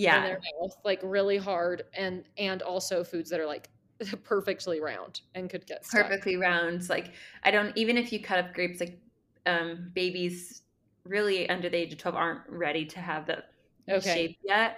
in 0.09 0.23
yeah 0.23 0.23
their 0.23 0.39
mouth, 0.61 0.73
like 0.83 0.99
really 1.03 1.37
hard, 1.37 1.83
and 1.93 2.27
and 2.37 2.61
also 2.61 3.03
foods 3.03 3.29
that 3.29 3.39
are 3.39 3.45
like 3.45 3.69
perfectly 4.23 4.81
round 4.81 5.21
and 5.35 5.49
could 5.49 5.65
get 5.67 5.85
stuck. 5.85 6.05
perfectly 6.05 6.37
round 6.37 6.87
like 6.89 7.13
i 7.43 7.51
don't 7.51 7.75
even 7.75 7.97
if 7.97 8.13
you 8.13 8.21
cut 8.21 8.39
up 8.39 8.53
grapes 8.53 8.79
like 8.79 9.01
um 9.45 9.91
babies 9.93 10.61
really 11.05 11.49
under 11.49 11.69
the 11.69 11.77
age 11.77 11.91
of 11.93 11.99
12 11.99 12.15
aren't 12.15 12.47
ready 12.49 12.85
to 12.85 12.99
have 12.99 13.25
the 13.25 13.43
Okay. 13.89 13.99
shape 13.99 14.37
yet 14.43 14.77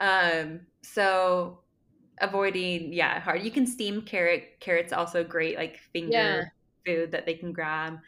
um 0.00 0.60
so 0.82 1.60
avoiding 2.20 2.92
yeah 2.92 3.20
hard 3.20 3.42
you 3.42 3.50
can 3.50 3.66
steam 3.66 4.02
carrot 4.02 4.60
carrots 4.60 4.92
also 4.92 5.24
great 5.24 5.56
like 5.56 5.78
finger 5.78 6.42
Yeah. 6.42 6.44
food 6.86 7.10
that 7.12 7.26
they 7.26 7.34
can 7.34 7.52
grab 7.52 7.98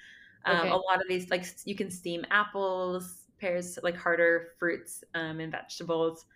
um, 0.47 0.69
Okay. 0.69 0.71
a 0.71 0.77
lot 0.77 0.97
of 1.01 1.09
these 1.09 1.31
like 1.31 1.45
you 1.65 1.75
can 1.75 1.91
steam 1.91 2.25
apples 2.31 3.27
pears 3.39 3.79
like 3.83 3.97
harder 3.97 4.51
fruits 4.59 5.03
um, 5.15 5.41
and 5.41 5.53
vegetables 5.53 6.27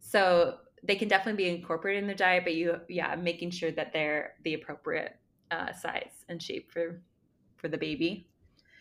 so 0.00 0.58
they 0.82 0.96
can 0.96 1.08
definitely 1.08 1.44
be 1.44 1.50
incorporated 1.50 2.02
in 2.02 2.06
their 2.08 2.16
diet 2.16 2.44
but 2.44 2.54
you 2.54 2.80
yeah 2.88 3.14
making 3.16 3.50
sure 3.50 3.72
that 3.72 3.92
they're 3.92 4.34
the 4.44 4.54
appropriate 4.54 5.16
uh, 5.50 5.72
size 5.72 6.24
and 6.28 6.42
shape 6.42 6.72
for 6.72 7.02
for 7.56 7.68
the 7.68 7.78
baby 7.78 8.30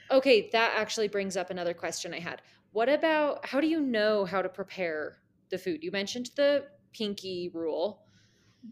Okay, 0.10 0.50
that 0.52 0.78
actually 0.78 1.08
brings 1.08 1.38
up 1.38 1.50
another 1.50 1.74
question 1.74 2.14
I 2.14 2.20
had. 2.20 2.42
What 2.72 2.90
about 2.90 3.46
how 3.46 3.62
do 3.62 3.68
you 3.68 3.80
know 3.80 4.26
how 4.26 4.42
to 4.42 4.50
prepare 4.50 5.22
the 5.50 5.58
food? 5.58 5.84
You 5.84 5.92
mentioned 5.92 6.30
the 6.36 6.68
pinky 6.94 7.50
rule, 7.54 8.04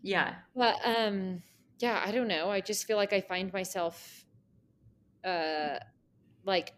yeah 0.01 0.35
but 0.55 0.77
um, 0.85 1.41
yeah, 1.79 2.01
I 2.05 2.11
don't 2.11 2.27
know. 2.27 2.49
I 2.49 2.61
just 2.61 2.85
feel 2.85 2.97
like 2.97 3.13
I 3.13 3.21
find 3.21 3.51
myself, 3.53 4.25
uh, 5.23 5.77
like 6.43 6.73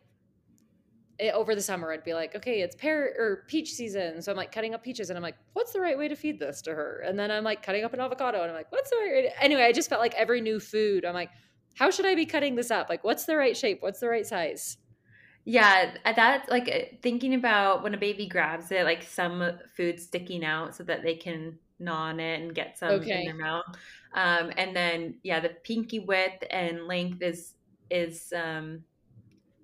eh, 1.19 1.31
over 1.31 1.55
the 1.55 1.61
summer 1.61 1.91
I'd 1.91 2.03
be 2.03 2.13
like, 2.13 2.35
okay, 2.35 2.61
it's 2.61 2.75
pear 2.75 3.13
or 3.17 3.43
peach 3.47 3.73
season. 3.73 4.21
So 4.21 4.31
I'm 4.31 4.37
like 4.37 4.51
cutting 4.51 4.75
up 4.75 4.83
peaches 4.83 5.09
and 5.09 5.17
I'm 5.17 5.23
like, 5.23 5.37
what's 5.53 5.73
the 5.73 5.81
right 5.81 5.97
way 5.97 6.07
to 6.07 6.15
feed 6.15 6.39
this 6.39 6.61
to 6.63 6.71
her? 6.71 7.03
And 7.05 7.17
then 7.17 7.31
I'm 7.31 7.43
like 7.43 7.63
cutting 7.63 7.83
up 7.83 7.93
an 7.93 7.99
avocado 7.99 8.41
and 8.41 8.51
I'm 8.51 8.55
like, 8.55 8.71
what's 8.71 8.91
the 8.91 8.97
right 8.97 9.11
way. 9.11 9.33
Anyway, 9.39 9.63
I 9.63 9.71
just 9.71 9.89
felt 9.89 10.01
like 10.01 10.13
every 10.13 10.39
new 10.39 10.59
food, 10.59 11.03
I'm 11.03 11.15
like, 11.15 11.31
how 11.75 11.89
should 11.89 12.05
I 12.05 12.13
be 12.13 12.25
cutting 12.25 12.55
this 12.55 12.69
up? 12.69 12.87
Like, 12.89 13.03
what's 13.03 13.25
the 13.25 13.35
right 13.35 13.57
shape? 13.57 13.81
What's 13.81 13.99
the 13.99 14.09
right 14.09 14.25
size? 14.25 14.77
Yeah, 15.45 15.95
that 16.05 16.45
like 16.49 16.99
thinking 17.01 17.33
about 17.33 17.81
when 17.81 17.95
a 17.95 17.97
baby 17.97 18.27
grabs 18.27 18.71
it, 18.71 18.83
like 18.83 19.01
some 19.01 19.57
food 19.75 19.99
sticking 19.99 20.45
out 20.45 20.75
so 20.75 20.83
that 20.83 21.01
they 21.01 21.15
can 21.15 21.57
gnaw 21.81 22.03
on 22.09 22.19
it 22.19 22.41
and 22.41 22.55
get 22.55 22.77
some 22.77 22.91
okay. 22.91 23.19
in 23.19 23.25
their 23.25 23.35
mouth. 23.35 23.65
Um, 24.13 24.51
and 24.57 24.75
then 24.75 25.15
yeah, 25.23 25.39
the 25.39 25.49
pinky 25.49 25.99
width 25.99 26.43
and 26.49 26.87
length 26.87 27.21
is 27.21 27.55
is 27.89 28.33
um, 28.35 28.83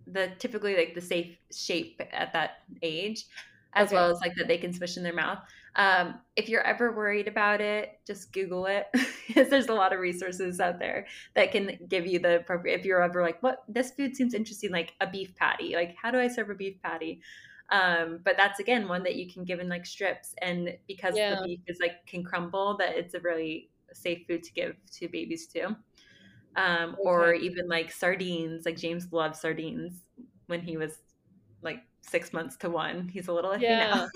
the 0.06 0.32
typically 0.39 0.75
like 0.75 0.93
the 0.95 1.01
safe 1.01 1.38
shape 1.51 2.01
at 2.12 2.34
that 2.34 2.63
age, 2.82 3.25
as 3.73 3.89
okay. 3.89 3.95
well 3.95 4.12
as 4.12 4.19
like 4.21 4.34
that 4.36 4.47
they 4.47 4.58
can 4.58 4.73
swish 4.73 4.97
in 4.97 5.03
their 5.03 5.13
mouth. 5.13 5.39
Um, 5.77 6.15
if 6.36 6.49
you're 6.49 6.65
ever 6.65 6.91
worried 6.91 7.27
about 7.27 7.62
it, 7.62 7.99
just 8.06 8.34
Google 8.34 8.65
it 8.65 8.88
because 9.27 9.47
there's 9.49 9.67
a 9.67 9.73
lot 9.73 9.93
of 9.93 9.99
resources 9.99 10.60
out 10.60 10.80
there 10.80 11.06
that 11.36 11.51
can 11.51 11.77
give 11.88 12.08
you 12.08 12.17
the 12.17 12.38
appropriate. 12.38 12.80
If 12.80 12.86
you're 12.86 13.03
ever 13.03 13.21
like, 13.21 13.41
what 13.43 13.63
this 13.67 13.91
food 13.91 14.15
seems 14.15 14.34
interesting, 14.34 14.71
like 14.71 14.93
a 15.01 15.08
beef 15.08 15.36
patty, 15.36 15.75
like 15.75 15.95
how 16.01 16.10
do 16.10 16.19
I 16.19 16.30
serve 16.30 16.49
a 16.49 16.56
beef 16.56 16.82
patty? 16.82 17.21
Um, 17.69 18.19
but 18.23 18.36
that's 18.38 18.60
again 18.60 18.88
one 18.88 19.03
that 19.03 19.15
you 19.15 19.32
can 19.32 19.43
give 19.43 19.60
in 19.60 19.67
like 19.67 19.86
strips, 19.86 20.34
and 20.41 20.75
because 20.88 21.15
yeah. 21.17 21.36
the 21.36 21.43
beef 21.45 21.60
is 21.67 21.80
like 21.82 22.06
can 22.06 22.23
crumble, 22.23 22.77
that 22.77 22.95
it's 22.95 23.13
a 23.13 23.19
really 23.19 23.69
safe 23.93 24.25
food 24.27 24.43
to 24.43 24.53
give 24.53 24.75
to 24.93 25.08
babies 25.08 25.47
too. 25.47 25.75
Um, 26.56 26.91
okay. 26.93 27.01
Or 27.03 27.34
even 27.34 27.67
like 27.67 27.91
sardines, 27.91 28.65
like 28.65 28.77
James 28.77 29.12
loved 29.12 29.36
sardines 29.36 30.06
when 30.47 30.62
he 30.62 30.77
was 30.77 30.99
like 31.62 31.84
six 32.01 32.34
months 32.34 32.56
to 32.58 32.69
one. 32.69 33.10
He's 33.10 33.27
a 33.27 33.34
little 33.34 33.51
iffy 33.56 33.62
yeah. 33.62 34.08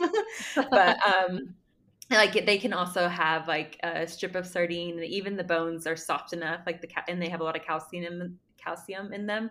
now. 0.56 0.64
but 0.72 0.98
um 1.06 1.56
like 2.10 2.46
they 2.46 2.58
can 2.58 2.74
also 2.74 3.08
have 3.08 3.48
like 3.48 3.78
a 3.84 4.06
strip 4.06 4.36
of 4.36 4.46
sardine 4.46 4.96
and 4.96 5.06
even 5.06 5.38
the 5.38 5.44
bones 5.44 5.88
are 5.88 5.96
soft 5.96 6.34
enough 6.34 6.62
like 6.66 6.82
the 6.82 6.88
ca- 6.88 7.06
and 7.08 7.22
they 7.22 7.30
have 7.30 7.40
a 7.40 7.44
lot 7.44 7.56
of 7.56 7.64
calcium 7.64 8.22
in, 8.22 8.38
calcium 8.58 9.14
in 9.14 9.26
them 9.26 9.50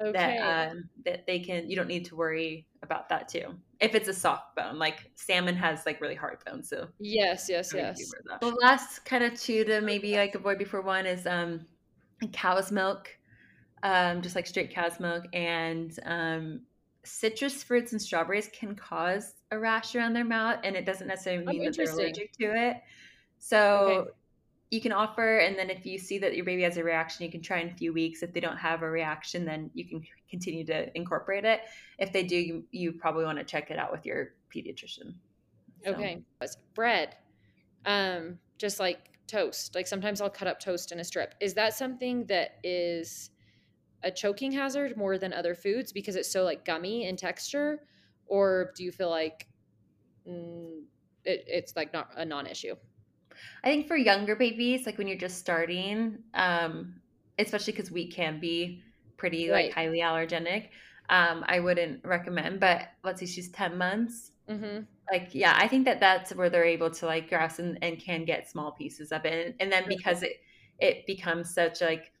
okay. 0.00 0.12
that 0.12 0.70
um 0.70 0.88
that 1.04 1.26
they 1.26 1.38
can 1.38 1.68
you 1.68 1.76
don't 1.76 1.88
need 1.88 2.04
to 2.04 2.16
worry 2.16 2.66
about 2.82 3.08
that 3.08 3.28
too 3.28 3.54
if 3.80 3.94
it's 3.94 4.08
a 4.08 4.14
soft 4.14 4.54
bone 4.56 4.78
like 4.78 5.10
salmon 5.14 5.54
has 5.54 5.84
like 5.86 6.00
really 6.00 6.14
hard 6.14 6.38
bones 6.46 6.68
so 6.68 6.88
yes 6.98 7.48
yes 7.48 7.72
yes 7.74 7.98
the 8.40 8.56
last 8.62 9.04
kind 9.04 9.22
of 9.22 9.38
two 9.38 9.64
to 9.64 9.80
maybe 9.80 10.16
like 10.16 10.34
avoid 10.34 10.58
before 10.58 10.80
one 10.80 11.06
is 11.06 11.26
um 11.26 11.66
cow's 12.32 12.72
milk 12.72 13.08
um 13.82 14.22
just 14.22 14.34
like 14.34 14.46
straight 14.46 14.74
cow's 14.74 14.98
milk 15.00 15.24
and 15.32 15.98
um 16.06 16.60
citrus 17.04 17.62
fruits 17.62 17.92
and 17.92 18.00
strawberries 18.00 18.48
can 18.52 18.74
cause 18.74 19.34
a 19.50 19.58
rash 19.58 19.94
around 19.94 20.12
their 20.12 20.24
mouth, 20.24 20.60
and 20.64 20.76
it 20.76 20.84
doesn't 20.84 21.06
necessarily 21.06 21.44
oh, 21.46 21.50
mean 21.50 21.62
oh, 21.62 21.64
that 21.66 21.76
they're 21.76 21.92
allergic 21.92 22.32
to 22.32 22.44
it. 22.44 22.76
So 23.38 23.86
okay. 23.86 24.10
You 24.70 24.80
can 24.80 24.92
offer, 24.92 25.38
and 25.38 25.58
then 25.58 25.68
if 25.68 25.84
you 25.84 25.98
see 25.98 26.18
that 26.18 26.36
your 26.36 26.44
baby 26.44 26.62
has 26.62 26.76
a 26.76 26.84
reaction, 26.84 27.24
you 27.24 27.30
can 27.30 27.42
try 27.42 27.58
in 27.58 27.68
a 27.68 27.74
few 27.74 27.92
weeks. 27.92 28.22
If 28.22 28.32
they 28.32 28.38
don't 28.38 28.56
have 28.56 28.82
a 28.82 28.90
reaction, 28.90 29.44
then 29.44 29.70
you 29.74 29.84
can 29.84 30.00
continue 30.30 30.64
to 30.66 30.96
incorporate 30.96 31.44
it. 31.44 31.62
If 31.98 32.12
they 32.12 32.22
do, 32.22 32.36
you, 32.36 32.64
you 32.70 32.92
probably 32.92 33.24
want 33.24 33.38
to 33.38 33.44
check 33.44 33.70
it 33.70 33.78
out 33.78 33.90
with 33.90 34.06
your 34.06 34.34
pediatrician. 34.54 35.14
So. 35.84 35.92
Okay, 35.92 36.22
bread, 36.74 37.16
um, 37.84 38.38
just 38.58 38.78
like 38.78 39.10
toast. 39.26 39.74
Like 39.74 39.88
sometimes 39.88 40.20
I'll 40.20 40.30
cut 40.30 40.46
up 40.46 40.60
toast 40.60 40.92
in 40.92 41.00
a 41.00 41.04
strip. 41.04 41.34
Is 41.40 41.54
that 41.54 41.74
something 41.74 42.26
that 42.26 42.58
is 42.62 43.30
a 44.02 44.10
choking 44.10 44.52
hazard 44.52 44.96
more 44.96 45.18
than 45.18 45.32
other 45.32 45.54
foods 45.54 45.92
because 45.92 46.16
it's 46.16 46.30
so 46.30 46.44
like 46.44 46.64
gummy 46.64 47.06
in 47.06 47.16
texture 47.16 47.80
or 48.26 48.72
do 48.74 48.84
you 48.84 48.92
feel 48.92 49.10
like 49.10 49.46
mm, 50.26 50.80
it, 51.24 51.44
it's 51.46 51.76
like 51.76 51.92
not 51.92 52.10
a 52.16 52.24
non-issue 52.24 52.74
i 53.64 53.68
think 53.68 53.86
for 53.86 53.96
younger 53.96 54.36
babies 54.36 54.86
like 54.86 54.98
when 54.98 55.06
you're 55.06 55.16
just 55.16 55.38
starting 55.38 56.18
um, 56.34 56.94
especially 57.38 57.72
because 57.72 57.90
wheat 57.90 58.12
can 58.14 58.40
be 58.40 58.82
pretty 59.16 59.48
right. 59.48 59.66
like 59.66 59.74
highly 59.74 60.00
allergenic 60.00 60.68
um, 61.08 61.44
i 61.48 61.60
wouldn't 61.60 62.04
recommend 62.04 62.60
but 62.60 62.88
let's 63.04 63.20
say 63.20 63.26
she's 63.26 63.50
10 63.50 63.76
months 63.76 64.32
mm-hmm. 64.48 64.82
like 65.10 65.28
yeah 65.32 65.54
i 65.58 65.66
think 65.66 65.84
that 65.84 66.00
that's 66.00 66.34
where 66.34 66.50
they're 66.50 66.64
able 66.64 66.90
to 66.90 67.06
like 67.06 67.28
grasp 67.28 67.58
and, 67.58 67.78
and 67.82 67.98
can 67.98 68.24
get 68.24 68.50
small 68.50 68.72
pieces 68.72 69.12
of 69.12 69.24
it 69.24 69.46
and, 69.46 69.54
and 69.60 69.72
then 69.72 69.84
because 69.88 70.22
it 70.22 70.40
it 70.78 71.06
becomes 71.06 71.52
such 71.52 71.80
like 71.80 72.12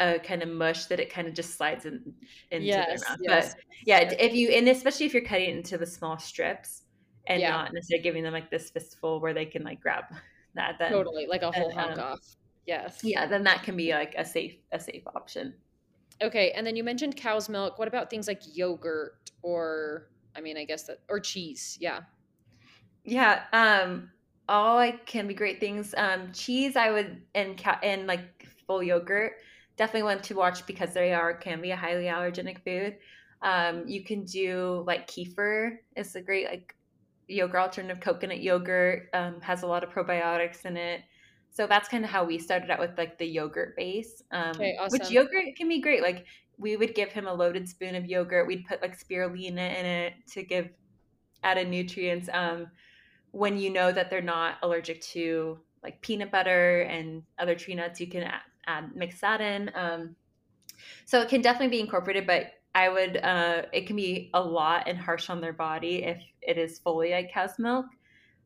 a 0.00 0.18
kind 0.18 0.42
of 0.42 0.48
mush 0.48 0.86
that 0.86 1.00
it 1.00 1.12
kind 1.12 1.28
of 1.28 1.34
just 1.34 1.56
slides 1.56 1.86
in, 1.86 2.14
into 2.50 2.66
yes, 2.66 2.86
their 2.86 3.10
mouth. 3.10 3.18
Yes, 3.22 3.54
but 3.54 3.64
yeah, 3.86 4.00
yes. 4.00 4.14
if 4.18 4.34
you 4.34 4.48
and 4.50 4.68
especially 4.68 5.06
if 5.06 5.14
you're 5.14 5.24
cutting 5.24 5.50
it 5.50 5.56
into 5.56 5.78
the 5.78 5.86
small 5.86 6.18
strips 6.18 6.82
and 7.26 7.40
yeah. 7.40 7.50
not 7.50 7.72
necessarily 7.72 8.02
giving 8.02 8.22
them 8.22 8.32
like 8.32 8.50
this 8.50 8.70
fistful 8.70 9.20
where 9.20 9.34
they 9.34 9.44
can 9.44 9.62
like 9.62 9.80
grab 9.80 10.04
that, 10.54 10.76
then 10.78 10.90
totally 10.90 11.26
like 11.26 11.42
a 11.42 11.50
whole 11.50 11.68
then, 11.68 11.78
hunk 11.78 11.98
um, 11.98 12.12
off. 12.12 12.36
Yes. 12.66 13.00
Yeah, 13.02 13.26
then 13.26 13.44
that 13.44 13.62
can 13.62 13.76
be 13.76 13.92
like 13.92 14.14
a 14.16 14.24
safe 14.24 14.56
a 14.72 14.78
safe 14.78 15.02
option. 15.14 15.54
Okay, 16.22 16.52
and 16.52 16.66
then 16.66 16.76
you 16.76 16.84
mentioned 16.84 17.16
cow's 17.16 17.48
milk. 17.48 17.78
What 17.78 17.88
about 17.88 18.10
things 18.10 18.28
like 18.28 18.42
yogurt 18.52 19.30
or 19.42 20.08
I 20.36 20.40
mean, 20.40 20.56
I 20.56 20.64
guess 20.64 20.84
that 20.84 21.00
or 21.08 21.20
cheese? 21.20 21.76
Yeah. 21.80 22.00
Yeah, 23.04 23.44
um 23.52 24.10
all 24.48 24.76
like 24.76 25.06
can 25.06 25.26
be 25.26 25.34
great 25.34 25.60
things. 25.60 25.94
Um 25.96 26.32
cheese 26.32 26.76
I 26.76 26.90
would 26.90 27.22
and 27.34 27.60
and 27.82 28.06
like 28.06 28.46
full 28.66 28.82
yogurt 28.82 29.34
definitely 29.76 30.02
want 30.02 30.22
to 30.24 30.34
watch 30.34 30.66
because 30.66 30.92
they 30.94 31.12
are 31.12 31.34
can 31.34 31.60
be 31.60 31.70
a 31.70 31.76
highly 31.76 32.04
allergenic 32.04 32.62
food. 32.64 32.96
Um, 33.42 33.84
you 33.86 34.04
can 34.04 34.24
do 34.24 34.84
like 34.86 35.08
kefir 35.08 35.78
is 35.96 36.14
a 36.14 36.20
great 36.20 36.46
like 36.46 36.74
yogurt 37.32 37.60
alternative. 37.60 38.00
Coconut 38.00 38.40
yogurt 38.40 39.08
um, 39.12 39.40
has 39.40 39.62
a 39.62 39.66
lot 39.66 39.84
of 39.84 39.90
probiotics 39.90 40.64
in 40.64 40.76
it. 40.76 41.02
So 41.50 41.66
that's 41.66 41.88
kind 41.88 42.04
of 42.04 42.10
how 42.10 42.24
we 42.24 42.38
started 42.38 42.70
out 42.70 42.78
with 42.78 42.96
like 42.96 43.18
the 43.18 43.26
yogurt 43.26 43.76
base. 43.76 44.22
Um, 44.30 44.50
okay, 44.50 44.76
awesome. 44.80 44.98
Which 44.98 45.10
yogurt 45.10 45.54
can 45.56 45.68
be 45.68 45.80
great. 45.80 46.02
Like 46.02 46.26
we 46.56 46.76
would 46.76 46.94
give 46.94 47.10
him 47.10 47.26
a 47.26 47.34
loaded 47.34 47.68
spoon 47.68 47.94
of 47.94 48.06
yogurt. 48.06 48.46
We'd 48.46 48.64
put 48.66 48.80
like 48.80 48.98
spirulina 48.98 49.78
in 49.78 49.86
it 49.86 50.14
to 50.32 50.42
give 50.42 50.70
added 51.42 51.68
nutrients. 51.68 52.28
Um, 52.32 52.68
when 53.32 53.58
you 53.58 53.70
know 53.70 53.92
that 53.92 54.10
they're 54.10 54.22
not 54.22 54.56
allergic 54.62 55.00
to 55.00 55.58
like 55.82 56.00
peanut 56.00 56.30
butter 56.30 56.82
and 56.82 57.22
other 57.38 57.54
tree 57.54 57.74
nuts, 57.74 58.00
you 58.00 58.06
can 58.06 58.22
add, 58.22 58.40
add 58.66 58.94
mix 58.94 59.20
that 59.20 59.40
in. 59.40 59.70
Um, 59.74 60.16
so 61.04 61.20
it 61.20 61.28
can 61.28 61.42
definitely 61.42 61.76
be 61.76 61.80
incorporated, 61.80 62.26
but 62.26 62.52
I 62.74 62.88
would 62.88 63.18
uh, 63.18 63.62
it 63.72 63.86
can 63.86 63.96
be 63.96 64.30
a 64.34 64.42
lot 64.42 64.88
and 64.88 64.98
harsh 64.98 65.28
on 65.30 65.40
their 65.40 65.52
body 65.52 66.04
if 66.04 66.22
it 66.40 66.58
is 66.58 66.78
fully 66.78 67.12
like 67.12 67.32
cow's 67.32 67.58
milk. 67.58 67.86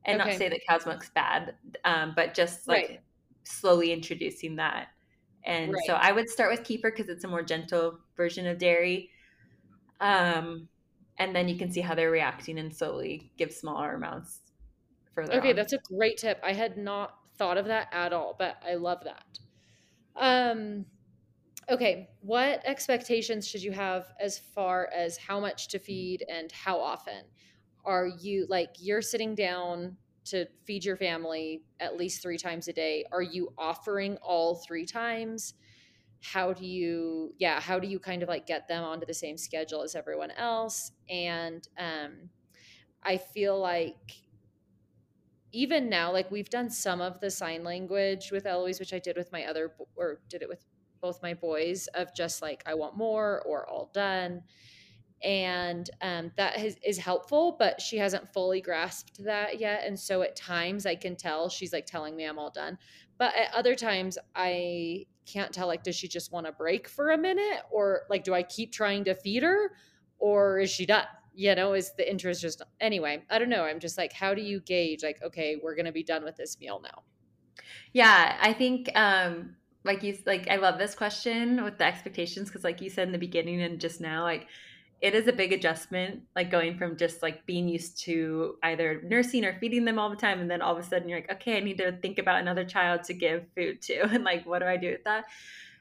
And 0.05 0.21
okay. 0.21 0.31
not 0.31 0.39
say 0.39 0.49
that 0.49 0.61
cow's 0.69 0.87
milk's 0.87 1.11
bad, 1.11 1.55
um, 1.85 2.13
but 2.15 2.33
just 2.33 2.69
like 2.69 2.89
right. 2.89 3.01
slowly 3.43 3.93
introducing 3.93 4.57
that. 4.57 4.89
And 5.45 5.73
right. 5.73 5.83
so 5.87 5.95
I 5.95 6.13
would 6.13 6.29
start 6.29 6.51
with 6.51 6.63
kefir 6.63 6.83
because 6.95 7.09
it's 7.09 7.25
a 7.25 7.29
more 7.29 7.43
gentle 7.43 7.99
version 8.17 8.47
of 8.47 8.59
dairy. 8.59 9.11
Um, 10.01 10.69
and 11.19 11.35
then 11.35 11.49
you 11.49 11.57
can 11.57 11.73
see 11.73 11.81
how 11.81 11.95
they're 11.95 12.11
reacting 12.11 12.59
and 12.59 12.75
slowly 12.75 13.33
give 13.37 13.53
smaller 13.53 13.95
amounts 13.95 14.41
further. 15.15 15.35
Okay, 15.35 15.51
on. 15.51 15.57
that's 15.57 15.73
a 15.73 15.79
great 15.79 16.19
tip. 16.19 16.41
I 16.45 16.53
had 16.53 16.77
not 16.77 17.17
thought 17.37 17.59
of 17.59 17.67
that 17.67 17.89
at 17.93 18.13
all, 18.13 18.37
but 18.39 18.57
I 18.67 18.75
love 18.75 19.03
that. 19.05 19.39
Um, 20.17 20.85
okay, 21.69 22.11
what 22.21 22.63
expectations 22.65 23.47
should 23.47 23.63
you 23.63 23.73
have 23.73 24.13
as 24.21 24.39
far 24.39 24.89
as 24.95 25.17
how 25.17 25.41
much 25.41 25.69
to 25.69 25.79
feed 25.79 26.25
and 26.29 26.53
how 26.53 26.81
often? 26.81 27.25
Are 27.85 28.07
you 28.07 28.47
like 28.49 28.71
you're 28.79 29.03
sitting 29.03 29.35
down 29.35 29.97
to 30.27 30.47
feed 30.65 30.85
your 30.85 30.97
family 30.97 31.63
at 31.81 31.97
least 31.97 32.23
three 32.23 32.39
times 32.39 32.69
a 32.69 32.73
day? 32.73 33.05
Are 33.13 33.23
you 33.23 33.53
offering 33.57 34.17
all 34.19 34.57
three 34.57 34.85
times? 34.85 35.55
How 36.23 36.53
do 36.53 36.67
you, 36.67 37.35
yeah, 37.39 37.61
how 37.61 37.79
do 37.79 37.87
you 37.87 37.99
kind 37.99 38.23
of 38.23 38.29
like 38.29 38.47
get 38.47 38.67
them 38.67 38.83
onto 38.83 39.07
the 39.07 39.15
same 39.15 39.37
schedule 39.37 39.83
as 39.83 39.95
everyone 39.95 40.33
else? 40.33 40.91
And 41.09 41.67
um, 41.79 42.31
I 43.03 43.19
feel 43.19 43.59
like 43.61 44.15
even 45.53 45.89
now, 45.89 46.13
like 46.13 46.31
we've 46.31 46.51
done 46.51 46.71
some 46.71 47.01
of 47.01 47.21
the 47.21 47.31
sign 47.31 47.63
language 47.63 48.31
with 48.33 48.47
Eloise, 48.47 48.81
which 48.81 48.93
I 48.93 48.99
did 48.99 49.17
with 49.17 49.31
my 49.31 49.45
other, 49.45 49.75
or 49.95 50.21
did 50.29 50.43
it 50.43 50.49
with 50.49 50.65
both 51.01 51.23
my 51.23 51.35
boys, 51.35 51.87
of 51.89 52.15
just 52.15 52.43
like, 52.43 52.63
I 52.67 52.75
want 52.75 52.97
more 52.97 53.43
or 53.47 53.69
all 53.69 53.91
done. 53.93 54.43
And 55.23 55.89
um, 56.03 56.31
that 56.37 56.59
has, 56.59 56.77
is 56.85 56.99
helpful, 56.99 57.57
but 57.59 57.81
she 57.81 57.97
hasn't 57.97 58.33
fully 58.33 58.61
grasped 58.61 59.25
that 59.25 59.59
yet. 59.59 59.85
And 59.87 59.99
so 59.99 60.23
at 60.23 60.37
times 60.37 60.87
I 60.87 60.95
can 60.95 61.17
tell 61.17 61.49
she's 61.49 61.73
like 61.73 61.87
telling 61.87 62.15
me 62.17 62.25
I'm 62.25 62.39
all 62.39 62.51
done. 62.51 62.79
But 63.19 63.35
at 63.35 63.55
other 63.55 63.75
times 63.75 64.19
I 64.35 65.07
can't 65.25 65.53
tell, 65.53 65.67
like, 65.67 65.83
does 65.83 65.97
she 65.97 66.07
just 66.07 66.33
want 66.33 66.47
to 66.47 66.53
break 66.53 66.87
for 66.87 67.11
a 67.11 67.19
minute? 67.19 67.63
Or 67.71 68.03
like, 68.11 68.25
do 68.25 68.35
I 68.35 68.43
keep 68.43 68.73
trying 68.73 69.05
to 69.05 69.15
feed 69.15 69.43
her? 69.43 69.73
Or 70.19 70.59
is 70.59 70.71
she 70.71 70.87
done? 70.87 71.07
you 71.37 71.55
know 71.55 71.75
is 71.75 71.93
the 71.93 72.11
interest 72.11 72.41
just 72.41 72.63
anyway 72.81 73.23
i 73.31 73.39
don't 73.39 73.51
know 73.51 73.63
i'm 73.63 73.79
just 73.79 73.99
like 73.99 74.13
how 74.13 74.35
do 74.35 74.41
you 74.41 74.59
gauge 74.61 75.03
like 75.03 75.23
okay 75.23 75.57
we're 75.63 75.77
gonna 75.77 75.93
be 75.93 76.03
done 76.03 76.25
with 76.25 76.35
this 76.37 76.59
meal 76.59 76.81
now 76.83 77.03
yeah 77.93 78.37
i 78.41 78.53
think 78.53 78.91
um 78.95 79.55
like 79.87 80.03
you 80.03 80.17
like 80.27 80.49
i 80.51 80.57
love 80.57 80.79
this 80.79 80.95
question 80.95 81.63
with 81.65 81.79
the 81.79 81.85
expectations 81.85 82.49
because 82.49 82.65
like 82.65 82.81
you 82.81 82.91
said 82.91 83.07
in 83.07 83.13
the 83.13 83.19
beginning 83.19 83.63
and 83.63 83.81
just 83.81 84.01
now 84.01 84.23
like 84.23 84.47
it 85.03 85.15
is 85.15 85.29
a 85.29 85.33
big 85.33 85.53
adjustment, 85.53 86.23
like 86.35 86.51
going 86.51 86.79
from 86.79 86.97
just 86.97 87.23
like 87.23 87.45
being 87.45 87.69
used 87.69 87.99
to 88.05 88.57
either 88.63 89.03
nursing 89.05 89.45
or 89.45 89.59
feeding 89.61 89.85
them 89.85 89.99
all 89.99 90.09
the 90.09 90.17
time, 90.17 90.41
and 90.41 90.51
then 90.51 90.63
all 90.63 90.77
of 90.77 90.83
a 90.83 90.89
sudden 90.89 91.09
you're 91.09 91.19
like, 91.19 91.31
okay, 91.31 91.59
I 91.59 91.61
need 91.61 91.77
to 91.79 91.93
think 92.01 92.19
about 92.19 92.41
another 92.41 92.65
child 92.65 93.03
to 93.05 93.15
give 93.15 93.45
food 93.55 93.83
to, 93.83 94.03
and 94.11 94.25
like, 94.25 94.47
what 94.47 94.61
do 94.61 94.67
I 94.67 94.77
do 94.77 94.93
with 94.93 95.05
that? 95.05 95.25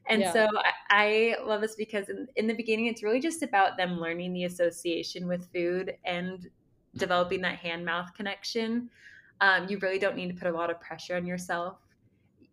And 0.08 0.22
yeah. 0.22 0.34
so 0.34 0.48
I, 0.90 1.36
I, 1.40 1.44
love 1.44 1.62
this 1.62 1.76
because 1.76 2.10
in, 2.10 2.28
in 2.36 2.46
the 2.46 2.54
beginning, 2.54 2.86
it's 2.88 3.02
really 3.02 3.20
just 3.20 3.42
about 3.42 3.76
them 3.78 4.00
learning 4.00 4.34
the 4.34 4.44
association 4.44 5.28
with 5.28 5.52
food 5.52 5.96
and 6.06 6.48
developing 6.96 7.42
that 7.42 7.58
hand 7.58 7.84
mouth 7.84 8.14
connection. 8.16 8.90
Um, 9.42 9.66
you 9.68 9.80
really 9.80 9.98
don't 9.98 10.16
need 10.16 10.28
to 10.28 10.36
put 10.36 10.48
a 10.48 10.56
lot 10.56 10.70
of 10.70 10.80
pressure 10.80 11.16
on 11.16 11.26
yourself. 11.26 11.78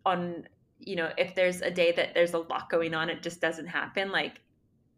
On 0.07 0.48
you 0.87 0.97
know, 0.97 1.11
if 1.16 1.35
there's 1.35 1.61
a 1.61 1.70
day 1.70 1.93
that 1.93 2.14
there's 2.14 2.35
a 2.35 2.39
lot 2.39 2.70
going 2.70 2.95
on, 2.95 3.09
it 3.09 3.22
just 3.22 3.41
doesn't 3.41 3.66
happen. 3.66 4.11
Like 4.11 4.41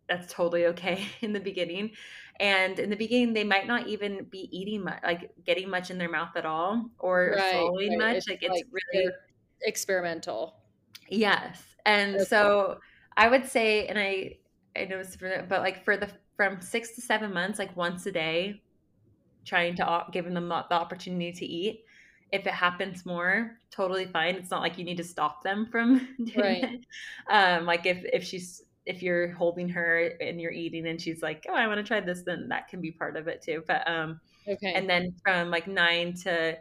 that's 0.09 0.33
totally 0.33 0.67
okay 0.67 1.07
in 1.21 1.33
the 1.33 1.41
beginning. 1.41 1.93
And 2.41 2.79
in 2.79 2.91
the 2.91 2.97
beginning, 2.97 3.33
they 3.33 3.45
might 3.45 3.67
not 3.67 3.87
even 3.87 4.25
be 4.25 4.49
eating 4.51 4.83
much, 4.83 5.01
like 5.05 5.31
getting 5.45 5.71
much 5.71 5.91
in 5.91 5.99
their 5.99 6.11
mouth 6.11 6.37
at 6.37 6.45
all, 6.45 6.91
or 6.99 7.35
right, 7.37 7.51
swallowing 7.53 7.91
right. 7.91 7.99
much. 7.99 8.17
It's 8.17 8.29
like 8.29 8.43
it's 8.43 8.51
like 8.51 8.67
really 8.73 9.09
experimental. 9.63 10.57
Yes, 11.09 11.63
and 11.87 12.27
so 12.27 12.81
I 13.17 13.29
would 13.29 13.47
say, 13.47 13.87
and 13.87 13.97
I 13.97 14.39
I 14.77 14.87
know 14.87 14.99
it's 14.99 15.15
for, 15.15 15.47
but 15.49 15.61
like 15.61 15.85
for 15.85 15.97
the 15.97 16.09
from 16.37 16.61
six 16.61 16.97
to 16.97 17.01
seven 17.01 17.33
months, 17.33 17.61
like 17.61 17.77
once 17.77 18.05
a 18.07 18.11
day, 18.11 18.63
trying 19.45 19.77
to 19.77 20.05
give 20.11 20.25
them 20.25 20.49
the 20.49 20.75
opportunity 20.75 21.31
to 21.33 21.47
eat. 21.47 21.85
If 22.33 22.47
it 22.47 22.53
happens 22.53 23.07
more, 23.07 23.59
totally 23.71 24.07
fine. 24.07 24.35
It's 24.35 24.51
not 24.51 24.61
like 24.61 24.79
you 24.79 24.85
need 24.85 24.97
to 24.97 25.05
stop 25.05 25.43
them 25.43 25.67
from 25.71 26.09
doing 26.25 26.37
right. 26.37 26.65
it. 26.65 26.87
Um, 27.31 27.67
like 27.67 27.87
if 27.87 28.05
if 28.13 28.25
she's 28.25 28.63
if 28.87 29.03
you're 29.03 29.33
holding 29.33 29.69
her 29.71 30.13
and 30.21 30.41
you're 30.41 30.53
eating 30.53 30.87
and 30.87 31.01
she's 31.01 31.23
like, 31.23 31.47
"Oh, 31.49 31.55
I 31.55 31.67
want 31.67 31.79
to 31.79 31.85
try 31.85 32.01
this," 32.01 32.23
then 32.23 32.49
that 32.49 32.69
can 32.69 32.81
be 32.81 32.91
part 32.91 33.17
of 33.17 33.29
it 33.29 33.43
too. 33.43 33.63
But 33.67 33.89
um, 33.89 34.21
okay. 34.49 34.75
And 34.75 34.89
then 34.89 35.15
from 35.25 35.51
like 35.51 35.67
nine 35.67 36.15
to 36.25 36.59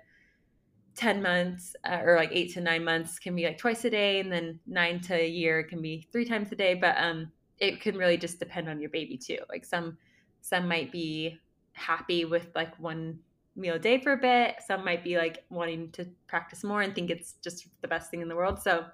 10 0.96 1.22
months 1.22 1.76
uh, 1.86 2.02
or 2.04 2.16
like 2.16 2.30
eight 2.32 2.54
to 2.54 2.62
nine 2.62 2.84
months 2.84 3.18
can 3.18 3.36
be 3.36 3.46
like 3.46 3.58
twice 3.58 3.84
a 3.86 3.90
day 3.90 4.20
and 4.20 4.32
then 4.32 4.60
nine 4.68 5.00
to 5.02 5.16
a 5.16 5.28
year 5.28 5.64
can 5.64 5.82
be 5.82 6.08
three 6.12 6.26
times 6.26 6.52
a 6.52 6.56
day 6.56 6.76
but 6.76 6.96
um 6.98 7.32
it 7.60 7.82
can 7.82 7.98
really 7.98 8.18
just 8.18 8.40
depend 8.40 8.70
on 8.70 8.80
your 8.80 8.92
baby 8.92 9.18
too 9.18 9.40
like 9.50 9.66
some 9.66 9.98
some 10.42 10.68
might 10.68 10.92
be 10.92 11.36
happy 11.72 12.26
with 12.26 12.48
like 12.54 12.78
one 12.80 13.18
meal 13.56 13.76
a 13.76 13.80
day 13.80 14.00
for 14.00 14.14
a 14.14 14.18
bit 14.18 14.56
some 14.66 14.84
might 14.84 15.04
be 15.04 15.18
like 15.18 15.44
wanting 15.50 15.92
to 15.92 16.06
practice 16.28 16.64
more 16.64 16.82
and 16.82 16.96
think 16.96 17.10
it's 17.10 17.34
just 17.44 17.68
the 17.82 17.88
best 17.88 18.10
thing 18.10 18.22
in 18.22 18.28
the 18.28 18.36
world 18.36 18.60
so 18.60 18.86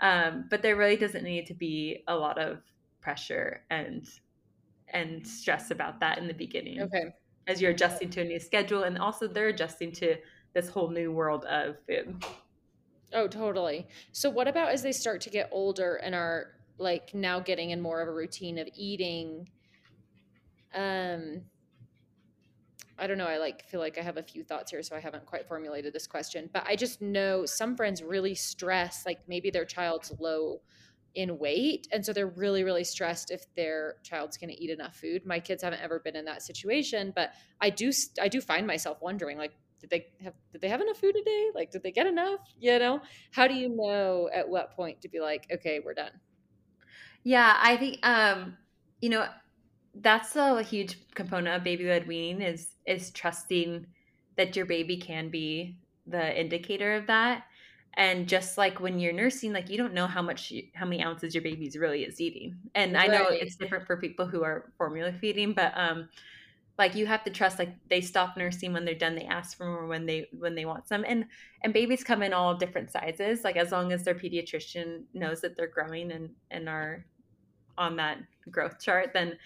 um 0.00 0.46
but 0.50 0.62
there 0.62 0.76
really 0.76 0.96
doesn't 0.96 1.24
need 1.24 1.46
to 1.46 1.54
be 1.54 2.02
a 2.08 2.16
lot 2.16 2.38
of 2.38 2.58
pressure 3.00 3.64
and 3.70 4.08
and 4.88 5.26
stress 5.26 5.70
about 5.70 6.00
that 6.00 6.18
in 6.18 6.26
the 6.26 6.34
beginning 6.34 6.80
okay 6.82 7.14
as 7.46 7.60
you're 7.60 7.72
adjusting 7.72 8.10
to 8.10 8.20
a 8.20 8.24
new 8.24 8.38
schedule 8.38 8.84
and 8.84 8.98
also 8.98 9.26
they're 9.26 9.48
adjusting 9.48 9.92
to 9.92 10.16
this 10.54 10.68
whole 10.68 10.90
new 10.90 11.10
world 11.10 11.44
of 11.46 11.76
food. 11.86 12.24
Oh, 13.12 13.28
totally. 13.28 13.86
So 14.12 14.30
what 14.30 14.48
about 14.48 14.70
as 14.70 14.82
they 14.82 14.92
start 14.92 15.20
to 15.22 15.30
get 15.30 15.48
older 15.52 15.96
and 15.96 16.14
are 16.14 16.52
like 16.78 17.14
now 17.14 17.40
getting 17.40 17.70
in 17.70 17.80
more 17.80 18.00
of 18.00 18.08
a 18.08 18.12
routine 18.12 18.58
of 18.58 18.68
eating 18.74 19.48
um 20.74 21.42
I 22.98 23.06
don't 23.06 23.18
know, 23.18 23.26
I 23.26 23.38
like 23.38 23.66
feel 23.66 23.80
like 23.80 23.98
I 23.98 24.02
have 24.02 24.16
a 24.16 24.22
few 24.22 24.44
thoughts 24.44 24.70
here 24.70 24.82
so 24.82 24.94
I 24.94 25.00
haven't 25.00 25.26
quite 25.26 25.46
formulated 25.46 25.92
this 25.92 26.06
question, 26.06 26.48
but 26.52 26.64
I 26.66 26.76
just 26.76 27.00
know 27.00 27.46
some 27.46 27.76
friends 27.76 28.02
really 28.02 28.34
stress 28.34 29.04
like 29.06 29.20
maybe 29.26 29.50
their 29.50 29.64
child's 29.64 30.12
low 30.18 30.60
in 31.14 31.38
weight 31.38 31.86
and 31.92 32.04
so 32.04 32.10
they're 32.10 32.26
really 32.26 32.64
really 32.64 32.84
stressed 32.84 33.30
if 33.30 33.44
their 33.54 33.96
child's 34.02 34.38
going 34.38 34.48
to 34.48 34.62
eat 34.62 34.70
enough 34.70 34.96
food. 34.96 35.26
My 35.26 35.40
kids 35.40 35.62
haven't 35.62 35.82
ever 35.82 36.00
been 36.00 36.16
in 36.16 36.24
that 36.26 36.42
situation, 36.42 37.12
but 37.14 37.32
I 37.60 37.70
do 37.70 37.92
I 38.20 38.28
do 38.28 38.40
find 38.40 38.66
myself 38.66 38.98
wondering 39.02 39.38
like 39.38 39.52
did 39.80 39.90
they 39.90 40.06
have 40.22 40.34
did 40.52 40.60
they 40.60 40.68
have 40.68 40.80
enough 40.80 40.98
food 40.98 41.14
today? 41.14 41.50
Like 41.54 41.70
did 41.70 41.82
they 41.82 41.92
get 41.92 42.06
enough? 42.06 42.40
You 42.58 42.78
know? 42.78 43.00
How 43.32 43.46
do 43.48 43.54
you 43.54 43.68
know 43.68 44.30
at 44.32 44.48
what 44.48 44.72
point 44.72 45.02
to 45.02 45.08
be 45.08 45.20
like 45.20 45.46
okay 45.52 45.80
we're 45.84 45.94
done 45.94 46.12
yeah 47.24 47.56
i 47.60 47.76
think 47.76 47.98
um 48.02 48.56
you 49.00 49.08
know 49.08 49.26
that's 49.96 50.36
a 50.36 50.62
huge 50.62 50.98
component 51.14 51.56
of 51.56 51.64
baby 51.64 51.84
led 51.84 52.06
weaning 52.06 52.40
is 52.40 52.68
is 52.86 53.10
trusting 53.10 53.86
that 54.36 54.56
your 54.56 54.66
baby 54.66 54.96
can 54.96 55.28
be 55.28 55.76
the 56.06 56.40
indicator 56.40 56.94
of 56.94 57.06
that. 57.06 57.44
And 57.94 58.26
just 58.26 58.56
like 58.56 58.80
when 58.80 58.98
you're 58.98 59.12
nursing 59.12 59.52
like 59.52 59.68
you 59.68 59.76
don't 59.76 59.92
know 59.92 60.06
how 60.06 60.22
much 60.22 60.52
how 60.74 60.86
many 60.86 61.02
ounces 61.02 61.34
your 61.34 61.42
baby's 61.42 61.76
really 61.76 62.04
is 62.04 62.20
eating. 62.20 62.56
And 62.74 62.94
right. 62.94 63.10
i 63.10 63.12
know 63.12 63.26
it's 63.28 63.56
different 63.56 63.86
for 63.86 63.96
people 63.98 64.26
who 64.26 64.42
are 64.42 64.72
formula 64.78 65.12
feeding 65.20 65.52
but 65.52 65.72
um 65.76 66.08
like 66.78 66.94
you 66.94 67.06
have 67.06 67.22
to 67.22 67.30
trust 67.30 67.58
like 67.58 67.74
they 67.90 68.00
stop 68.00 68.34
nursing 68.36 68.72
when 68.72 68.86
they're 68.86 68.94
done 68.94 69.14
they 69.14 69.26
ask 69.26 69.58
for 69.58 69.66
more 69.66 69.86
when 69.86 70.06
they 70.06 70.26
when 70.38 70.54
they 70.54 70.64
want 70.64 70.88
some. 70.88 71.04
And 71.06 71.26
and 71.62 71.74
babies 71.74 72.02
come 72.02 72.22
in 72.22 72.32
all 72.32 72.54
different 72.54 72.90
sizes 72.90 73.44
like 73.44 73.56
as 73.56 73.72
long 73.72 73.92
as 73.92 74.04
their 74.04 74.14
pediatrician 74.14 75.02
knows 75.12 75.42
that 75.42 75.54
they're 75.54 75.66
growing 75.66 76.12
and 76.12 76.30
and 76.50 76.70
are 76.70 77.04
on 77.76 77.96
that 77.96 78.18
growth 78.50 78.80
chart 78.80 79.10
then 79.12 79.36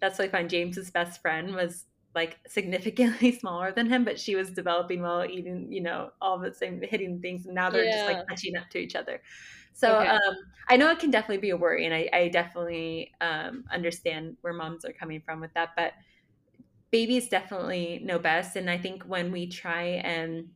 that's 0.00 0.18
like 0.18 0.32
fine 0.32 0.48
james's 0.48 0.90
best 0.90 1.20
friend 1.20 1.54
was 1.54 1.86
like 2.14 2.38
significantly 2.46 3.32
smaller 3.38 3.72
than 3.72 3.88
him 3.88 4.04
but 4.04 4.18
she 4.18 4.36
was 4.36 4.50
developing 4.50 5.02
well 5.02 5.24
eating 5.24 5.70
you 5.70 5.82
know 5.82 6.10
all 6.20 6.38
the 6.38 6.52
same 6.52 6.80
hitting 6.82 7.20
things 7.20 7.46
and 7.46 7.54
now 7.54 7.70
they're 7.70 7.84
yeah. 7.84 7.96
just 7.96 8.12
like 8.12 8.28
catching 8.28 8.56
up 8.56 8.68
to 8.70 8.78
each 8.78 8.94
other 8.94 9.20
so 9.74 9.98
okay. 9.98 10.08
um, 10.08 10.36
I 10.68 10.76
know 10.76 10.90
it 10.90 11.00
can 11.00 11.10
definitely 11.10 11.38
be 11.38 11.50
a 11.50 11.56
worry, 11.56 11.84
and 11.84 11.92
I, 11.92 12.08
I 12.12 12.28
definitely 12.28 13.12
um, 13.20 13.64
understand 13.72 14.36
where 14.40 14.52
moms 14.52 14.84
are 14.84 14.92
coming 14.92 15.20
from 15.20 15.40
with 15.40 15.52
that. 15.54 15.70
But 15.76 15.92
babies 16.90 17.28
definitely 17.28 18.00
know 18.04 18.20
best. 18.20 18.54
And 18.54 18.70
I 18.70 18.78
think 18.78 19.02
when 19.02 19.32
we 19.32 19.48
try 19.48 19.82
and 19.82 20.48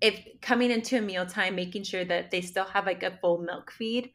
if 0.00 0.24
coming 0.42 0.70
into 0.70 0.98
a 0.98 1.00
mealtime, 1.00 1.56
making 1.56 1.84
sure 1.84 2.04
that 2.04 2.30
they 2.30 2.42
still 2.42 2.66
have 2.66 2.86
like 2.86 3.02
a 3.02 3.18
full 3.22 3.38
milk 3.38 3.72
feed 3.72 4.12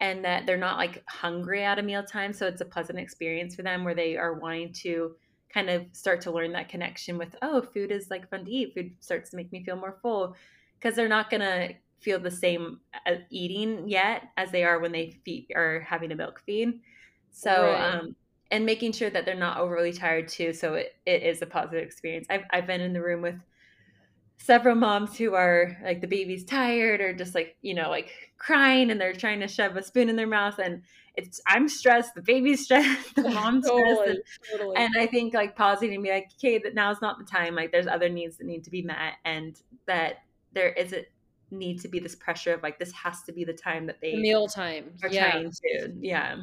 and 0.00 0.24
that 0.24 0.46
they're 0.46 0.56
not 0.56 0.76
like 0.76 1.02
hungry 1.08 1.64
at 1.64 1.78
a 1.78 1.82
mealtime. 1.82 2.32
So 2.32 2.46
it's 2.46 2.60
a 2.60 2.64
pleasant 2.64 2.98
experience 2.98 3.54
for 3.54 3.62
them 3.62 3.84
where 3.84 3.94
they 3.94 4.16
are 4.16 4.34
wanting 4.34 4.72
to 4.74 5.16
kind 5.52 5.70
of 5.70 5.86
start 5.92 6.20
to 6.22 6.30
learn 6.30 6.52
that 6.52 6.68
connection 6.68 7.18
with, 7.18 7.34
oh, 7.42 7.62
food 7.62 7.90
is 7.90 8.10
like 8.10 8.28
fun 8.30 8.44
to 8.44 8.50
eat. 8.50 8.74
Food 8.74 8.92
starts 9.00 9.30
to 9.30 9.36
make 9.36 9.50
me 9.50 9.64
feel 9.64 9.76
more 9.76 9.98
full 10.02 10.36
because 10.78 10.94
they're 10.94 11.08
not 11.08 11.30
going 11.30 11.40
to 11.40 11.74
feel 12.00 12.20
the 12.20 12.30
same 12.30 12.78
uh, 13.06 13.16
eating 13.30 13.88
yet 13.88 14.24
as 14.36 14.52
they 14.52 14.62
are 14.62 14.78
when 14.78 14.92
they 14.92 15.18
feed 15.24 15.48
are 15.56 15.80
having 15.80 16.12
a 16.12 16.14
milk 16.14 16.42
feed. 16.46 16.80
So, 17.30 17.50
right. 17.50 17.94
um, 17.94 18.14
and 18.50 18.64
making 18.64 18.92
sure 18.92 19.10
that 19.10 19.24
they're 19.24 19.34
not 19.34 19.58
overly 19.58 19.92
tired 19.92 20.28
too 20.28 20.52
so 20.52 20.74
it, 20.74 20.96
it 21.06 21.22
is 21.22 21.42
a 21.42 21.46
positive 21.46 21.84
experience 21.84 22.26
I've, 22.30 22.44
I've 22.50 22.66
been 22.66 22.80
in 22.80 22.92
the 22.92 23.02
room 23.02 23.22
with 23.22 23.38
several 24.38 24.76
moms 24.76 25.16
who 25.16 25.34
are 25.34 25.76
like 25.82 26.00
the 26.00 26.06
baby's 26.06 26.44
tired 26.44 27.00
or 27.00 27.12
just 27.12 27.34
like 27.34 27.56
you 27.60 27.74
know 27.74 27.90
like 27.90 28.10
crying 28.38 28.90
and 28.90 29.00
they're 29.00 29.12
trying 29.12 29.40
to 29.40 29.48
shove 29.48 29.76
a 29.76 29.82
spoon 29.82 30.08
in 30.08 30.16
their 30.16 30.26
mouth 30.26 30.58
and 30.58 30.82
it's 31.16 31.40
i'm 31.48 31.68
stressed 31.68 32.14
the 32.14 32.22
baby's 32.22 32.62
stressed 32.64 33.14
the 33.16 33.28
mom's 33.28 33.66
totally, 33.68 33.94
stressed 33.94 34.08
and, 34.08 34.60
totally. 34.60 34.76
and, 34.76 34.94
i 34.98 35.06
think 35.06 35.34
like 35.34 35.56
pausing 35.56 35.92
and 35.92 36.02
be 36.02 36.10
like 36.10 36.30
okay 36.38 36.58
that 36.58 36.74
now's 36.74 37.02
not 37.02 37.18
the 37.18 37.24
time 37.24 37.54
like 37.54 37.72
there's 37.72 37.88
other 37.88 38.08
needs 38.08 38.36
that 38.38 38.46
need 38.46 38.62
to 38.64 38.70
be 38.70 38.80
met 38.80 39.14
and 39.24 39.60
that 39.86 40.18
there 40.52 40.70
isn't 40.70 41.06
need 41.50 41.80
to 41.80 41.88
be 41.88 41.98
this 41.98 42.14
pressure 42.14 42.52
of 42.52 42.62
like 42.62 42.78
this 42.78 42.92
has 42.92 43.22
to 43.22 43.32
be 43.32 43.42
the 43.42 43.52
time 43.52 43.86
that 43.86 44.00
they 44.00 44.14
meal 44.16 44.46
time 44.46 44.92
are 45.02 45.08
yeah. 45.08 45.30
trying 45.30 45.50
to 45.50 45.92
yeah 46.00 46.36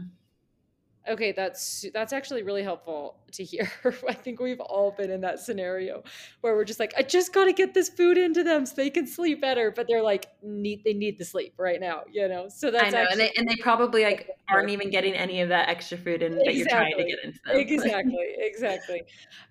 Okay, 1.08 1.32
that's 1.34 1.86
that's 1.94 2.14
actually 2.14 2.42
really 2.42 2.64
helpful 2.64 3.18
to 3.34 3.44
hear. 3.44 3.72
I 4.10 4.14
think 4.14 4.40
we've 4.40 4.60
all 4.60 4.92
been 4.92 5.12
in 5.12 5.22
that 5.22 5.40
scenario 5.40 6.04
where 6.42 6.56
we're 6.56 6.66
just 6.66 6.80
like, 6.80 6.94
I 6.98 7.04
just 7.04 7.34
got 7.34 7.46
to 7.46 7.54
get 7.54 7.74
this 7.76 7.90
food 7.90 8.18
into 8.18 8.44
them 8.44 8.66
so 8.66 8.74
they 8.76 8.90
can 8.90 9.06
sleep 9.06 9.40
better, 9.40 9.72
but 9.72 9.86
they're 9.88 10.02
like 10.02 10.28
need 10.42 10.84
they 10.84 10.94
need 10.94 11.20
the 11.20 11.26
sleep 11.26 11.54
right 11.58 11.80
now, 11.80 12.02
you 12.12 12.28
know. 12.28 12.50
So 12.50 12.72
that's 12.72 12.86
I 12.86 12.90
know, 12.90 13.06
and 13.12 13.20
they 13.20 13.32
and 13.38 13.48
they 13.48 13.56
probably 13.58 14.04
like 14.04 14.30
aren't 14.50 14.72
even 14.72 14.90
getting 14.90 15.14
any 15.14 15.42
of 15.42 15.50
that 15.50 15.70
extra 15.70 15.98
food 15.98 16.24
in 16.24 16.40
exactly. 16.42 16.46
that 16.46 16.56
you're 16.56 16.68
trying 16.68 16.98
to 16.98 17.04
get 17.04 17.24
into 17.24 17.40
them. 17.46 17.58
Exactly, 17.58 18.28
exactly. 18.38 19.04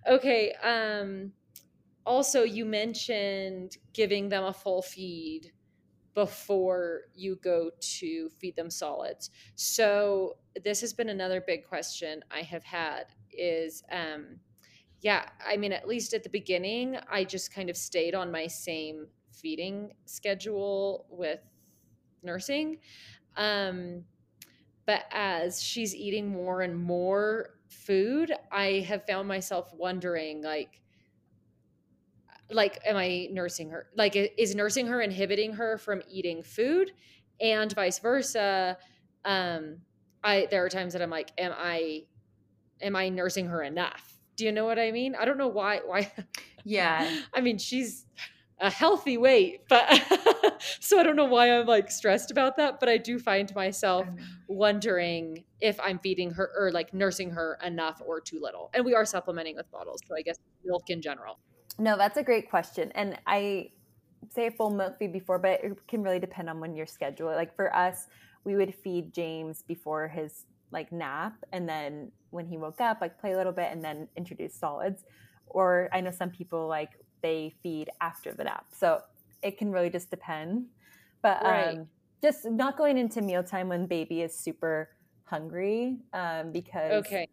Okay. 0.08 0.52
Um. 0.62 1.32
Also, 2.06 2.42
you 2.42 2.66
mentioned 2.66 3.78
giving 3.94 4.28
them 4.28 4.44
a 4.44 4.52
full 4.52 4.82
feed 4.82 5.52
before 6.14 7.02
you 7.14 7.36
go 7.36 7.70
to 7.80 8.28
feed 8.38 8.56
them 8.56 8.70
solids. 8.70 9.30
So 9.56 10.36
this 10.62 10.80
has 10.80 10.92
been 10.92 11.08
another 11.08 11.40
big 11.40 11.66
question 11.66 12.22
I 12.30 12.42
have 12.42 12.64
had 12.64 13.06
is 13.32 13.82
um 13.90 14.38
yeah, 15.00 15.28
I 15.44 15.56
mean 15.56 15.72
at 15.72 15.88
least 15.88 16.14
at 16.14 16.22
the 16.22 16.30
beginning 16.30 16.96
I 17.10 17.24
just 17.24 17.52
kind 17.52 17.68
of 17.68 17.76
stayed 17.76 18.14
on 18.14 18.30
my 18.30 18.46
same 18.46 19.08
feeding 19.32 19.92
schedule 20.06 21.06
with 21.10 21.40
nursing. 22.22 22.78
Um 23.36 24.04
but 24.86 25.04
as 25.10 25.62
she's 25.62 25.94
eating 25.94 26.28
more 26.28 26.62
and 26.62 26.76
more 26.76 27.58
food, 27.68 28.32
I 28.52 28.84
have 28.88 29.06
found 29.06 29.28
myself 29.28 29.72
wondering 29.74 30.42
like 30.42 30.80
like 32.50 32.78
am 32.86 32.96
i 32.96 33.28
nursing 33.30 33.70
her 33.70 33.86
like 33.96 34.14
is 34.16 34.54
nursing 34.54 34.86
her 34.86 35.00
inhibiting 35.00 35.52
her 35.52 35.78
from 35.78 36.02
eating 36.10 36.42
food 36.42 36.92
and 37.40 37.72
vice 37.72 37.98
versa 37.98 38.76
um 39.24 39.78
i 40.22 40.46
there 40.50 40.64
are 40.64 40.68
times 40.68 40.92
that 40.92 41.02
i'm 41.02 41.10
like 41.10 41.30
am 41.38 41.52
i 41.56 42.02
am 42.80 42.96
I 42.96 43.08
nursing 43.08 43.46
her 43.46 43.62
enough? 43.62 44.18
Do 44.36 44.44
you 44.44 44.52
know 44.52 44.64
what 44.64 44.78
I 44.78 44.90
mean? 44.90 45.14
I 45.14 45.24
don't 45.24 45.38
know 45.38 45.48
why 45.48 45.80
why 45.84 46.12
Yeah. 46.64 47.10
I 47.34 47.40
mean, 47.40 47.58
she's 47.58 48.06
a 48.60 48.70
healthy 48.70 49.16
weight, 49.16 49.62
but 49.68 50.62
so 50.80 50.98
I 50.98 51.02
don't 51.02 51.16
know 51.16 51.24
why 51.24 51.50
I'm 51.50 51.66
like 51.66 51.90
stressed 51.90 52.30
about 52.30 52.56
that, 52.56 52.80
but 52.80 52.88
I 52.88 52.98
do 52.98 53.18
find 53.18 53.52
myself 53.54 54.06
wondering 54.48 55.44
if 55.60 55.78
I'm 55.80 55.98
feeding 55.98 56.30
her 56.32 56.50
or 56.56 56.70
like 56.70 56.94
nursing 56.94 57.30
her 57.30 57.58
enough 57.64 58.00
or 58.04 58.20
too 58.20 58.40
little. 58.40 58.70
And 58.74 58.84
we 58.84 58.94
are 58.94 59.04
supplementing 59.04 59.56
with 59.56 59.70
bottles, 59.70 60.00
so 60.06 60.14
I 60.16 60.22
guess 60.22 60.38
milk 60.64 60.84
in 60.88 61.02
general. 61.02 61.38
No, 61.78 61.96
that's 61.96 62.16
a 62.16 62.22
great 62.22 62.50
question. 62.50 62.92
And 62.94 63.18
I 63.26 63.70
say 64.30 64.46
a 64.46 64.50
full 64.50 64.70
milk 64.70 64.98
feed 64.98 65.12
before, 65.12 65.38
but 65.38 65.60
it 65.62 65.72
can 65.88 66.02
really 66.02 66.18
depend 66.18 66.48
on 66.48 66.60
when 66.60 66.74
your 66.74 66.86
schedule. 66.86 67.26
Like 67.28 67.54
for 67.54 67.74
us, 67.74 68.06
we 68.44 68.56
would 68.56 68.74
feed 68.74 69.12
James 69.12 69.62
before 69.62 70.08
his 70.08 70.44
like 70.70 70.90
nap 70.92 71.34
and 71.52 71.68
then 71.68 72.10
when 72.30 72.46
he 72.46 72.56
woke 72.56 72.80
up, 72.80 72.98
like 73.00 73.18
play 73.20 73.32
a 73.32 73.36
little 73.36 73.52
bit 73.52 73.68
and 73.70 73.84
then 73.84 74.08
introduce 74.16 74.54
solids. 74.54 75.04
Or 75.46 75.88
I 75.92 76.00
know 76.00 76.10
some 76.10 76.30
people 76.30 76.66
like 76.66 76.90
they 77.22 77.54
feed 77.62 77.90
after 78.00 78.32
the 78.32 78.44
nap. 78.44 78.66
So 78.76 79.00
it 79.42 79.58
can 79.58 79.70
really 79.70 79.90
just 79.90 80.10
depend. 80.10 80.66
But 81.22 81.42
Right. 81.42 81.78
um, 81.78 81.88
just 82.22 82.44
not 82.44 82.76
going 82.76 82.98
into 82.98 83.22
mealtime 83.22 83.68
when 83.68 83.86
baby 83.86 84.22
is 84.22 84.38
super 84.38 84.90
hungry 85.24 85.98
um, 86.12 86.52
because 86.52 87.04
Okay. 87.06 87.28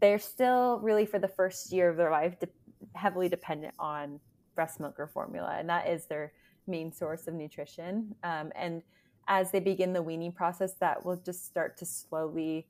they're 0.00 0.18
still 0.18 0.78
really 0.82 1.06
for 1.06 1.18
the 1.18 1.28
first 1.28 1.72
year 1.72 1.88
of 1.88 1.96
their 1.96 2.10
life 2.10 2.38
de- 2.40 2.48
heavily 2.96 3.28
dependent 3.28 3.74
on 3.78 4.18
breast 4.54 4.80
milk 4.80 4.98
or 4.98 5.06
formula 5.06 5.54
and 5.58 5.68
that 5.68 5.88
is 5.88 6.06
their 6.06 6.32
main 6.66 6.92
source 6.92 7.26
of 7.26 7.34
nutrition 7.34 8.14
um, 8.24 8.50
and 8.56 8.82
as 9.28 9.50
they 9.50 9.60
begin 9.60 9.92
the 9.92 10.02
weaning 10.02 10.32
process 10.32 10.74
that 10.80 11.04
will 11.04 11.16
just 11.16 11.46
start 11.46 11.76
to 11.76 11.84
slowly 11.84 12.66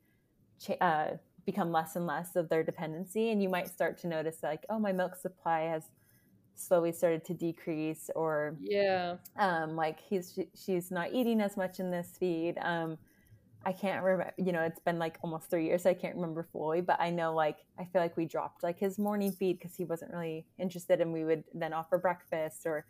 cha- 0.63 0.73
uh, 0.81 1.15
become 1.45 1.71
less 1.71 1.95
and 1.95 2.05
less 2.05 2.35
of 2.35 2.49
their 2.49 2.63
dependency 2.63 3.31
and 3.31 3.41
you 3.41 3.47
might 3.49 3.67
start 3.67 3.97
to 3.97 4.07
notice 4.07 4.37
like 4.43 4.65
oh 4.69 4.77
my 4.77 4.91
milk 4.91 5.15
supply 5.15 5.61
has 5.61 5.83
slowly 6.55 6.91
started 6.91 7.23
to 7.23 7.33
decrease 7.33 8.09
or 8.15 8.55
Yeah. 8.61 9.17
um, 9.37 9.75
like 9.75 9.99
he's 9.99 10.33
she, 10.33 10.47
she's 10.55 10.91
not 10.91 11.13
eating 11.13 11.39
as 11.39 11.55
much 11.55 11.79
in 11.79 11.91
this 11.91 12.17
feed. 12.19 12.55
Um, 12.61 12.97
I 13.65 13.73
can't 13.73 14.03
remember. 14.03 14.31
You 14.37 14.53
know, 14.53 14.61
it's 14.61 14.79
been 14.79 14.97
like 14.99 15.17
almost 15.23 15.49
three 15.49 15.65
years. 15.65 15.83
So 15.83 15.89
I 15.89 15.93
can't 15.93 16.15
remember 16.15 16.47
fully, 16.51 16.81
but 16.81 16.99
I 17.01 17.09
know 17.09 17.33
like 17.33 17.57
I 17.77 17.85
feel 17.85 18.01
like 18.01 18.15
we 18.15 18.25
dropped 18.25 18.63
like 18.63 18.79
his 18.79 18.97
morning 18.97 19.31
feed 19.33 19.59
because 19.59 19.75
he 19.75 19.83
wasn't 19.85 20.13
really 20.13 20.47
interested, 20.57 21.01
and 21.01 21.11
we 21.11 21.25
would 21.25 21.43
then 21.53 21.73
offer 21.73 21.97
breakfast 21.97 22.65
or 22.65 22.85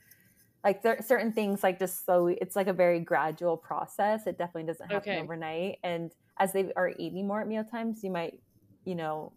like 0.64 0.82
there, 0.84 1.02
certain 1.02 1.34
things 1.34 1.64
like 1.64 1.80
just 1.80 2.06
slowly. 2.06 2.38
It's 2.42 2.56
like 2.56 2.68
a 2.68 2.74
very 2.74 3.00
gradual 3.00 3.58
process. 3.58 4.28
It 4.28 4.38
definitely 4.38 4.66
doesn't 4.66 4.90
happen 4.90 5.16
Okay. 5.16 5.18
overnight. 5.18 5.78
And 5.84 6.12
as 6.40 6.54
they 6.54 6.72
are 6.76 6.94
eating 7.00 7.28
more 7.28 7.42
at 7.42 7.48
meal 7.48 7.64
times, 7.66 8.04
you 8.04 8.12
might 8.12 8.42
you 8.86 8.96
know 8.96 9.34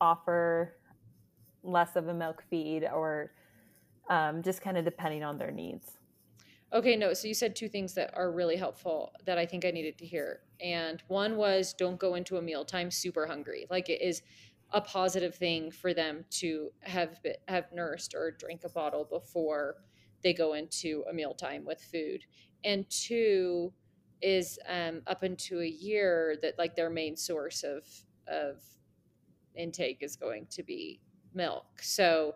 offer 0.00 0.74
less 1.62 1.96
of 1.96 2.08
a 2.08 2.14
milk 2.14 2.44
feed 2.50 2.84
or 2.84 3.32
um, 4.10 4.42
just 4.42 4.62
kind 4.62 4.78
of 4.78 4.84
depending 4.84 5.22
on 5.24 5.38
their 5.38 5.50
needs. 5.52 5.92
Okay, 6.72 6.96
no. 6.96 7.14
So 7.14 7.28
you 7.28 7.34
said 7.34 7.56
two 7.56 7.68
things 7.68 7.94
that 7.94 8.10
are 8.14 8.30
really 8.30 8.56
helpful 8.56 9.12
that 9.24 9.38
I 9.38 9.46
think 9.46 9.64
I 9.64 9.70
needed 9.70 9.96
to 9.98 10.06
hear. 10.06 10.40
And 10.60 11.02
one 11.08 11.36
was 11.36 11.72
don't 11.72 11.98
go 11.98 12.14
into 12.14 12.36
a 12.36 12.42
mealtime 12.42 12.90
super 12.90 13.26
hungry. 13.26 13.66
Like 13.70 13.88
it 13.88 14.02
is 14.02 14.22
a 14.72 14.80
positive 14.82 15.34
thing 15.34 15.70
for 15.70 15.94
them 15.94 16.26
to 16.30 16.70
have 16.82 17.20
have 17.48 17.72
nursed 17.72 18.14
or 18.14 18.32
drink 18.32 18.64
a 18.64 18.68
bottle 18.68 19.04
before 19.04 19.76
they 20.22 20.34
go 20.34 20.52
into 20.52 21.04
a 21.08 21.14
mealtime 21.14 21.64
with 21.64 21.80
food. 21.80 22.24
And 22.64 22.88
two 22.90 23.72
is 24.20 24.58
um, 24.68 25.00
up 25.06 25.24
into 25.24 25.60
a 25.60 25.66
year 25.66 26.36
that 26.42 26.58
like 26.58 26.76
their 26.76 26.90
main 26.90 27.16
source 27.16 27.62
of 27.62 27.84
of 28.26 28.62
intake 29.54 30.02
is 30.02 30.16
going 30.16 30.46
to 30.50 30.62
be 30.62 31.00
milk. 31.34 31.66
So 31.82 32.34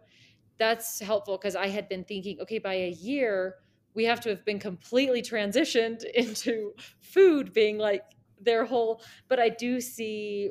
that's 0.59 1.01
helpful 1.01 1.39
because 1.39 1.57
I 1.57 1.69
had 1.69 1.89
been 1.89 2.05
thinking, 2.05 2.41
okay, 2.41 2.59
by 2.59 2.75
a 2.75 2.91
year 2.91 3.57
we 3.95 4.05
have 4.05 4.21
to 4.21 4.29
have 4.31 4.45
been 4.45 4.59
completely 4.59 5.23
transitioned 5.23 6.05
into 6.15 6.75
food 7.01 7.53
being 7.53 7.79
like 7.79 8.03
their 8.41 8.65
whole 8.65 9.03
but 9.29 9.39
i 9.39 9.49
do 9.49 9.81
see 9.81 10.51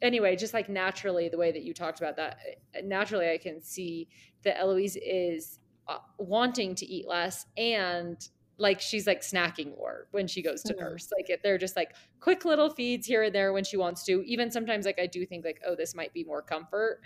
anyway 0.00 0.36
just 0.36 0.54
like 0.54 0.68
naturally 0.68 1.28
the 1.28 1.38
way 1.38 1.50
that 1.52 1.62
you 1.62 1.74
talked 1.74 2.00
about 2.00 2.16
that 2.16 2.38
uh, 2.76 2.80
naturally 2.84 3.30
i 3.30 3.38
can 3.38 3.60
see 3.60 4.08
that 4.44 4.58
eloise 4.58 4.96
is 4.96 5.58
uh, 5.88 5.98
wanting 6.18 6.74
to 6.74 6.86
eat 6.86 7.06
less 7.08 7.46
and 7.56 8.28
like 8.58 8.80
she's 8.80 9.06
like 9.06 9.22
snacking 9.22 9.76
more 9.76 10.06
when 10.12 10.26
she 10.28 10.42
goes 10.42 10.62
to 10.62 10.74
Mhm. 10.74 10.78
nurse 10.78 11.10
like 11.16 11.40
they're 11.42 11.58
just 11.58 11.74
like 11.74 11.94
quick 12.20 12.44
little 12.44 12.70
feeds 12.70 13.06
here 13.06 13.24
and 13.24 13.34
there 13.34 13.52
when 13.52 13.64
she 13.64 13.76
wants 13.76 14.04
to 14.04 14.22
even 14.24 14.50
sometimes 14.50 14.86
like 14.86 15.00
i 15.00 15.06
do 15.06 15.26
think 15.26 15.44
like 15.44 15.60
oh 15.66 15.74
this 15.74 15.94
might 15.94 16.12
be 16.12 16.22
more 16.22 16.42
comfort 16.42 17.00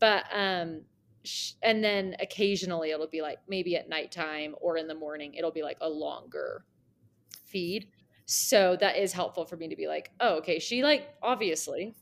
but 0.00 0.24
um 0.32 0.82
and 1.62 1.82
then 1.82 2.16
occasionally 2.20 2.90
it'll 2.90 3.08
be 3.08 3.22
like 3.22 3.38
maybe 3.48 3.76
at 3.76 3.88
nighttime 3.88 4.54
or 4.60 4.76
in 4.76 4.86
the 4.86 4.94
morning 4.94 5.34
it'll 5.34 5.50
be 5.50 5.62
like 5.62 5.76
a 5.80 5.88
longer 5.88 6.64
feed 7.44 7.88
so 8.26 8.76
that 8.80 8.96
is 8.96 9.12
helpful 9.12 9.44
for 9.44 9.56
me 9.56 9.68
to 9.68 9.76
be 9.76 9.86
like 9.86 10.10
oh 10.20 10.36
okay 10.36 10.58
she 10.58 10.82
like 10.82 11.08
obviously 11.22 11.94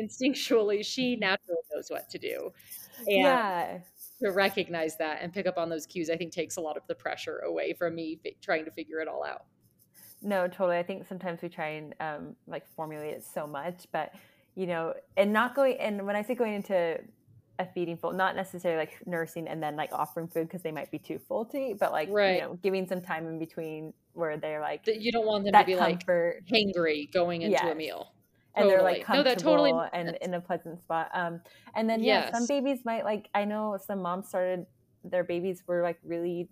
instinctually 0.00 0.84
she 0.84 1.16
naturally 1.16 1.60
knows 1.72 1.86
what 1.88 2.08
to 2.10 2.18
do 2.18 2.50
and 3.06 3.22
yeah. 3.22 3.78
to 4.20 4.30
recognize 4.30 4.96
that 4.96 5.18
and 5.22 5.32
pick 5.32 5.46
up 5.46 5.56
on 5.56 5.68
those 5.68 5.86
cues 5.86 6.10
i 6.10 6.16
think 6.16 6.32
takes 6.32 6.56
a 6.56 6.60
lot 6.60 6.76
of 6.76 6.82
the 6.88 6.94
pressure 6.94 7.38
away 7.40 7.72
from 7.72 7.94
me 7.94 8.18
fi- 8.22 8.36
trying 8.42 8.64
to 8.64 8.70
figure 8.72 8.98
it 8.98 9.08
all 9.08 9.24
out 9.24 9.44
No, 10.24 10.48
totally. 10.48 10.78
I 10.78 10.82
think 10.82 11.06
sometimes 11.06 11.42
we 11.42 11.50
try 11.50 11.68
and 11.68 11.94
um, 12.00 12.36
like 12.46 12.66
formulate 12.74 13.12
it 13.12 13.24
so 13.24 13.46
much, 13.46 13.86
but 13.92 14.12
you 14.54 14.66
know, 14.66 14.94
and 15.18 15.32
not 15.32 15.54
going. 15.54 15.76
And 15.78 16.06
when 16.06 16.16
I 16.16 16.22
say 16.22 16.34
going 16.34 16.54
into 16.54 16.98
a 17.58 17.66
feeding 17.66 17.96
full, 17.96 18.12
not 18.12 18.34
necessarily 18.34 18.78
like 18.78 18.98
nursing 19.06 19.46
and 19.46 19.62
then 19.62 19.76
like 19.76 19.92
offering 19.92 20.26
food 20.28 20.48
because 20.48 20.62
they 20.62 20.72
might 20.72 20.90
be 20.90 20.98
too 20.98 21.18
full 21.18 21.44
to 21.46 21.58
eat, 21.58 21.78
but 21.78 21.92
like 21.92 22.08
Right. 22.10 22.36
you 22.36 22.40
know, 22.40 22.58
giving 22.62 22.86
some 22.86 23.00
time 23.00 23.26
in 23.28 23.38
between 23.38 23.92
where 24.12 24.36
they're 24.36 24.60
like 24.60 24.82
you 24.86 25.10
don't 25.12 25.26
want 25.26 25.44
them 25.44 25.52
to 25.52 25.64
be 25.64 25.76
like 25.76 25.98
comfort 26.00 26.42
hangry 26.50 27.12
going 27.12 27.42
into 27.42 27.70
a 27.70 27.74
meal 27.74 28.14
and 28.54 28.68
they're 28.68 28.82
like 28.82 29.04
Totally. 29.04 29.18
No, 29.18 29.22
that 29.24 29.38
comfortable 29.38 29.70
totally 29.72 29.88
and 29.92 30.16
in 30.20 30.34
a 30.34 30.40
pleasant 30.40 30.78
spot. 30.80 31.10
Um, 31.12 31.40
and 31.74 31.88
then 31.88 32.02
yeah, 32.02 32.32
some 32.32 32.46
babies 32.46 32.80
might 32.84 33.04
like. 33.04 33.28
I 33.34 33.44
know 33.44 33.76
some 33.84 34.00
moms 34.00 34.28
started 34.28 34.66
their 35.04 35.24
babies 35.24 35.62
were 35.66 35.82
like 35.82 35.98
really 36.04 36.48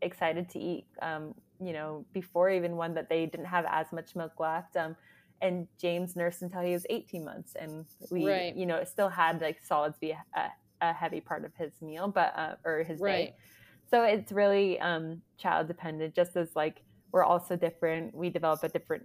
excited 0.00 0.48
to 0.50 0.58
eat. 0.58 0.86
Um, 1.02 1.34
you 1.60 1.72
know, 1.72 2.04
before 2.12 2.50
even 2.50 2.76
one 2.76 2.94
that 2.94 3.08
they 3.08 3.26
didn't 3.26 3.46
have 3.46 3.64
as 3.68 3.86
much 3.92 4.14
milk 4.16 4.38
left. 4.38 4.76
Um, 4.76 4.96
and 5.40 5.66
James 5.80 6.16
nursed 6.16 6.42
until 6.42 6.62
he 6.62 6.72
was 6.72 6.86
18 6.90 7.24
months, 7.24 7.52
and 7.58 7.86
we, 8.10 8.24
Right. 8.24 8.56
you 8.56 8.66
know, 8.66 8.76
it 8.76 8.88
still 8.88 9.08
had 9.08 9.40
like 9.40 9.58
solids 9.64 9.98
be 10.00 10.12
a, 10.12 10.50
a 10.80 10.92
heavy 10.92 11.20
part 11.20 11.44
of 11.44 11.52
his 11.56 11.72
meal, 11.82 12.08
but 12.08 12.32
uh, 12.36 12.54
or 12.64 12.82
his 12.82 13.00
day. 13.00 13.34
So 13.90 14.02
it's 14.02 14.32
really 14.32 14.80
um, 14.80 15.22
child 15.38 15.68
dependent, 15.68 16.14
just 16.14 16.36
as 16.36 16.48
like 16.56 16.82
we're 17.12 17.24
also 17.24 17.56
different. 17.56 18.14
We 18.14 18.30
develop 18.30 18.60
at 18.64 18.72
different 18.72 19.04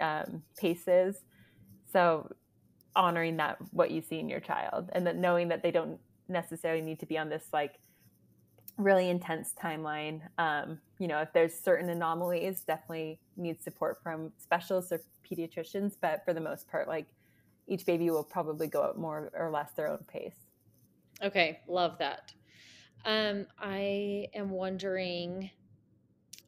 um, 0.00 0.42
paces. 0.58 1.16
So 1.92 2.28
honoring 2.94 3.36
that 3.36 3.58
what 3.70 3.90
you 3.90 4.02
see 4.02 4.18
in 4.18 4.28
your 4.28 4.40
child 4.40 4.90
and 4.92 5.06
that 5.06 5.16
knowing 5.16 5.48
that 5.48 5.62
they 5.62 5.70
don't 5.70 5.98
necessarily 6.28 6.82
need 6.82 6.98
to 7.00 7.06
be 7.06 7.18
on 7.18 7.28
this 7.28 7.44
like 7.52 7.74
really 8.78 9.08
intense 9.08 9.54
timeline. 9.60 10.20
Um, 10.38 10.78
you 10.98 11.08
know, 11.08 11.20
if 11.20 11.32
there's 11.32 11.54
certain 11.54 11.88
anomalies, 11.88 12.60
definitely 12.60 13.18
need 13.36 13.62
support 13.62 14.02
from 14.02 14.32
specialists 14.38 14.92
or 14.92 15.00
pediatricians. 15.28 15.96
But 16.00 16.24
for 16.24 16.34
the 16.34 16.40
most 16.40 16.68
part, 16.68 16.88
like 16.88 17.06
each 17.66 17.86
baby 17.86 18.10
will 18.10 18.24
probably 18.24 18.66
go 18.66 18.88
at 18.88 18.98
more 18.98 19.30
or 19.34 19.50
less 19.50 19.72
their 19.72 19.88
own 19.88 20.04
pace. 20.06 20.46
Okay, 21.22 21.60
love 21.66 21.98
that. 21.98 22.32
Um, 23.04 23.46
I 23.58 24.26
am 24.34 24.50
wondering 24.50 25.50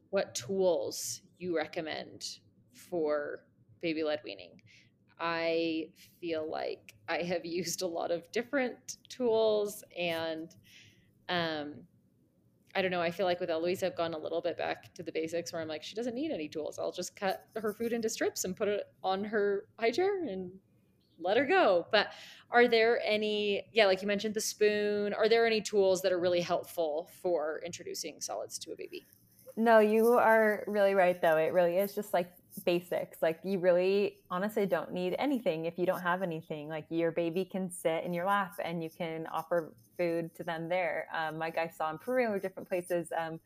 what 0.09 0.35
tools 0.35 1.21
you 1.37 1.55
recommend 1.55 2.39
for 2.73 3.41
baby 3.81 4.03
led 4.03 4.19
weaning. 4.23 4.61
I 5.19 5.89
feel 6.21 6.49
like 6.49 6.93
I 7.07 7.23
have 7.23 7.45
used 7.45 7.81
a 7.81 7.87
lot 7.87 8.11
of 8.11 8.29
different 8.31 8.97
tools 9.09 9.83
and 9.97 10.55
um 11.29 11.75
I 12.75 12.81
don't 12.81 12.91
know, 12.91 13.01
I 13.01 13.11
feel 13.11 13.25
like 13.25 13.39
with 13.39 13.49
Eloise 13.49 13.83
I've 13.83 13.97
gone 13.97 14.13
a 14.13 14.17
little 14.17 14.41
bit 14.41 14.57
back 14.57 14.93
to 14.93 15.03
the 15.03 15.11
basics 15.11 15.51
where 15.51 15.61
I'm 15.61 15.67
like, 15.67 15.83
she 15.83 15.95
doesn't 15.95 16.15
need 16.15 16.31
any 16.31 16.47
tools. 16.47 16.77
I'll 16.77 16.91
just 16.91 17.15
cut 17.15 17.45
her 17.55 17.73
food 17.73 17.93
into 17.93 18.09
strips 18.09 18.43
and 18.45 18.55
put 18.55 18.67
it 18.67 18.83
on 19.03 19.23
her 19.23 19.65
high 19.79 19.91
chair 19.91 20.23
and 20.23 20.51
let 21.19 21.37
her 21.37 21.45
go. 21.45 21.87
But 21.91 22.09
are 22.51 22.67
there 22.67 23.01
any, 23.03 23.63
yeah, 23.73 23.85
like 23.85 24.01
you 24.01 24.07
mentioned 24.07 24.35
the 24.35 24.41
spoon, 24.41 25.13
are 25.13 25.27
there 25.27 25.45
any 25.45 25.61
tools 25.61 26.01
that 26.03 26.11
are 26.11 26.19
really 26.19 26.41
helpful 26.41 27.09
for 27.21 27.61
introducing 27.65 28.21
solids 28.21 28.59
to 28.59 28.71
a 28.71 28.75
baby? 28.75 29.07
No, 29.57 29.79
you 29.79 30.13
are 30.13 30.63
really 30.67 30.93
right, 30.93 31.19
though. 31.21 31.37
It 31.37 31.51
really 31.51 31.77
is 31.77 31.93
just 31.93 32.13
like 32.13 32.31
basics. 32.65 33.21
Like, 33.21 33.39
you 33.43 33.59
really 33.59 34.17
honestly 34.29 34.65
don't 34.65 34.91
need 34.91 35.15
anything 35.19 35.65
if 35.65 35.77
you 35.77 35.85
don't 35.85 36.01
have 36.01 36.21
anything. 36.21 36.67
Like, 36.69 36.85
your 36.89 37.11
baby 37.11 37.45
can 37.45 37.69
sit 37.69 38.03
in 38.03 38.13
your 38.13 38.25
lap 38.25 38.53
and 38.63 38.83
you 38.83 38.89
can 38.89 39.27
offer 39.27 39.75
food 39.97 40.33
to 40.35 40.43
them 40.43 40.69
there. 40.69 41.07
Um, 41.13 41.37
like 41.37 41.57
I 41.57 41.67
saw 41.67 41.89
in 41.91 41.97
Peru 41.99 42.27
or 42.27 42.39
different 42.39 42.69
places. 42.69 43.11
Um, 43.17 43.39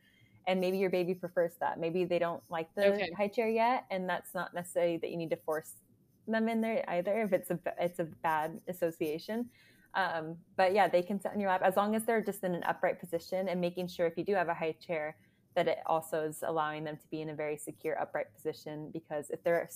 and 0.45 0.60
maybe 0.60 0.78
your 0.78 0.89
baby 0.89 1.14
prefers 1.16 1.54
that. 1.62 1.80
Maybe 1.80 2.06
they 2.06 2.20
don't 2.20 2.43
like 2.49 2.74
the 2.76 3.01
Okay. 3.01 3.18
high 3.18 3.30
chair 3.30 3.47
yet. 3.49 3.86
And 3.89 4.10
that's 4.10 4.34
not 4.34 4.54
necessarily 4.54 4.97
that 4.97 5.10
you 5.10 5.18
need 5.18 5.30
to 5.30 5.38
force 5.38 5.74
them 6.28 6.47
in 6.47 6.62
there 6.62 6.84
either 6.89 7.22
if 7.24 7.34
it's 7.34 7.49
a 7.51 7.60
it's 7.80 7.99
a 7.99 8.06
bad 8.24 8.60
association. 8.68 9.49
Um, 9.93 10.38
but 10.58 10.74
yeah, 10.74 10.88
they 10.88 11.04
can 11.04 11.20
sit 11.22 11.32
on 11.32 11.39
your 11.39 11.49
lap 11.49 11.62
as 11.64 11.76
long 11.78 11.95
as 11.95 12.06
they're 12.06 12.24
just 12.24 12.43
in 12.43 12.56
an 12.56 12.64
upright 12.64 12.99
position 12.99 13.47
and 13.47 13.62
making 13.62 13.88
sure 13.88 14.08
if 14.08 14.18
you 14.18 14.26
do 14.26 14.34
have 14.34 14.49
a 14.49 14.54
high 14.54 14.76
chair 14.82 15.18
that 15.56 15.68
it 15.68 15.80
also 15.86 16.24
is 16.24 16.43
allowing 16.45 16.84
them 16.84 16.97
to 16.97 17.08
be 17.10 17.22
in 17.22 17.30
a 17.30 17.34
very 17.34 17.58
secure 17.58 17.99
upright 17.99 18.34
position 18.34 18.89
because 18.91 19.30
if 19.30 19.43
they're 19.43 19.70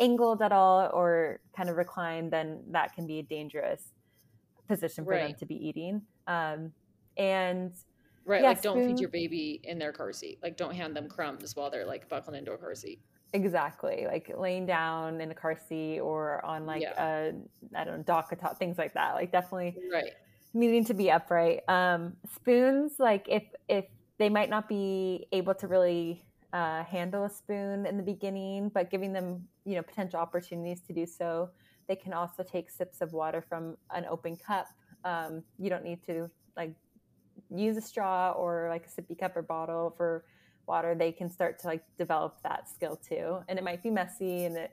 angled 0.00 0.42
at 0.42 0.52
all 0.52 0.90
or 0.92 1.40
kind 1.56 1.68
of 1.68 1.76
reclined, 1.76 2.32
then 2.32 2.60
that 2.70 2.94
can 2.94 3.06
be 3.06 3.18
a 3.18 3.22
dangerous 3.22 3.92
position 4.68 5.04
for 5.04 5.10
right. 5.10 5.28
them 5.28 5.34
to 5.38 5.46
be 5.46 5.54
eating. 5.54 6.02
Um, 6.26 6.72
and 7.16 7.72
right, 8.24 8.42
yeah, 8.42 8.48
like 8.48 8.62
don't 8.62 8.86
feed 8.86 9.00
your 9.00 9.10
baby 9.10 9.60
in 9.64 9.78
their 9.78 9.92
car 9.92 10.12
seat. 10.12 10.38
Like 10.42 10.56
don't 10.56 10.74
hand 10.74 10.96
them 10.96 11.08
crumbs 11.08 11.54
while 11.54 11.70
they're 11.70 11.86
like 11.86 12.08
buckled 12.08 12.36
into 12.36 12.52
a 12.52 12.58
car 12.58 12.74
seat. 12.74 13.00
Exactly, 13.34 14.06
like 14.06 14.32
laying 14.36 14.66
down 14.66 15.20
in 15.20 15.30
a 15.30 15.34
car 15.34 15.56
seat 15.56 16.00
or 16.00 16.44
on 16.44 16.66
like 16.66 16.82
yeah. 16.82 17.32
a 17.32 17.32
I 17.74 17.84
don't 17.84 17.98
know 17.98 18.02
dock 18.02 18.32
a 18.32 18.36
top, 18.36 18.58
things 18.58 18.78
like 18.78 18.94
that. 18.94 19.14
Like 19.14 19.32
definitely 19.32 19.76
right 19.92 20.12
needing 20.54 20.84
to 20.86 20.94
be 20.94 21.10
upright. 21.10 21.60
Um, 21.68 22.14
spoons, 22.34 22.94
like 22.98 23.26
if 23.28 23.44
if 23.68 23.86
they 24.22 24.28
might 24.28 24.50
not 24.50 24.68
be 24.68 25.26
able 25.32 25.54
to 25.54 25.66
really 25.66 26.24
uh, 26.52 26.84
handle 26.84 27.24
a 27.24 27.30
spoon 27.30 27.86
in 27.86 27.96
the 27.96 28.02
beginning, 28.02 28.68
but 28.68 28.90
giving 28.90 29.12
them 29.12 29.42
you 29.64 29.74
know 29.74 29.82
potential 29.82 30.20
opportunities 30.20 30.80
to 30.86 30.92
do 30.92 31.06
so. 31.06 31.50
They 31.88 31.96
can 31.96 32.12
also 32.12 32.42
take 32.42 32.70
sips 32.70 33.00
of 33.00 33.12
water 33.12 33.40
from 33.40 33.76
an 33.90 34.04
open 34.08 34.36
cup. 34.36 34.68
Um, 35.04 35.42
you 35.58 35.68
don't 35.68 35.84
need 35.84 36.04
to 36.06 36.30
like 36.56 36.74
use 37.50 37.76
a 37.76 37.80
straw 37.80 38.32
or 38.32 38.68
like 38.68 38.86
a 38.86 38.88
sippy 38.88 39.18
cup 39.18 39.36
or 39.36 39.42
bottle 39.42 39.94
for 39.96 40.24
water, 40.66 40.94
they 40.94 41.12
can 41.12 41.28
start 41.30 41.58
to 41.60 41.66
like 41.66 41.82
develop 41.98 42.38
that 42.42 42.68
skill 42.68 42.96
too. 42.96 43.38
And 43.48 43.58
it 43.58 43.64
might 43.64 43.82
be 43.82 43.90
messy 43.90 44.44
and 44.44 44.56
it 44.56 44.72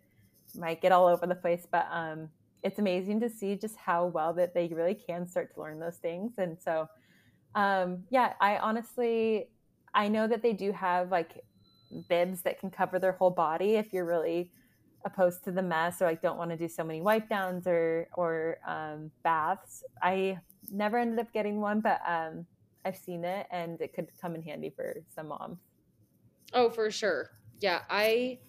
might 0.55 0.81
get 0.81 0.91
all 0.91 1.07
over 1.07 1.25
the 1.25 1.35
place, 1.35 1.67
but 1.69 1.87
um, 1.91 2.29
it's 2.63 2.79
amazing 2.79 3.19
to 3.21 3.29
see 3.29 3.55
just 3.55 3.75
how 3.77 4.05
well 4.07 4.33
that 4.33 4.53
they 4.53 4.67
really 4.67 4.95
can 4.95 5.27
start 5.27 5.53
to 5.53 5.61
learn 5.61 5.79
those 5.79 5.97
things. 5.97 6.33
And 6.37 6.57
so, 6.59 6.87
um, 7.55 8.03
yeah, 8.09 8.33
I 8.39 8.57
honestly, 8.57 9.49
I 9.93 10.07
know 10.07 10.27
that 10.27 10.41
they 10.41 10.53
do 10.53 10.71
have 10.71 11.11
like 11.11 11.43
bibs 12.07 12.41
that 12.43 12.59
can 12.59 12.69
cover 12.69 12.99
their 12.99 13.13
whole 13.13 13.31
body 13.31 13.75
if 13.75 13.91
you're 13.91 14.05
really 14.05 14.51
opposed 15.05 15.43
to 15.45 15.51
the 15.51 15.61
mess 15.61 16.01
or 16.01 16.05
like 16.05 16.21
don't 16.21 16.37
want 16.37 16.51
to 16.51 16.57
do 16.57 16.67
so 16.67 16.83
many 16.83 17.01
wipe 17.01 17.29
downs 17.29 17.65
or 17.65 18.07
or 18.13 18.57
um, 18.67 19.11
baths. 19.23 19.83
I 20.01 20.39
never 20.71 20.97
ended 20.97 21.19
up 21.19 21.31
getting 21.33 21.61
one, 21.61 21.81
but 21.81 22.01
um, 22.07 22.45
I've 22.85 22.97
seen 22.97 23.23
it 23.23 23.47
and 23.51 23.79
it 23.81 23.93
could 23.93 24.07
come 24.21 24.35
in 24.35 24.41
handy 24.41 24.69
for 24.69 24.97
some 25.13 25.29
moms. 25.29 25.59
Oh, 26.53 26.69
for 26.69 26.89
sure. 26.91 27.29
Yeah, 27.59 27.81
I 27.89 28.39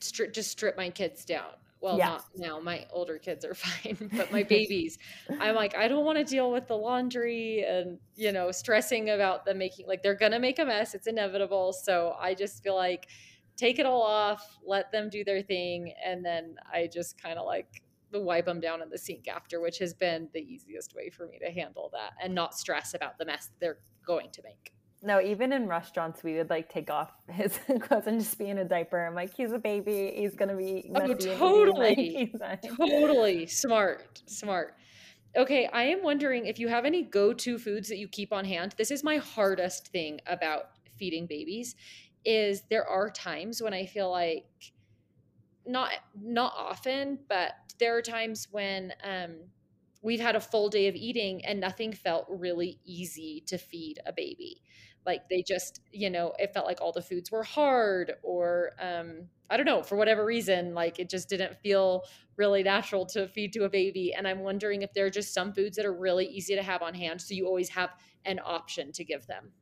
stri- 0.00 0.32
just 0.32 0.50
strip 0.50 0.76
my 0.76 0.90
kids 0.90 1.24
down. 1.24 1.52
Well, 1.80 1.96
yeah. 1.96 2.08
not 2.08 2.24
now. 2.36 2.60
My 2.60 2.86
older 2.90 3.18
kids 3.18 3.44
are 3.44 3.54
fine, 3.54 4.10
but 4.12 4.30
my 4.30 4.42
babies, 4.56 4.98
I'm 5.40 5.54
like, 5.54 5.74
I 5.76 5.88
don't 5.88 6.04
want 6.04 6.18
to 6.18 6.24
deal 6.24 6.52
with 6.52 6.68
the 6.68 6.76
laundry 6.76 7.64
and, 7.66 7.98
you 8.16 8.32
know, 8.32 8.50
stressing 8.50 9.10
about 9.10 9.44
them 9.44 9.58
making, 9.58 9.86
like, 9.86 10.02
they're 10.02 10.14
going 10.14 10.32
to 10.32 10.38
make 10.38 10.58
a 10.58 10.64
mess. 10.64 10.94
It's 10.94 11.06
inevitable. 11.06 11.72
So 11.72 12.16
I 12.20 12.34
just 12.34 12.62
feel 12.62 12.76
like 12.76 13.08
take 13.56 13.78
it 13.78 13.86
all 13.86 14.02
off, 14.02 14.58
let 14.64 14.90
them 14.90 15.08
do 15.10 15.24
their 15.24 15.42
thing. 15.42 15.92
And 16.04 16.24
then 16.24 16.56
I 16.72 16.88
just 16.92 17.20
kind 17.20 17.38
of 17.38 17.46
like 17.46 17.82
wipe 18.12 18.46
them 18.46 18.60
down 18.60 18.82
in 18.82 18.88
the 18.88 18.98
sink 18.98 19.28
after, 19.28 19.60
which 19.60 19.78
has 19.78 19.94
been 19.94 20.28
the 20.32 20.40
easiest 20.40 20.94
way 20.94 21.10
for 21.10 21.26
me 21.26 21.38
to 21.38 21.50
handle 21.50 21.90
that 21.92 22.12
and 22.22 22.34
not 22.34 22.54
stress 22.54 22.94
about 22.94 23.18
the 23.18 23.24
mess 23.24 23.50
they're 23.60 23.78
going 24.06 24.30
to 24.32 24.42
make. 24.42 24.72
No, 25.02 25.20
even 25.20 25.52
in 25.52 25.66
restaurants, 25.66 26.22
we 26.22 26.34
would 26.34 26.50
like 26.50 26.68
take 26.68 26.90
off 26.90 27.10
his 27.30 27.58
clothes 27.80 28.06
and 28.06 28.20
just 28.20 28.38
be 28.38 28.48
in 28.48 28.58
a 28.58 28.64
diaper. 28.64 29.06
I'm 29.06 29.14
like, 29.14 29.34
he's 29.34 29.52
a 29.52 29.58
baby. 29.58 30.12
He's 30.14 30.34
gonna 30.34 30.56
be 30.56 30.90
oh, 30.94 31.14
totally, 31.14 32.32
like, 32.40 32.62
totally 32.62 33.46
smart, 33.46 34.22
smart. 34.26 34.74
Okay, 35.36 35.68
I 35.72 35.84
am 35.84 36.02
wondering 36.02 36.46
if 36.46 36.58
you 36.58 36.68
have 36.68 36.84
any 36.84 37.02
go-to 37.02 37.56
foods 37.56 37.88
that 37.88 37.98
you 37.98 38.08
keep 38.08 38.32
on 38.32 38.44
hand. 38.44 38.74
This 38.76 38.90
is 38.90 39.04
my 39.04 39.18
hardest 39.18 39.88
thing 39.88 40.20
about 40.26 40.64
feeding 40.98 41.26
babies. 41.26 41.76
Is 42.24 42.64
there 42.68 42.86
are 42.86 43.10
times 43.10 43.62
when 43.62 43.72
I 43.72 43.86
feel 43.86 44.10
like 44.10 44.44
not 45.64 45.92
not 46.20 46.52
often, 46.56 47.20
but 47.28 47.52
there 47.78 47.96
are 47.96 48.02
times 48.02 48.48
when 48.50 48.92
um, 49.02 49.36
we've 50.02 50.20
had 50.20 50.36
a 50.36 50.40
full 50.40 50.68
day 50.68 50.88
of 50.88 50.94
eating 50.94 51.44
and 51.44 51.58
nothing 51.58 51.92
felt 51.92 52.26
really 52.28 52.80
easy 52.84 53.42
to 53.46 53.56
feed 53.56 54.00
a 54.04 54.12
baby 54.12 54.62
like 55.06 55.28
they 55.28 55.42
just 55.42 55.80
you 55.92 56.10
know 56.10 56.32
it 56.38 56.52
felt 56.52 56.66
like 56.66 56.80
all 56.80 56.92
the 56.92 57.02
foods 57.02 57.30
were 57.30 57.42
hard 57.42 58.12
or 58.22 58.72
um 58.80 59.22
i 59.48 59.56
don't 59.56 59.66
know 59.66 59.82
for 59.82 59.96
whatever 59.96 60.24
reason 60.24 60.74
like 60.74 60.98
it 60.98 61.08
just 61.08 61.28
didn't 61.28 61.56
feel 61.58 62.04
really 62.36 62.62
natural 62.62 63.04
to 63.04 63.28
feed 63.28 63.52
to 63.52 63.64
a 63.64 63.68
baby. 63.68 64.14
And 64.14 64.26
i'm 64.26 64.40
wondering 64.40 64.82
if 64.82 64.92
there 64.94 65.06
are 65.06 65.10
just 65.10 65.34
some 65.34 65.52
foods 65.52 65.76
that 65.76 65.84
are 65.84 65.92
really 65.92 66.26
easy 66.26 66.54
to 66.54 66.62
have 66.62 66.82
on 66.82 66.94
hand 66.94 67.20
so 67.20 67.34
you 67.34 67.46
always 67.46 67.68
have 67.68 67.90
an 68.24 68.40
option 68.44 68.92
to 68.92 69.04
give 69.04 69.26
them. 69.26 69.52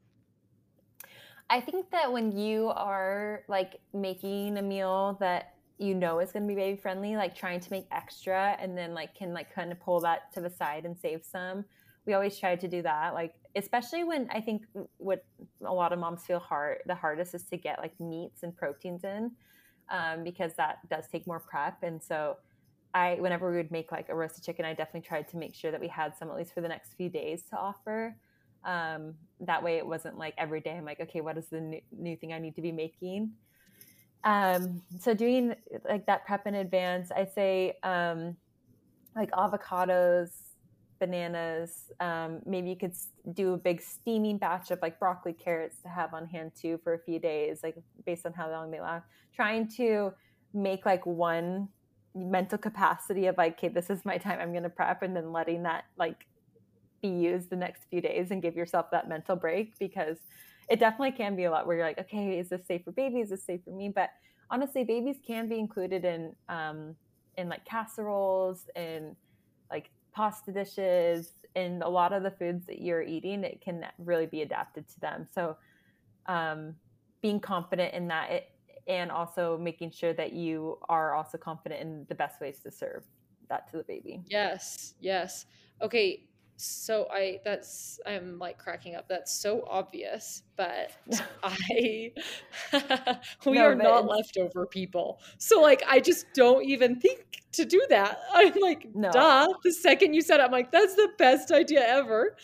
I 1.50 1.60
think 1.60 1.90
that 1.90 2.12
when 2.12 2.36
you 2.36 2.68
are 2.68 3.42
like 3.48 3.80
making 3.94 4.58
a 4.58 4.62
meal 4.62 5.16
that 5.20 5.54
you 5.78 5.94
know 5.94 6.18
is 6.18 6.32
going 6.32 6.42
to 6.42 6.48
be 6.48 6.54
baby 6.54 6.76
friendly 6.76 7.16
like 7.16 7.34
trying 7.34 7.60
to 7.60 7.70
make 7.70 7.86
extra 7.92 8.56
and 8.60 8.76
then 8.76 8.94
like 8.94 9.14
can 9.14 9.32
like 9.32 9.52
kind 9.54 9.72
of 9.72 9.80
pull 9.80 10.00
that 10.00 10.32
to 10.34 10.40
the 10.40 10.50
side 10.50 10.84
and 10.84 10.98
save 10.98 11.24
some 11.24 11.64
we 12.08 12.14
always 12.14 12.38
try 12.38 12.56
to 12.56 12.66
do 12.66 12.80
that 12.80 13.12
like 13.12 13.34
especially 13.54 14.02
when 14.02 14.26
i 14.30 14.40
think 14.40 14.62
what 14.96 15.24
a 15.64 15.72
lot 15.72 15.92
of 15.92 15.98
moms 15.98 16.24
feel 16.24 16.38
hard 16.38 16.78
the 16.86 16.94
hardest 16.94 17.34
is 17.34 17.44
to 17.44 17.56
get 17.58 17.78
like 17.78 17.92
meats 18.00 18.42
and 18.42 18.56
proteins 18.56 19.04
in 19.04 19.30
um, 19.90 20.24
because 20.24 20.54
that 20.54 20.78
does 20.88 21.06
take 21.10 21.26
more 21.26 21.40
prep. 21.40 21.82
And 21.82 22.02
so 22.02 22.36
i 22.94 23.16
whenever 23.20 23.50
we 23.50 23.58
would 23.58 23.70
make 23.70 23.92
like 23.92 24.08
a 24.08 24.14
roasted 24.14 24.42
chicken 24.42 24.64
i 24.64 24.72
definitely 24.72 25.06
tried 25.06 25.28
to 25.28 25.36
make 25.36 25.54
sure 25.54 25.70
that 25.70 25.78
we 25.78 25.88
had 25.88 26.16
some 26.16 26.30
at 26.30 26.36
least 26.36 26.54
for 26.54 26.62
the 26.62 26.68
next 26.68 26.94
few 26.94 27.10
days 27.10 27.42
to 27.50 27.56
offer. 27.56 28.16
Um, 28.64 29.14
that 29.40 29.62
way 29.62 29.76
it 29.76 29.86
wasn't 29.86 30.16
like 30.16 30.34
every 30.38 30.60
day 30.60 30.72
i'm 30.72 30.86
like 30.86 30.98
okay 31.00 31.20
what 31.20 31.36
is 31.36 31.46
the 31.48 31.60
new, 31.60 31.80
new 31.92 32.16
thing 32.16 32.32
i 32.32 32.38
need 32.38 32.56
to 32.56 32.62
be 32.62 32.72
making? 32.72 33.32
Um, 34.24 34.82
so 34.98 35.14
doing 35.14 35.54
like 35.88 36.06
that 36.06 36.26
prep 36.26 36.46
in 36.46 36.54
advance 36.54 37.12
i 37.14 37.26
say 37.26 37.76
um, 37.82 38.36
like 39.14 39.30
avocados 39.32 40.30
bananas. 40.98 41.90
Um, 42.00 42.40
maybe 42.46 42.70
you 42.70 42.76
could 42.76 42.94
do 43.34 43.54
a 43.54 43.56
big 43.56 43.80
steaming 43.80 44.38
batch 44.38 44.70
of 44.70 44.80
like 44.82 44.98
broccoli, 44.98 45.32
carrots 45.32 45.76
to 45.82 45.88
have 45.88 46.14
on 46.14 46.26
hand 46.26 46.52
too 46.60 46.78
for 46.82 46.94
a 46.94 46.98
few 46.98 47.18
days, 47.18 47.60
like 47.62 47.76
based 48.06 48.26
on 48.26 48.32
how 48.32 48.50
long 48.50 48.70
they 48.70 48.80
last. 48.80 49.06
Trying 49.34 49.68
to 49.76 50.12
make 50.54 50.86
like 50.86 51.04
one 51.06 51.68
mental 52.14 52.58
capacity 52.58 53.26
of 53.26 53.36
like, 53.36 53.58
okay, 53.58 53.68
this 53.68 53.90
is 53.90 54.04
my 54.04 54.18
time. 54.18 54.38
I'm 54.40 54.52
going 54.52 54.62
to 54.64 54.70
prep, 54.70 55.02
and 55.02 55.14
then 55.14 55.32
letting 55.32 55.62
that 55.64 55.84
like 55.98 56.26
be 57.02 57.08
used 57.08 57.50
the 57.50 57.56
next 57.56 57.84
few 57.90 58.00
days 58.00 58.30
and 58.30 58.42
give 58.42 58.56
yourself 58.56 58.90
that 58.90 59.08
mental 59.08 59.36
break 59.36 59.78
because 59.78 60.18
it 60.68 60.80
definitely 60.80 61.12
can 61.12 61.36
be 61.36 61.44
a 61.44 61.50
lot 61.50 61.66
where 61.66 61.76
you're 61.76 61.86
like, 61.86 61.98
okay, 61.98 62.38
is 62.38 62.48
this 62.48 62.66
safe 62.66 62.82
for 62.84 62.92
babies? 62.92 63.26
Is 63.26 63.30
this 63.30 63.44
safe 63.44 63.60
for 63.64 63.70
me? 63.70 63.88
But 63.88 64.10
honestly, 64.50 64.84
babies 64.84 65.16
can 65.26 65.48
be 65.48 65.58
included 65.58 66.04
in 66.04 66.34
um, 66.48 66.94
in 67.36 67.48
like 67.48 67.64
casseroles 67.64 68.66
and 68.74 69.14
pasta 70.18 70.50
dishes 70.50 71.34
and 71.54 71.80
a 71.80 71.88
lot 71.88 72.12
of 72.12 72.24
the 72.24 72.30
foods 72.32 72.66
that 72.66 72.82
you're 72.82 73.02
eating 73.02 73.44
it 73.44 73.60
can 73.60 73.86
really 73.98 74.26
be 74.26 74.42
adapted 74.42 74.88
to 74.88 74.98
them. 74.98 75.28
So 75.32 75.56
um, 76.26 76.74
being 77.22 77.38
confident 77.38 77.94
in 77.94 78.08
that 78.08 78.28
it, 78.32 78.50
and 78.88 79.12
also 79.12 79.56
making 79.58 79.92
sure 79.92 80.12
that 80.14 80.32
you 80.32 80.76
are 80.88 81.14
also 81.14 81.38
confident 81.38 81.80
in 81.82 82.04
the 82.08 82.16
best 82.16 82.40
ways 82.40 82.58
to 82.64 82.70
serve 82.72 83.04
that 83.48 83.70
to 83.70 83.76
the 83.76 83.84
baby. 83.84 84.20
Yes 84.26 84.94
yes. 84.98 85.46
Okay 85.80 86.24
so 86.60 87.06
i 87.12 87.38
that's 87.44 88.00
i'm 88.04 88.38
like 88.38 88.58
cracking 88.58 88.96
up. 88.96 89.08
That's 89.08 89.32
so 89.32 89.64
obvious 89.68 90.42
but 90.56 90.90
i 91.42 92.12
we 93.46 93.52
no, 93.52 93.64
are 93.64 93.74
not 93.74 94.06
leftover 94.06 94.66
people. 94.66 95.20
So 95.38 95.60
like 95.60 95.82
i 95.88 96.00
just 96.00 96.26
don't 96.34 96.64
even 96.64 97.00
think 97.00 97.24
to 97.52 97.64
do 97.64 97.84
that. 97.88 98.20
I'm 98.34 98.52
like 98.60 98.88
no. 98.94 99.10
duh. 99.10 99.48
The 99.62 99.72
second 99.72 100.14
you 100.14 100.20
said 100.20 100.40
it, 100.40 100.44
i'm 100.44 100.52
like 100.52 100.72
that's 100.72 100.94
the 100.94 101.10
best 101.16 101.50
idea 101.52 101.86
ever. 101.86 102.36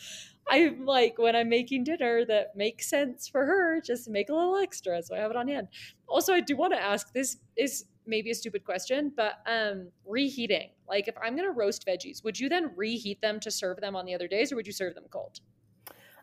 I'm 0.48 0.84
like 0.84 1.18
when 1.18 1.34
i'm 1.34 1.48
making 1.48 1.84
dinner 1.84 2.24
that 2.26 2.54
makes 2.54 2.88
sense 2.88 3.28
for 3.28 3.44
her 3.46 3.80
just 3.80 4.08
make 4.08 4.28
a 4.28 4.34
little 4.34 4.56
extra 4.58 5.02
so 5.02 5.16
i 5.16 5.18
have 5.18 5.30
it 5.30 5.36
on 5.36 5.48
hand. 5.48 5.68
Also 6.06 6.32
i 6.32 6.40
do 6.40 6.56
want 6.56 6.72
to 6.72 6.80
ask 6.80 7.12
this 7.12 7.38
is 7.56 7.86
maybe 8.06 8.30
a 8.30 8.34
stupid 8.34 8.64
question, 8.64 9.12
but 9.16 9.38
um, 9.46 9.88
reheating. 10.06 10.70
Like 10.88 11.08
if 11.08 11.14
I'm 11.22 11.36
gonna 11.36 11.50
roast 11.50 11.86
veggies, 11.86 12.22
would 12.24 12.38
you 12.38 12.48
then 12.48 12.72
reheat 12.76 13.20
them 13.20 13.40
to 13.40 13.50
serve 13.50 13.80
them 13.80 13.96
on 13.96 14.04
the 14.04 14.14
other 14.14 14.28
days, 14.28 14.52
or 14.52 14.56
would 14.56 14.66
you 14.66 14.72
serve 14.72 14.94
them 14.94 15.04
cold? 15.10 15.40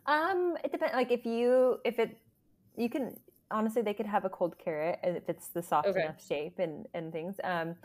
Um, 0.06 0.58
it 0.64 0.72
depends. 0.72 0.94
Like 0.94 1.12
if 1.12 1.26
you 1.26 1.80
if 1.86 2.00
it 2.00 2.18
you 2.78 2.90
can 2.90 3.16
honestly 3.50 3.82
they 3.82 3.94
could 3.94 4.06
have 4.06 4.26
a 4.26 4.30
cold 4.30 4.58
carrot 4.58 5.00
if 5.04 5.28
it's 5.28 5.50
the 5.50 5.62
soft 5.62 5.88
okay. 5.88 6.02
enough 6.02 6.26
shape 6.26 6.60
and 6.60 6.88
and 6.94 7.12
things. 7.12 7.36
Um, 7.44 7.76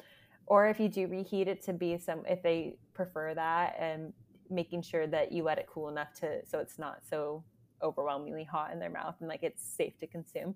or 0.46 0.68
if 0.68 0.78
you 0.78 0.88
do 0.88 1.06
reheat 1.08 1.48
it 1.48 1.62
to 1.64 1.72
be 1.72 1.98
some 1.98 2.22
if 2.26 2.42
they 2.42 2.76
prefer 2.94 3.34
that 3.34 3.76
and 3.78 4.12
making 4.48 4.80
sure 4.82 5.06
that 5.08 5.32
you 5.32 5.42
let 5.42 5.58
it 5.58 5.66
cool 5.68 5.88
enough 5.88 6.12
to 6.14 6.40
so 6.46 6.60
it's 6.60 6.78
not 6.78 7.00
so 7.08 7.42
overwhelmingly 7.82 8.44
hot 8.44 8.72
in 8.72 8.78
their 8.78 8.90
mouth 8.90 9.16
and 9.20 9.28
like 9.28 9.42
it's 9.42 9.62
safe 9.62 9.98
to 9.98 10.06
consume. 10.06 10.54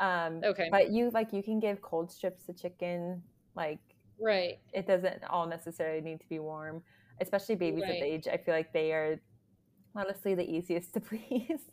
Um, 0.00 0.40
okay. 0.44 0.68
But 0.70 0.90
you 0.90 1.10
like 1.10 1.32
you 1.32 1.42
can 1.42 1.60
give 1.60 1.80
cold 1.82 2.10
strips 2.10 2.46
to 2.46 2.54
chicken 2.54 3.22
like 3.54 3.80
right. 4.20 4.58
It 4.72 4.86
doesn't 4.86 5.24
all 5.24 5.46
necessarily 5.46 6.00
need 6.00 6.20
to 6.20 6.28
be 6.28 6.38
warm, 6.38 6.82
especially 7.20 7.56
babies 7.56 7.82
Right. 7.82 7.96
of 7.96 8.02
age. 8.02 8.28
I 8.28 8.38
feel 8.38 8.54
like 8.54 8.72
they 8.72 8.92
are 8.92 9.20
honestly 9.94 10.34
the 10.34 10.48
easiest 10.48 10.94
to 10.94 11.00
please. 11.00 11.70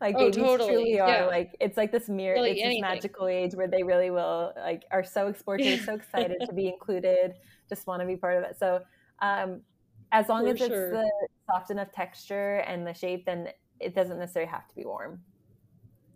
like 0.00 0.16
Oh, 0.16 0.30
babies 0.30 0.36
totally, 0.36 0.72
truly 0.72 1.00
are 1.00 1.08
yeah. 1.22 1.26
like 1.26 1.56
it's 1.60 1.76
like 1.76 1.92
this 1.92 2.08
mirror 2.08 2.34
Really 2.34 2.50
it's 2.50 2.62
this 2.62 2.64
anything. 2.66 2.82
magical 2.82 3.28
age 3.28 3.54
where 3.54 3.68
they 3.68 3.82
really 3.84 4.10
will 4.10 4.52
like 4.56 4.84
are 4.90 5.04
so 5.04 5.32
explorative 5.32 5.84
so 5.84 5.94
excited 6.00 6.44
to 6.46 6.52
be 6.52 6.66
included 6.68 7.34
just 7.68 7.86
want 7.86 8.00
to 8.00 8.06
be 8.06 8.16
part 8.16 8.36
of 8.38 8.44
it 8.44 8.58
so 8.58 8.80
um 9.20 9.62
as 10.10 10.28
long 10.28 10.42
For 10.44 10.50
as 10.50 10.60
it's 10.60 10.66
sure. 10.68 10.90
the 10.90 11.10
soft 11.48 11.70
enough 11.70 11.92
texture 11.92 12.56
and 12.66 12.84
the 12.86 12.92
shape 12.92 13.24
then 13.24 13.48
it 13.80 13.94
doesn't 13.94 14.18
necessarily 14.18 14.50
have 14.50 14.66
to 14.68 14.74
be 14.74 14.84
warm 14.84 15.24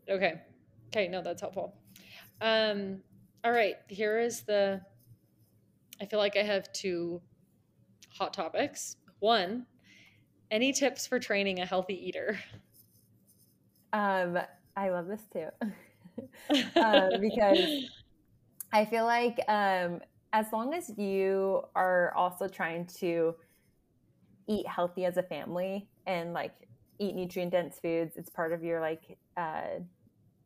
Okay. 0.09 0.46
Okay, 0.89 1.09
no, 1.09 1.23
that's 1.23 1.41
helpful. 1.41 1.75
Um, 2.41 3.03
all 3.45 3.53
right, 3.53 3.77
here 3.89 4.19
is 4.19 4.43
the 4.43 4.81
I 6.01 6.07
feel 6.07 6.19
like 6.19 6.37
I 6.37 6.43
have 6.43 6.73
two 6.73 7.23
hot 8.11 8.35
topics. 8.35 8.97
One, 9.21 9.67
any 10.51 10.73
tips 10.73 11.07
for 11.07 11.19
training 11.19 11.61
a 11.61 11.67
healthy 11.67 11.95
eater? 12.09 12.39
um 13.93 14.39
i 14.77 14.91
love 14.91 15.07
this 15.07 15.23
too 15.33 15.49
um, 16.83 17.11
because 17.21 17.69
I 18.73 18.85
feel 18.85 19.05
like 19.05 19.39
um, 19.49 20.01
as 20.33 20.47
long 20.53 20.75
as 20.75 20.91
you 20.99 21.63
are 21.75 22.13
also 22.15 22.49
trying 22.49 22.87
to 23.01 23.35
eat 24.49 24.67
healthy 24.67 25.05
as 25.05 25.17
a 25.17 25.23
family 25.23 25.89
and 26.07 26.33
like 26.33 26.53
eat 26.99 27.15
nutrient 27.15 27.53
dense 27.53 27.79
foods, 27.81 28.17
it's 28.17 28.31
part 28.31 28.53
of 28.53 28.63
your 28.63 28.81
like 28.81 29.19
uh, 29.37 29.81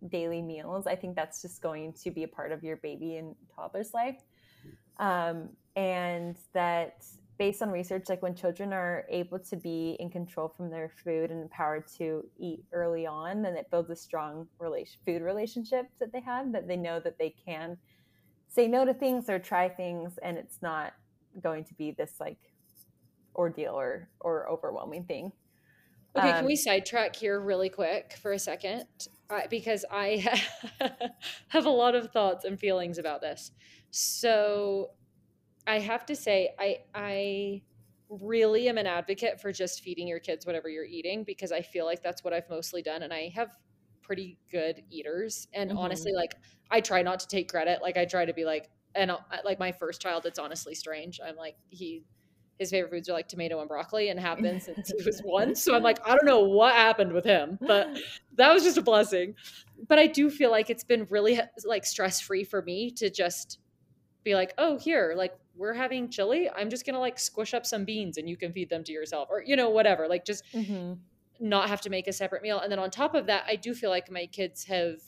daily 0.09 0.43
meals. 0.43 0.87
I 0.87 0.97
think 0.97 1.17
that's 1.17 1.43
just 1.43 1.61
going 1.61 1.93
to 2.05 2.11
be 2.11 2.25
a 2.25 2.29
part 2.29 2.53
of 2.53 2.63
your 2.63 2.77
baby 2.77 3.17
and 3.17 3.35
toddler's 3.55 3.93
life. 3.95 4.21
Um, 4.99 5.51
and 5.77 6.37
that 6.53 7.05
based 7.39 7.63
on 7.63 7.71
research, 7.71 8.05
like 8.09 8.21
when 8.23 8.35
children 8.35 8.73
are 8.73 9.05
able 9.09 9.39
to 9.39 9.57
be 9.57 9.97
in 9.99 10.11
control 10.11 10.49
from 10.49 10.69
their 10.71 10.91
food 11.03 11.31
and 11.31 11.43
empowered 11.43 11.87
to 11.97 12.23
eat 12.39 12.63
early 12.73 13.07
on, 13.07 13.41
then 13.41 13.57
it 13.57 13.71
builds 13.71 13.89
a 13.89 13.97
strong 13.97 14.47
relation, 14.59 15.01
food 15.07 15.23
relationship 15.23 15.87
that 15.99 16.13
they 16.13 16.21
have, 16.21 16.53
that 16.53 16.69
they 16.69 16.77
know 16.77 17.01
that 17.01 17.19
they 17.19 17.35
can 17.47 17.79
say 18.49 18.67
no 18.69 18.85
to 18.85 18.93
things 18.93 19.31
or 19.31 19.39
try 19.39 19.69
things, 19.69 20.19
and 20.23 20.37
it's 20.37 20.61
not 20.61 20.93
going 21.41 21.65
to 21.65 21.75
be 21.75 21.93
this 21.93 22.15
like 22.21 22.39
ordeal 23.35 23.75
or 23.75 24.11
or 24.21 24.49
overwhelming 24.51 25.05
thing. 25.05 25.33
Okay, 26.17 26.29
Um, 26.29 26.35
can 26.39 26.47
we 26.47 26.57
sidetrack 26.57 27.15
here 27.15 27.41
really 27.41 27.69
quick 27.69 28.19
for 28.21 28.33
a 28.33 28.39
second? 28.39 28.85
Uh, 29.31 29.47
because 29.49 29.85
I 29.91 30.43
have 31.49 31.65
a 31.67 31.71
lot 31.71 31.95
of 31.95 32.11
thoughts 32.13 32.45
and 32.45 32.59
feelings 32.59 32.99
about 32.99 33.21
this. 33.21 33.53
So 33.93 34.95
I 35.67 35.81
have 35.81 36.07
to 36.07 36.17
say, 36.17 36.55
I 36.59 36.79
I 36.95 37.65
really 38.09 38.69
am 38.69 38.79
an 38.79 38.87
advocate 38.87 39.41
for 39.41 39.53
just 39.53 39.83
feeding 39.83 40.09
your 40.09 40.21
kids 40.21 40.47
whatever 40.47 40.69
you're 40.69 40.85
eating 40.85 41.25
because 41.25 41.53
I 41.53 41.63
feel 41.63 41.87
like 41.87 42.03
that's 42.03 42.25
what 42.25 42.35
I've 42.35 42.49
mostly 42.51 42.83
done, 42.83 43.03
and 43.03 43.13
I 43.15 43.29
have 43.31 43.57
pretty 44.03 44.41
good 44.51 44.83
eaters. 44.91 45.49
And 45.55 45.73
Mhm. 45.73 45.73
honestly, 45.77 46.13
like 46.15 46.35
I 46.71 46.81
try 46.81 47.03
not 47.03 47.21
to 47.21 47.29
take 47.29 47.51
credit. 47.51 47.83
Like 47.83 47.97
I 47.99 48.07
try 48.07 48.25
to 48.25 48.35
be 48.35 48.45
like, 48.45 48.71
and 48.95 49.11
I'll- 49.13 49.27
I- 49.31 49.43
like 49.45 49.59
my 49.61 49.73
first 49.73 50.01
child, 50.03 50.27
it's 50.27 50.39
honestly 50.39 50.75
strange. 50.75 51.21
I'm 51.25 51.37
like 51.37 51.57
he 51.71 52.05
his 52.61 52.71
favorite 52.71 52.91
foods 52.91 53.09
are 53.09 53.15
like 53.15 53.27
tomato 53.27 53.59
and 53.59 53.69
broccoli 53.69 54.11
and 54.11 54.21
have 54.21 54.41
been 54.43 54.61
since 54.61 54.93
he 54.97 55.03
was 55.05 55.21
one. 55.25 55.57
So 55.57 55.75
I'm 55.75 55.83
like, 55.83 55.99
I 56.07 56.11
don't 56.11 56.27
know 56.27 56.41
what 56.41 56.75
happened 56.75 57.13
with 57.13 57.25
him, 57.25 57.59
but 57.61 57.99
that 58.37 58.53
was 58.53 58.63
just 58.63 58.77
a 58.77 58.83
blessing. 58.83 59.35
But 59.89 59.99
I 59.99 60.07
do 60.07 60.31
feel 60.31 60.51
like 60.51 60.69
it's 60.71 60.85
been 60.85 61.07
really 61.11 61.41
like 61.65 61.85
stress 61.87 62.21
free 62.21 62.45
for 62.45 62.61
me 62.63 62.91
to 62.93 63.11
just 63.11 63.59
be 64.23 64.35
like, 64.35 64.53
oh, 64.59 64.79
here, 64.79 65.15
like 65.17 65.33
we're 65.57 65.73
having 65.73 66.11
chili. 66.11 66.51
I'm 66.55 66.69
just 66.69 66.85
gonna 66.85 67.01
like 67.01 67.19
squish 67.19 67.55
up 67.55 67.65
some 67.65 67.87
beans 67.87 68.19
and 68.19 68.29
you 68.29 68.37
can 68.37 68.53
feed 68.53 68.69
them 68.69 68.85
to 68.85 68.93
yourself, 68.93 69.29
or 69.31 69.43
you 69.45 69.57
know, 69.57 69.71
whatever. 69.71 70.07
Like 70.07 70.27
just 70.27 70.45
Mhm. 70.55 70.99
not 71.41 71.71
have 71.71 71.81
to 71.81 71.91
make 71.91 72.07
a 72.07 72.13
separate 72.13 72.43
meal. 72.43 72.61
And 72.61 72.71
then 72.71 72.79
on 72.79 72.91
top 72.91 73.15
of 73.15 73.27
that, 73.27 73.45
I 73.49 73.57
do 73.57 73.75
feel 73.75 73.89
like 73.89 74.11
my 74.11 74.27
kids 74.27 74.65
have 74.65 74.99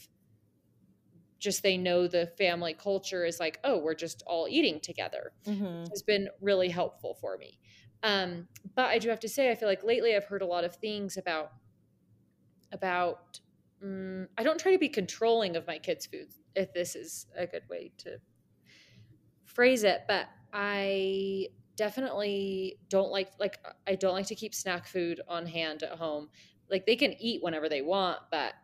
just 1.43 1.62
they 1.62 1.76
know 1.78 2.09
the 2.09 2.28
family 2.38 2.74
culture 2.74 3.24
is 3.26 3.40
like, 3.40 3.61
oh, 3.64 3.78
we're 3.78 3.95
just 3.97 4.22
all 4.26 4.49
eating 4.51 4.80
together 4.80 5.34
Mhm. 5.47 5.86
has 5.93 6.03
been 6.03 6.28
really 6.40 6.70
helpful 6.70 7.14
for 7.14 7.38
me. 7.38 7.61
Um, 8.05 8.49
but 8.76 8.86
I 8.86 8.99
do 8.99 9.11
have 9.11 9.20
to 9.20 9.28
say, 9.30 9.51
I 9.51 9.57
feel 9.57 9.68
like 9.68 9.84
lately 9.84 10.16
I've 10.16 10.26
heard 10.26 10.43
a 10.43 10.47
lot 10.47 10.64
of 10.64 10.76
things 10.76 11.16
about 11.18 11.53
about. 12.72 13.40
mm 13.82 14.28
I 14.38 14.43
don't 14.45 14.59
try 14.61 14.72
to 14.72 14.78
be 14.78 14.88
controlling 14.88 15.57
of 15.57 15.66
my 15.66 15.78
kids' 15.78 16.07
food, 16.07 16.28
if 16.55 16.72
this 16.72 16.95
is 16.97 17.26
a 17.36 17.47
good 17.47 17.68
way 17.68 17.93
to 17.99 18.18
phrase 19.45 19.84
it. 19.84 20.03
But 20.09 20.28
I 20.53 21.49
definitely 21.76 22.78
don't 22.88 23.11
like 23.11 23.32
like 23.38 23.59
I 23.86 23.95
don't 23.95 24.12
like 24.14 24.26
to 24.26 24.34
keep 24.34 24.55
snack 24.55 24.86
food 24.86 25.20
on 25.28 25.47
hand 25.47 25.82
at 25.82 25.99
home. 25.99 26.28
Like 26.70 26.86
they 26.86 26.97
can 26.97 27.12
eat 27.20 27.43
whenever 27.43 27.68
they 27.68 27.82
want, 27.82 28.20
but 28.30 28.55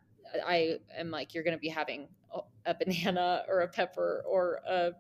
I 0.44 0.78
am 0.94 1.10
like 1.10 1.34
you're 1.34 1.44
going 1.44 1.56
to 1.56 1.60
be 1.60 1.68
having 1.68 2.08
a- 2.68 2.74
banana 2.74 3.44
or 3.48 3.60
a 3.60 3.68
pepper 3.68 4.22
or 4.28 4.60
a 4.68 4.92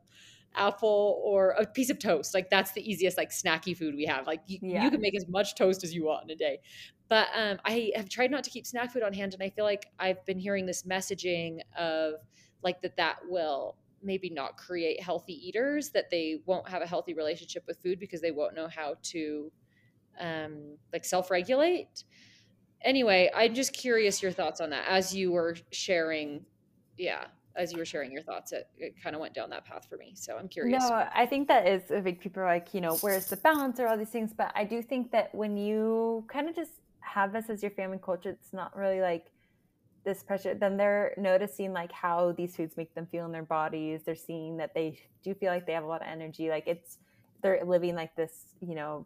apple 0.54 1.20
or 1.24 1.50
a 1.50 1.66
piece 1.66 1.90
of 1.90 1.98
toast. 1.98 2.34
Like 2.34 2.50
that's 2.50 2.72
the 2.72 2.88
easiest 2.88 3.16
like 3.16 3.30
snacky 3.30 3.76
food 3.76 3.94
we 3.94 4.06
have. 4.06 4.26
Like 4.26 4.42
you, 4.46 4.58
Yeah. 4.60 4.84
you 4.84 4.90
can 4.90 5.00
make 5.00 5.16
as 5.16 5.26
much 5.28 5.54
toast 5.54 5.84
as 5.84 5.94
you 5.94 6.04
want 6.04 6.24
in 6.24 6.30
a 6.30 6.36
day. 6.36 6.60
But 7.08 7.28
um, 7.34 7.58
I 7.64 7.92
have 7.94 8.08
tried 8.08 8.30
not 8.30 8.44
to 8.44 8.50
keep 8.50 8.66
snack 8.66 8.92
food 8.92 9.02
on 9.02 9.12
hand, 9.12 9.34
and 9.34 9.42
I 9.42 9.50
feel 9.50 9.64
like 9.64 9.86
I've 9.98 10.24
been 10.26 10.38
hearing 10.38 10.66
this 10.66 10.82
messaging 10.82 11.60
of 11.78 12.14
like 12.62 12.80
that 12.82 12.96
that 12.96 13.18
will 13.28 13.76
maybe 14.02 14.30
not 14.30 14.56
create 14.56 15.02
healthy 15.02 15.34
eaters, 15.48 15.90
that 15.90 16.10
they 16.10 16.40
won't 16.46 16.68
have 16.68 16.82
a 16.82 16.86
healthy 16.86 17.14
relationship 17.14 17.64
with 17.66 17.78
food 17.82 17.98
because 17.98 18.20
they 18.20 18.30
won't 18.30 18.54
know 18.54 18.68
how 18.68 18.94
to 19.02 19.50
um, 20.20 20.76
like 20.92 21.04
self 21.04 21.30
regulate. 21.30 22.04
Anyway, 22.82 23.30
I'm 23.34 23.54
just 23.54 23.72
curious 23.72 24.22
your 24.22 24.32
thoughts 24.32 24.60
on 24.60 24.70
that 24.70 24.86
as 24.88 25.14
you 25.14 25.32
were 25.32 25.56
sharing. 25.72 26.44
Yeah, 26.96 27.26
as 27.58 27.72
you 27.72 27.78
were 27.78 27.84
sharing 27.84 28.12
your 28.12 28.22
thoughts, 28.22 28.52
it, 28.52 28.68
it 28.78 28.94
kind 29.02 29.14
of 29.14 29.20
went 29.20 29.34
down 29.34 29.50
that 29.50 29.66
path 29.66 29.86
for 29.90 29.96
me. 29.96 30.12
So 30.14 30.36
I'm 30.38 30.48
curious. 30.48 30.80
No, 30.80 31.08
I 31.14 31.26
think 31.26 31.48
that 31.48 31.66
is 31.66 31.90
a 31.90 32.00
big 32.00 32.20
people 32.20 32.42
are 32.42 32.46
like, 32.46 32.72
you 32.72 32.80
know, 32.80 32.96
where's 32.98 33.26
the 33.26 33.36
balance 33.36 33.80
or 33.80 33.88
all 33.88 33.98
these 33.98 34.08
things. 34.08 34.32
But 34.32 34.52
I 34.54 34.64
do 34.64 34.80
think 34.80 35.10
that 35.10 35.34
when 35.34 35.56
you 35.56 36.24
kind 36.28 36.48
of 36.48 36.54
just 36.54 36.80
have 37.00 37.32
this 37.32 37.50
as 37.50 37.60
your 37.60 37.72
family 37.72 37.98
culture, 38.02 38.30
it's 38.30 38.52
not 38.52 38.76
really 38.76 39.00
like 39.00 39.26
this 40.04 40.22
pressure, 40.22 40.54
then 40.54 40.76
they're 40.76 41.12
noticing 41.18 41.72
like 41.72 41.90
how 41.90 42.32
these 42.32 42.54
foods 42.54 42.76
make 42.76 42.94
them 42.94 43.06
feel 43.10 43.26
in 43.26 43.32
their 43.32 43.42
bodies. 43.42 44.02
They're 44.06 44.14
seeing 44.14 44.56
that 44.58 44.72
they 44.72 44.98
do 45.24 45.34
feel 45.34 45.50
like 45.50 45.66
they 45.66 45.72
have 45.72 45.84
a 45.84 45.88
lot 45.88 46.00
of 46.00 46.08
energy. 46.08 46.48
Like 46.48 46.66
it's, 46.66 46.98
they're 47.42 47.62
living 47.64 47.96
like 47.96 48.14
this, 48.14 48.54
you 48.60 48.74
know, 48.76 49.04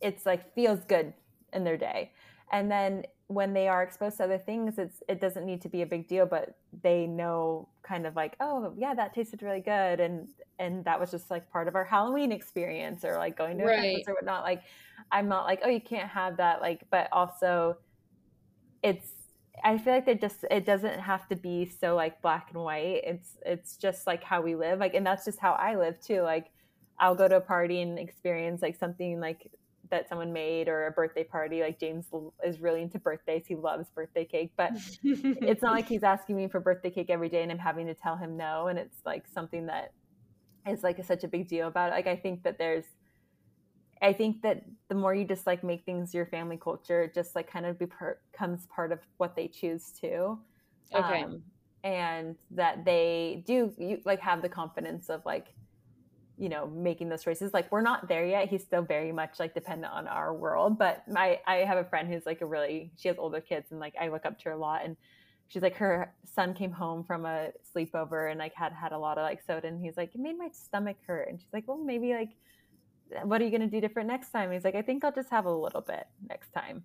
it's 0.00 0.24
like 0.24 0.54
feels 0.54 0.80
good 0.84 1.12
in 1.52 1.62
their 1.62 1.76
day. 1.76 2.12
And 2.52 2.70
then 2.70 3.04
when 3.28 3.54
they 3.54 3.68
are 3.68 3.82
exposed 3.82 4.18
to 4.18 4.24
other 4.24 4.38
things, 4.38 4.78
it's 4.78 5.02
it 5.08 5.20
doesn't 5.20 5.46
need 5.46 5.62
to 5.62 5.68
be 5.68 5.82
a 5.82 5.86
big 5.86 6.08
deal, 6.08 6.26
but 6.26 6.56
they 6.82 7.06
know 7.06 7.68
kind 7.82 8.06
of 8.06 8.14
like, 8.16 8.36
oh 8.40 8.74
yeah, 8.78 8.94
that 8.94 9.14
tasted 9.14 9.42
really 9.42 9.60
good, 9.60 10.00
and 10.00 10.28
and 10.58 10.84
that 10.84 11.00
was 11.00 11.10
just 11.10 11.30
like 11.30 11.50
part 11.50 11.68
of 11.68 11.74
our 11.74 11.84
Halloween 11.84 12.32
experience, 12.32 13.04
or 13.04 13.16
like 13.18 13.36
going 13.36 13.58
to 13.58 13.64
a 13.64 13.68
Right. 13.68 13.70
campus 13.70 14.02
or 14.06 14.14
whatnot. 14.14 14.44
Like, 14.44 14.62
I'm 15.10 15.28
not 15.28 15.46
like, 15.46 15.60
oh, 15.64 15.68
you 15.70 15.80
can't 15.80 16.10
have 16.10 16.36
that. 16.38 16.60
Like, 16.60 16.84
but 16.90 17.08
also, 17.12 17.78
it's 18.82 19.08
I 19.64 19.78
feel 19.78 19.94
like 19.94 20.06
they 20.06 20.16
just 20.16 20.44
it 20.50 20.66
doesn't 20.66 21.00
have 21.00 21.28
to 21.28 21.36
be 21.36 21.66
so 21.66 21.94
like 21.94 22.20
black 22.22 22.50
and 22.52 22.62
white. 22.62 23.02
It's 23.04 23.36
it's 23.46 23.76
just 23.76 24.06
like 24.06 24.22
how 24.24 24.42
we 24.42 24.56
live. 24.56 24.78
Like, 24.80 24.94
and 24.94 25.06
that's 25.06 25.24
just 25.24 25.38
how 25.40 25.52
I 25.52 25.76
live 25.76 26.00
too. 26.00 26.22
Like, 26.22 26.50
I'll 26.98 27.14
go 27.14 27.28
to 27.28 27.36
a 27.36 27.40
party 27.40 27.80
and 27.80 27.98
experience 27.98 28.62
like 28.62 28.76
something 28.76 29.20
like 29.20 29.50
that 29.90 30.08
someone 30.08 30.32
made 30.32 30.68
or 30.68 30.86
a 30.86 30.90
birthday 30.90 31.24
party. 31.24 31.60
Like 31.60 31.78
James 31.78 32.06
is 32.44 32.60
really 32.60 32.82
into 32.82 32.98
birthdays. 32.98 33.44
He 33.46 33.54
loves 33.54 33.88
birthday 33.90 34.24
cake, 34.24 34.52
but 34.56 34.72
it's 35.02 35.62
not 35.62 35.72
like 35.72 35.88
he's 35.88 36.02
asking 36.02 36.36
me 36.36 36.48
for 36.48 36.60
birthday 36.60 36.90
cake 36.90 37.10
every 37.10 37.28
day 37.28 37.42
and 37.42 37.52
I'm 37.52 37.58
having 37.58 37.86
to 37.86 37.94
tell 37.94 38.16
him 38.16 38.36
no. 38.36 38.68
And 38.68 38.78
it's 38.78 38.98
like 39.04 39.26
something 39.26 39.66
that 39.66 39.92
is 40.68 40.82
like 40.82 41.02
such 41.04 41.24
a 41.24 41.28
big 41.28 41.48
deal 41.48 41.68
about 41.68 41.90
it. 41.90 41.94
Like 41.94 42.06
I 42.06 42.16
think 42.16 42.42
that 42.44 42.58
there's, 42.58 42.84
I 44.02 44.12
think 44.12 44.42
that 44.42 44.64
the 44.88 44.94
more 44.94 45.14
you 45.14 45.24
just 45.24 45.46
like 45.46 45.62
make 45.62 45.84
things 45.84 46.14
your 46.14 46.26
family 46.26 46.58
culture, 46.62 47.04
it 47.04 47.14
just 47.14 47.34
like 47.34 47.50
kind 47.50 47.66
of 47.66 47.78
becomes 47.78 48.66
part 48.74 48.92
of 48.92 49.00
what 49.18 49.36
they 49.36 49.48
choose 49.48 49.92
to. 50.00 50.38
okay. 50.94 51.22
Um, 51.22 51.42
and 51.84 52.36
that 52.50 52.82
they 52.86 53.44
do 53.46 53.70
you 53.76 54.00
like 54.06 54.18
have 54.18 54.40
the 54.40 54.48
confidence 54.48 55.10
of 55.10 55.20
like 55.26 55.48
you 56.36 56.48
know 56.48 56.66
making 56.66 57.08
those 57.08 57.22
choices 57.22 57.54
like 57.54 57.70
we're 57.70 57.80
not 57.80 58.08
there 58.08 58.26
yet. 58.26 58.48
He's 58.48 58.62
still 58.62 58.82
very 58.82 59.12
much 59.12 59.38
like 59.38 59.54
dependent 59.54 59.92
on 59.92 60.08
our 60.08 60.34
world 60.34 60.78
but 60.78 61.06
my 61.08 61.38
i 61.46 61.56
have 61.56 61.78
a 61.78 61.84
friend 61.84 62.08
who's 62.08 62.26
like 62.26 62.40
a 62.40 62.46
really 62.46 62.90
she 62.96 63.08
has 63.08 63.18
older 63.18 63.40
kids 63.40 63.70
and 63.70 63.80
like 63.80 63.94
i 64.00 64.08
look 64.08 64.26
up 64.26 64.38
to 64.40 64.44
her 64.46 64.52
a 64.52 64.58
lot 64.58 64.84
and 64.84 64.96
she's 65.48 65.62
like 65.62 65.76
her 65.76 66.12
son 66.24 66.54
came 66.54 66.72
home 66.72 67.04
from 67.04 67.26
a 67.26 67.50
sleepover 67.74 68.30
and 68.30 68.38
like 68.38 68.54
had 68.54 68.72
had 68.72 68.92
a 68.92 68.98
lot 68.98 69.18
of 69.18 69.22
like 69.22 69.40
soda 69.46 69.68
and 69.68 69.80
he's 69.80 69.96
like 69.96 70.14
it 70.14 70.20
made 70.20 70.36
my 70.38 70.48
stomach 70.52 70.96
hurt. 71.06 71.28
And 71.28 71.40
she's 71.40 71.52
like 71.52 71.64
well 71.66 71.78
maybe 71.78 72.12
like 72.12 72.30
what 73.22 73.40
are 73.40 73.44
you 73.44 73.50
going 73.50 73.60
to 73.60 73.68
do 73.68 73.80
different 73.80 74.08
next 74.08 74.30
time? 74.30 74.50
He's 74.50 74.64
like 74.64 74.74
i 74.74 74.82
think 74.82 75.04
i'll 75.04 75.12
just 75.12 75.30
have 75.30 75.46
a 75.46 75.52
little 75.52 75.80
bit 75.80 76.06
next 76.28 76.52
time. 76.52 76.82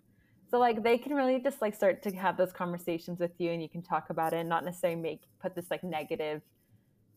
So 0.51 0.59
like 0.59 0.83
they 0.83 0.97
can 0.97 1.13
really 1.13 1.39
just 1.39 1.61
like 1.61 1.75
start 1.75 2.01
to 2.03 2.11
have 2.11 2.37
those 2.37 2.51
conversations 2.51 3.19
with 3.19 3.31
you 3.37 3.51
and 3.51 3.61
you 3.61 3.69
can 3.69 3.81
talk 3.81 4.09
about 4.09 4.33
it 4.33 4.37
and 4.37 4.49
not 4.49 4.65
necessarily 4.65 4.99
make 4.99 5.21
put 5.41 5.55
this 5.55 5.65
like 5.71 5.83
negative 5.83 6.41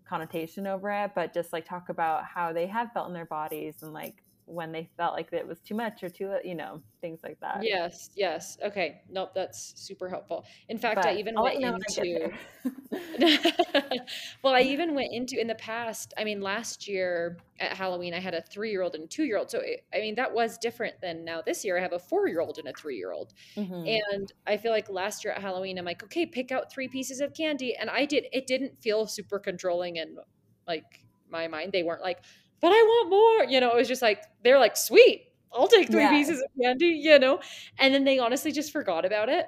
connotation 0.08 0.66
over 0.66 0.90
it, 0.90 1.12
but 1.14 1.34
just 1.34 1.52
like 1.52 1.64
talk 1.64 1.88
about 1.88 2.24
how 2.24 2.52
they 2.52 2.66
have 2.66 2.92
felt 2.92 3.08
in 3.08 3.14
their 3.14 3.26
bodies 3.26 3.82
and 3.82 3.92
like 3.92 4.22
when 4.46 4.72
they 4.72 4.88
felt 4.96 5.14
like 5.14 5.32
it 5.32 5.46
was 5.46 5.60
too 5.60 5.74
much 5.74 6.02
or 6.02 6.08
too, 6.08 6.34
you 6.44 6.54
know, 6.54 6.82
things 7.00 7.20
like 7.22 7.38
that. 7.40 7.60
Yes, 7.62 8.10
yes. 8.14 8.58
Okay. 8.64 9.02
Nope, 9.08 9.30
that's 9.34 9.72
super 9.76 10.08
helpful. 10.08 10.44
In 10.68 10.78
fact, 10.78 10.96
but 10.96 11.06
I 11.06 11.14
even 11.16 11.36
I'll 11.36 11.44
went 11.44 11.62
into 11.62 12.32
Well, 14.42 14.54
I 14.54 14.60
even 14.60 14.94
went 14.94 15.12
into 15.12 15.40
in 15.40 15.46
the 15.46 15.54
past, 15.54 16.12
I 16.16 16.24
mean 16.24 16.40
last 16.40 16.88
year 16.88 17.38
at 17.60 17.76
Halloween 17.76 18.14
I 18.14 18.20
had 18.20 18.34
a 18.34 18.42
3-year-old 18.42 18.94
and 18.94 19.04
a 19.04 19.08
2-year-old. 19.08 19.50
So 19.50 19.60
it, 19.60 19.84
I 19.94 19.98
mean 19.98 20.16
that 20.16 20.32
was 20.32 20.58
different 20.58 21.00
than 21.00 21.24
now 21.24 21.42
this 21.42 21.64
year 21.64 21.78
I 21.78 21.80
have 21.80 21.92
a 21.92 21.98
4-year-old 21.98 22.58
and 22.58 22.68
a 22.68 22.72
3-year-old. 22.72 23.32
Mm-hmm. 23.56 23.86
And 24.14 24.32
I 24.46 24.56
feel 24.56 24.72
like 24.72 24.90
last 24.90 25.24
year 25.24 25.32
at 25.32 25.40
Halloween 25.40 25.78
I'm 25.78 25.84
like, 25.84 26.02
"Okay, 26.04 26.26
pick 26.26 26.52
out 26.52 26.72
3 26.72 26.88
pieces 26.88 27.20
of 27.20 27.32
candy." 27.34 27.76
And 27.76 27.88
I 27.88 28.04
did 28.04 28.26
it 28.32 28.46
didn't 28.46 28.80
feel 28.82 29.06
super 29.06 29.38
controlling 29.38 29.98
and 29.98 30.18
like 30.66 31.02
my 31.32 31.48
mind. 31.48 31.72
They 31.72 31.82
weren't 31.82 32.02
like, 32.02 32.18
but 32.62 32.72
I 32.72 32.82
want 32.82 33.10
more. 33.10 33.50
You 33.50 33.60
know, 33.60 33.72
it 33.72 33.76
was 33.76 33.88
just 33.88 34.02
like, 34.02 34.24
they're 34.44 34.60
like, 34.60 34.76
sweet, 34.78 35.28
I'll 35.52 35.68
take 35.68 35.90
three 35.92 36.08
pieces 36.08 36.40
of 36.40 36.48
candy, 36.62 36.86
you 36.86 37.18
know? 37.18 37.40
And 37.78 37.94
then 37.94 38.04
they 38.04 38.18
honestly 38.20 38.52
just 38.52 38.72
forgot 38.72 39.04
about 39.04 39.28
it. 39.28 39.46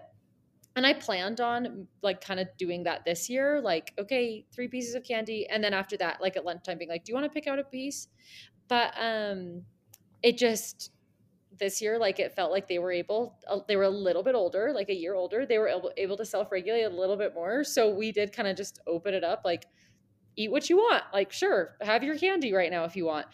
And 0.76 0.86
I 0.86 0.94
planned 0.94 1.40
on 1.40 1.88
like 2.02 2.20
kind 2.20 2.40
of 2.40 2.48
doing 2.58 2.84
that 2.84 3.04
this 3.06 3.30
year, 3.30 3.60
like, 3.62 3.94
okay, 3.98 4.44
three 4.52 4.68
pieces 4.68 4.96
of 4.96 5.04
candy. 5.04 5.46
And 5.48 5.64
then 5.64 5.72
after 5.74 5.96
that, 5.98 6.20
like 6.20 6.36
at 6.36 6.44
lunchtime, 6.44 6.78
being 6.78 6.90
like, 6.90 7.04
do 7.04 7.12
you 7.12 7.14
want 7.14 7.24
to 7.26 7.30
pick 7.30 7.46
out 7.46 7.60
a 7.60 7.64
piece? 7.64 8.08
But 8.68 8.94
um 9.00 9.62
it 10.22 10.38
just 10.38 10.90
this 11.58 11.80
year 11.80 11.98
like 11.98 12.18
it 12.18 12.34
felt 12.34 12.50
like 12.50 12.66
they 12.66 12.78
were 12.78 12.90
able 12.90 13.38
they 13.68 13.76
were 13.76 13.84
a 13.84 13.90
little 13.90 14.22
bit 14.24 14.34
older 14.34 14.72
like 14.74 14.88
a 14.88 14.94
year 14.94 15.14
older 15.14 15.46
they 15.46 15.58
were 15.58 15.68
able, 15.68 15.92
able 15.96 16.16
to 16.16 16.24
self-regulate 16.24 16.82
a 16.82 16.88
little 16.88 17.16
bit 17.16 17.34
more 17.34 17.62
so 17.62 17.90
we 17.94 18.10
did 18.10 18.32
kind 18.32 18.48
of 18.48 18.56
just 18.56 18.80
open 18.88 19.14
it 19.14 19.22
up 19.22 19.42
like 19.44 19.66
eat 20.36 20.50
what 20.50 20.68
you 20.68 20.76
want. 20.76 21.04
Like, 21.12 21.32
sure, 21.32 21.76
have 21.80 22.02
your 22.02 22.18
candy 22.18 22.52
right 22.52 22.70
now 22.70 22.84
if 22.84 22.96
you 22.96 23.04
want. 23.04 23.26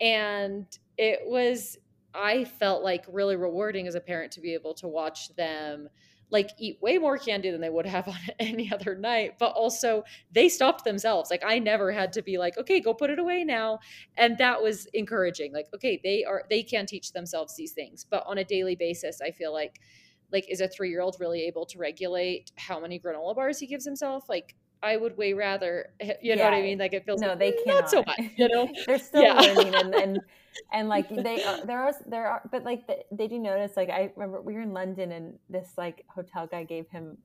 And 0.00 0.66
it 0.98 1.20
was, 1.24 1.78
I 2.14 2.44
felt 2.44 2.82
like 2.82 3.04
really 3.08 3.36
rewarding 3.36 3.86
as 3.86 3.94
a 3.94 4.00
parent 4.00 4.32
to 4.32 4.40
be 4.40 4.54
able 4.54 4.74
to 4.74 4.88
watch 4.88 5.34
them 5.36 5.88
like 6.30 6.50
eat 6.58 6.80
way 6.82 6.98
more 6.98 7.16
candy 7.18 7.50
than 7.50 7.60
they 7.60 7.70
would 7.70 7.86
have 7.86 8.08
on 8.08 8.18
any 8.38 8.72
other 8.72 8.96
night 8.96 9.34
but 9.38 9.52
also 9.52 10.04
they 10.32 10.48
stopped 10.48 10.84
themselves 10.84 11.30
like 11.30 11.42
i 11.46 11.58
never 11.58 11.92
had 11.92 12.12
to 12.12 12.22
be 12.22 12.38
like 12.38 12.56
okay 12.58 12.80
go 12.80 12.92
put 12.92 13.10
it 13.10 13.18
away 13.18 13.44
now 13.44 13.78
and 14.16 14.36
that 14.38 14.60
was 14.60 14.86
encouraging 14.94 15.52
like 15.52 15.66
okay 15.74 16.00
they 16.02 16.24
are 16.24 16.44
they 16.50 16.62
can 16.62 16.86
teach 16.86 17.12
themselves 17.12 17.54
these 17.56 17.72
things 17.72 18.04
but 18.08 18.24
on 18.26 18.38
a 18.38 18.44
daily 18.44 18.76
basis 18.76 19.20
i 19.20 19.30
feel 19.30 19.52
like 19.52 19.80
like 20.32 20.50
is 20.50 20.60
a 20.60 20.68
3-year-old 20.68 21.16
really 21.20 21.44
able 21.44 21.64
to 21.64 21.78
regulate 21.78 22.50
how 22.56 22.80
many 22.80 22.98
granola 22.98 23.34
bars 23.34 23.58
he 23.58 23.66
gives 23.66 23.84
himself 23.84 24.28
like 24.28 24.54
I 24.82 24.96
would 24.96 25.16
way 25.16 25.32
rather, 25.32 25.90
eh, 26.00 26.14
you 26.20 26.30
yeah. 26.30 26.34
know 26.36 26.44
what 26.44 26.54
I 26.54 26.62
mean? 26.62 26.78
Like 26.78 26.92
it 26.92 27.04
feels 27.04 27.20
no, 27.20 27.34
they 27.34 27.52
cannot. 27.52 27.80
not 27.80 27.90
so 27.90 28.04
much, 28.06 28.20
you 28.36 28.48
know. 28.48 28.68
They're 28.86 28.98
still 28.98 29.22
yeah. 29.22 29.34
learning, 29.34 29.74
and, 29.74 29.94
and 29.94 30.20
and 30.72 30.88
like 30.88 31.08
they 31.08 31.42
are, 31.44 31.64
there 31.64 31.80
are 31.80 31.94
there 32.06 32.26
are, 32.26 32.42
but 32.50 32.64
like 32.64 32.86
the, 32.86 32.98
did 33.14 33.32
you 33.32 33.38
notice? 33.38 33.76
Like 33.76 33.90
I 33.90 34.12
remember 34.16 34.40
we 34.40 34.54
were 34.54 34.60
in 34.60 34.72
London, 34.72 35.12
and 35.12 35.38
this 35.48 35.70
like 35.76 36.04
hotel 36.08 36.46
guy 36.46 36.64
gave 36.64 36.88
him. 36.88 37.16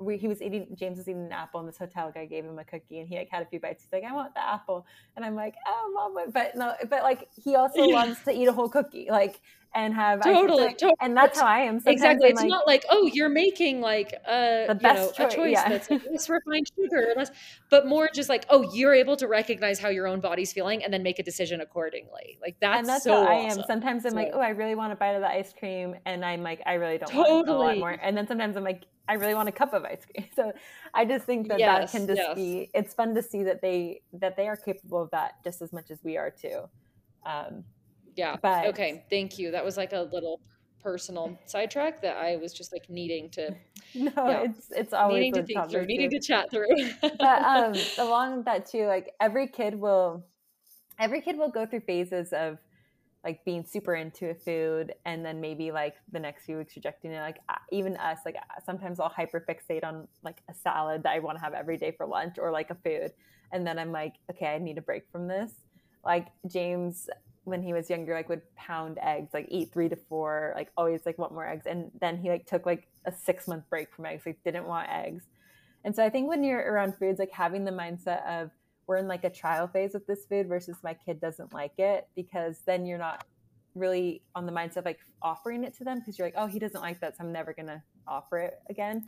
We, 0.00 0.16
he 0.16 0.28
was 0.28 0.40
eating. 0.40 0.68
James 0.78 0.98
was 0.98 1.08
eating 1.08 1.26
an 1.26 1.32
apple, 1.32 1.60
and 1.60 1.68
this 1.68 1.78
hotel 1.78 2.12
guy 2.14 2.26
gave 2.26 2.44
him 2.44 2.58
a 2.58 2.64
cookie, 2.64 3.00
and 3.00 3.08
he 3.08 3.16
like 3.16 3.28
had 3.30 3.42
a 3.42 3.46
few 3.46 3.58
bites. 3.58 3.82
He's 3.82 3.92
like, 3.92 4.08
"I 4.08 4.14
want 4.14 4.34
the 4.34 4.46
apple," 4.46 4.86
and 5.16 5.24
I'm 5.24 5.34
like, 5.34 5.54
"Oh, 5.66 5.90
mom," 6.14 6.30
but 6.32 6.54
no, 6.56 6.74
but 6.88 7.02
like 7.02 7.28
he 7.42 7.56
also 7.56 7.82
yeah. 7.84 7.96
loves 7.96 8.22
to 8.24 8.30
eat 8.32 8.46
a 8.46 8.52
whole 8.52 8.68
cookie. 8.68 9.08
Like 9.10 9.40
and 9.74 9.94
have 9.94 10.22
totally, 10.22 10.68
totally. 10.68 10.94
and 11.00 11.16
that's 11.16 11.38
how 11.38 11.46
I 11.46 11.60
am. 11.60 11.80
Sometimes 11.80 11.94
exactly. 11.94 12.26
I'm 12.26 12.32
it's 12.32 12.40
like, 12.40 12.48
not 12.48 12.66
like 12.66 12.84
oh, 12.90 13.10
you're 13.12 13.28
making 13.28 13.80
like 13.80 14.12
a 14.26 14.66
the 14.68 14.74
best 14.74 15.18
know, 15.18 15.26
choice, 15.26 15.34
a 15.34 15.36
choice 15.36 15.52
yeah. 15.52 15.68
that's 15.68 15.90
like 15.90 16.02
less 16.10 16.28
refined 16.28 16.70
sugar, 16.74 17.12
less, 17.16 17.30
but 17.70 17.86
more 17.86 18.08
just 18.12 18.28
like 18.28 18.46
oh, 18.50 18.72
you're 18.72 18.94
able 18.94 19.16
to 19.16 19.28
recognize 19.28 19.78
how 19.78 19.88
your 19.88 20.06
own 20.06 20.20
body's 20.20 20.52
feeling 20.52 20.82
and 20.82 20.92
then 20.92 21.02
make 21.02 21.18
a 21.18 21.22
decision 21.22 21.60
accordingly. 21.60 22.38
Like 22.40 22.56
that's, 22.60 22.78
and 22.78 22.88
that's 22.88 23.04
so 23.04 23.12
how 23.12 23.30
I 23.30 23.34
am. 23.34 23.62
Sometimes 23.66 24.04
I'm 24.04 24.12
so. 24.12 24.16
like 24.16 24.30
oh, 24.32 24.40
I 24.40 24.50
really 24.50 24.74
want 24.74 24.92
a 24.92 24.96
bite 24.96 25.12
of 25.12 25.20
the 25.20 25.28
ice 25.28 25.52
cream, 25.58 25.94
and 26.06 26.24
I'm 26.24 26.42
like 26.42 26.62
I 26.66 26.74
really 26.74 26.98
don't 26.98 27.10
totally. 27.10 27.34
want 27.34 27.48
a 27.48 27.54
lot 27.54 27.78
more. 27.78 27.90
And 27.90 28.16
then 28.16 28.26
sometimes 28.26 28.56
I'm 28.56 28.64
like 28.64 28.84
I 29.08 29.14
really 29.14 29.34
want 29.34 29.48
a 29.48 29.52
cup 29.52 29.72
of 29.72 29.84
ice 29.84 30.04
cream. 30.04 30.26
So 30.36 30.52
I 30.94 31.04
just 31.04 31.24
think 31.24 31.48
that 31.48 31.58
yes, 31.58 31.92
that 31.92 31.98
can 31.98 32.06
just 32.06 32.20
yes. 32.20 32.34
be. 32.34 32.70
It's 32.74 32.94
fun 32.94 33.14
to 33.14 33.22
see 33.22 33.42
that 33.44 33.60
they 33.62 34.02
that 34.14 34.36
they 34.36 34.48
are 34.48 34.56
capable 34.56 35.02
of 35.02 35.10
that 35.10 35.42
just 35.44 35.62
as 35.62 35.72
much 35.72 35.90
as 35.90 35.98
we 36.04 36.16
are 36.16 36.30
too. 36.30 36.68
Um, 37.26 37.64
yeah. 38.18 38.36
But 38.42 38.66
okay, 38.66 39.04
thank 39.08 39.38
you. 39.38 39.52
That 39.52 39.64
was 39.64 39.76
like 39.76 39.92
a 39.92 40.08
little 40.12 40.40
personal 40.82 41.38
sidetrack 41.46 42.02
that 42.02 42.16
I 42.16 42.36
was 42.36 42.52
just 42.52 42.72
like 42.72 42.90
needing 42.90 43.30
to. 43.30 43.54
No, 43.94 44.12
yeah, 44.16 44.42
it's 44.42 44.70
it's 44.70 44.92
always 44.92 45.14
needing 45.14 45.32
to 45.32 45.42
think 45.44 45.70
through, 45.70 45.86
needing 45.86 46.10
to 46.10 46.20
chat 46.20 46.50
through. 46.50 46.68
but 47.00 47.22
um, 47.42 47.72
along 47.98 48.42
that 48.42 48.66
too, 48.66 48.84
like 48.84 49.14
every 49.18 49.48
kid 49.48 49.74
will, 49.74 50.26
every 50.98 51.22
kid 51.22 51.38
will 51.38 51.48
go 51.48 51.64
through 51.64 51.80
phases 51.80 52.34
of 52.34 52.58
like 53.24 53.42
being 53.46 53.64
super 53.64 53.94
into 53.94 54.28
a 54.28 54.34
food 54.34 54.92
and 55.06 55.24
then 55.24 55.40
maybe 55.40 55.72
like 55.72 55.94
the 56.12 56.20
next 56.20 56.44
few 56.44 56.58
weeks 56.58 56.76
rejecting 56.76 57.12
it 57.12 57.20
like 57.20 57.38
even 57.72 57.96
us 57.96 58.18
like 58.24 58.36
sometimes 58.64 59.00
i'll 59.00 59.08
hyper 59.08 59.44
fixate 59.48 59.82
on 59.84 60.06
like 60.22 60.40
a 60.48 60.54
salad 60.54 61.02
that 61.02 61.14
i 61.14 61.18
want 61.18 61.36
to 61.36 61.42
have 61.42 61.52
every 61.52 61.76
day 61.76 61.90
for 61.90 62.06
lunch 62.06 62.38
or 62.38 62.52
like 62.52 62.70
a 62.70 62.76
food 62.76 63.12
and 63.52 63.66
then 63.66 63.78
i'm 63.78 63.90
like 63.90 64.14
okay 64.30 64.46
i 64.46 64.58
need 64.58 64.78
a 64.78 64.82
break 64.82 65.02
from 65.10 65.26
this 65.26 65.50
like 66.04 66.28
james 66.46 67.08
when 67.48 67.62
he 67.62 67.72
was 67.72 67.90
younger 67.90 68.14
like 68.14 68.28
would 68.28 68.42
pound 68.56 68.98
eggs 69.02 69.30
like 69.32 69.46
eat 69.50 69.72
three 69.72 69.88
to 69.88 69.96
four 69.96 70.52
like 70.56 70.70
always 70.76 71.04
like 71.06 71.18
want 71.18 71.32
more 71.32 71.46
eggs. 71.46 71.66
And 71.66 71.90
then 72.00 72.16
he 72.16 72.28
like 72.28 72.46
took 72.46 72.66
like 72.66 72.88
a 73.04 73.12
six 73.12 73.48
month 73.48 73.64
break 73.70 73.92
from 73.94 74.06
eggs 74.06 74.24
like 74.26 74.38
didn't 74.44 74.66
want 74.66 74.88
eggs. 74.90 75.24
And 75.84 75.94
so 75.94 76.04
i 76.04 76.10
think 76.10 76.28
when 76.28 76.44
you're 76.44 76.60
around 76.60 76.96
foods 76.96 77.18
like 77.18 77.32
having 77.32 77.64
the 77.64 77.70
mindset 77.70 78.26
of 78.26 78.50
we're 78.86 78.96
in 78.96 79.06
like 79.06 79.24
a 79.24 79.30
trial 79.30 79.68
phase 79.68 79.92
with 79.92 80.06
this 80.06 80.24
food 80.26 80.48
versus 80.48 80.76
my 80.82 80.94
kid 80.94 81.20
doesn't 81.20 81.52
like 81.52 81.78
it 81.78 82.08
because 82.16 82.60
then 82.66 82.86
you're 82.86 82.98
not 82.98 83.24
really 83.74 84.22
on 84.34 84.46
the 84.46 84.52
mindset 84.52 84.78
of 84.78 84.84
like 84.86 84.98
offering 85.22 85.62
it 85.62 85.76
to 85.76 85.84
them 85.84 85.98
because 85.98 86.18
you're 86.18 86.26
like 86.26 86.34
oh 86.36 86.46
he 86.46 86.58
doesn't 86.58 86.80
like 86.80 87.00
that 87.00 87.16
so 87.16 87.22
i'm 87.22 87.32
never 87.32 87.52
gonna 87.52 87.82
offer 88.06 88.38
it 88.38 88.58
again. 88.70 89.06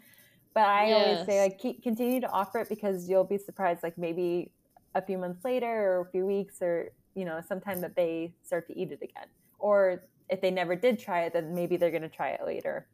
But 0.55 0.65
i 0.65 0.89
yes. 0.89 1.09
always 1.09 1.27
say 1.27 1.43
like 1.43 1.59
keep, 1.59 1.83
continue 1.83 2.21
to 2.21 2.31
offer 2.31 2.59
it 2.59 2.69
because 2.69 3.09
you'll 3.09 3.25
be 3.25 3.39
surprised 3.39 3.83
like 3.83 3.97
maybe 3.97 4.53
a 4.95 5.03
few 5.03 5.19
months 5.19 5.45
later 5.45 5.93
or 5.93 6.01
a 6.03 6.11
few 6.11 6.27
weeks 6.27 6.61
or 6.61 6.91
you 7.15 7.25
know 7.25 7.41
sometime 7.47 7.81
that 7.81 7.97
they 7.97 8.33
start 8.43 8.67
to 8.69 8.79
eat 8.79 8.93
it 8.93 9.01
again. 9.03 9.29
Or 9.59 10.05
if 10.29 10.41
they 10.41 10.51
never 10.51 10.77
did 10.77 10.99
try 10.99 11.23
it 11.23 11.33
then 11.33 11.55
maybe 11.55 11.77
they're 11.77 11.91
going 11.91 12.03
to 12.03 12.09
try 12.09 12.31
it 12.31 12.41
later. 12.47 12.87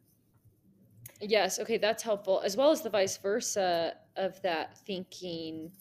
Yes 1.21 1.59
okay 1.59 1.77
that's 1.77 2.03
helpful 2.03 2.41
as 2.43 2.57
well 2.57 2.71
as 2.71 2.81
the 2.81 2.89
vice 2.89 3.17
versa 3.17 3.93
of 4.15 4.41
that 4.41 4.77
thinking 4.85 5.71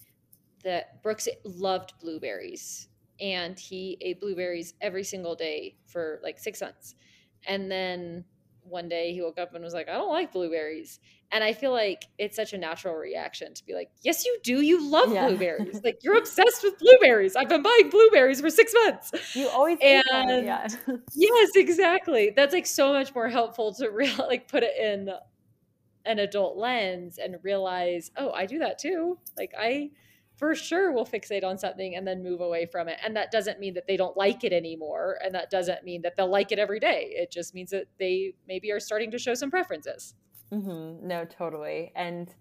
that 0.64 1.03
brooks 1.03 1.28
loved 1.45 1.95
blueberries 2.01 2.89
and 3.20 3.59
he 3.59 3.97
ate 4.01 4.20
blueberries 4.20 4.74
every 4.80 5.05
single 5.05 5.34
day 5.34 5.76
for 5.87 6.20
like 6.22 6.39
six 6.39 6.61
months. 6.61 6.95
And 7.47 7.70
then 7.70 8.24
one 8.62 8.89
day 8.89 9.12
he 9.12 9.22
woke 9.22 9.39
up 9.39 9.55
and 9.55 9.62
was 9.62 9.74
like, 9.74 9.89
I 9.89 9.93
don't 9.93 10.11
like 10.11 10.32
blueberries. 10.32 11.01
And 11.32 11.42
I 11.42 11.52
feel 11.52 11.72
like 11.72 12.04
it's 12.18 12.36
such 12.36 12.52
a 12.52 12.58
natural 12.58 12.94
reaction 12.94 13.52
to 13.54 13.64
be 13.64 13.74
like, 13.74 13.90
Yes, 14.02 14.24
you 14.24 14.38
do. 14.42 14.60
You 14.60 14.88
love 14.88 15.12
yeah. 15.12 15.26
blueberries. 15.26 15.80
like 15.84 16.02
you're 16.02 16.16
obsessed 16.16 16.62
with 16.62 16.78
blueberries. 16.78 17.34
I've 17.36 17.48
been 17.48 17.62
buying 17.62 17.90
blueberries 17.90 18.40
for 18.40 18.50
six 18.50 18.72
months. 18.84 19.12
You 19.34 19.48
always 19.48 19.78
and 19.82 20.46
yeah. 20.46 20.68
yes, 21.14 21.50
exactly. 21.56 22.32
That's 22.34 22.54
like 22.54 22.66
so 22.66 22.92
much 22.92 23.14
more 23.14 23.28
helpful 23.28 23.74
to 23.74 23.90
real 23.90 24.16
like 24.18 24.48
put 24.48 24.62
it 24.62 24.76
in 24.80 25.10
an 26.04 26.20
adult 26.20 26.56
lens 26.56 27.18
and 27.18 27.36
realize, 27.42 28.12
oh, 28.16 28.30
I 28.30 28.46
do 28.46 28.60
that 28.60 28.78
too. 28.78 29.18
Like 29.36 29.52
I 29.58 29.90
for 30.36 30.54
sure 30.54 30.92
will 30.92 31.06
fixate 31.06 31.42
on 31.42 31.58
something 31.58 31.96
and 31.96 32.06
then 32.06 32.22
move 32.22 32.40
away 32.40 32.66
from 32.66 32.88
it. 32.88 32.98
And 33.02 33.16
that 33.16 33.30
doesn't 33.30 33.58
mean 33.58 33.74
that 33.74 33.86
they 33.86 33.96
don't 33.96 34.16
like 34.16 34.44
it 34.44 34.52
anymore. 34.52 35.18
And 35.24 35.34
that 35.34 35.50
doesn't 35.50 35.82
mean 35.82 36.02
that 36.02 36.14
they'll 36.14 36.30
like 36.30 36.52
it 36.52 36.58
every 36.58 36.78
day. 36.78 37.14
It 37.16 37.32
just 37.32 37.54
means 37.54 37.70
that 37.70 37.86
they 37.98 38.34
maybe 38.46 38.70
are 38.70 38.80
starting 38.80 39.10
to 39.12 39.18
show 39.18 39.34
some 39.34 39.50
preferences. 39.50 40.14
Mm-hmm. 40.53 41.07
No, 41.07 41.24
totally. 41.24 41.92
And 41.97 42.32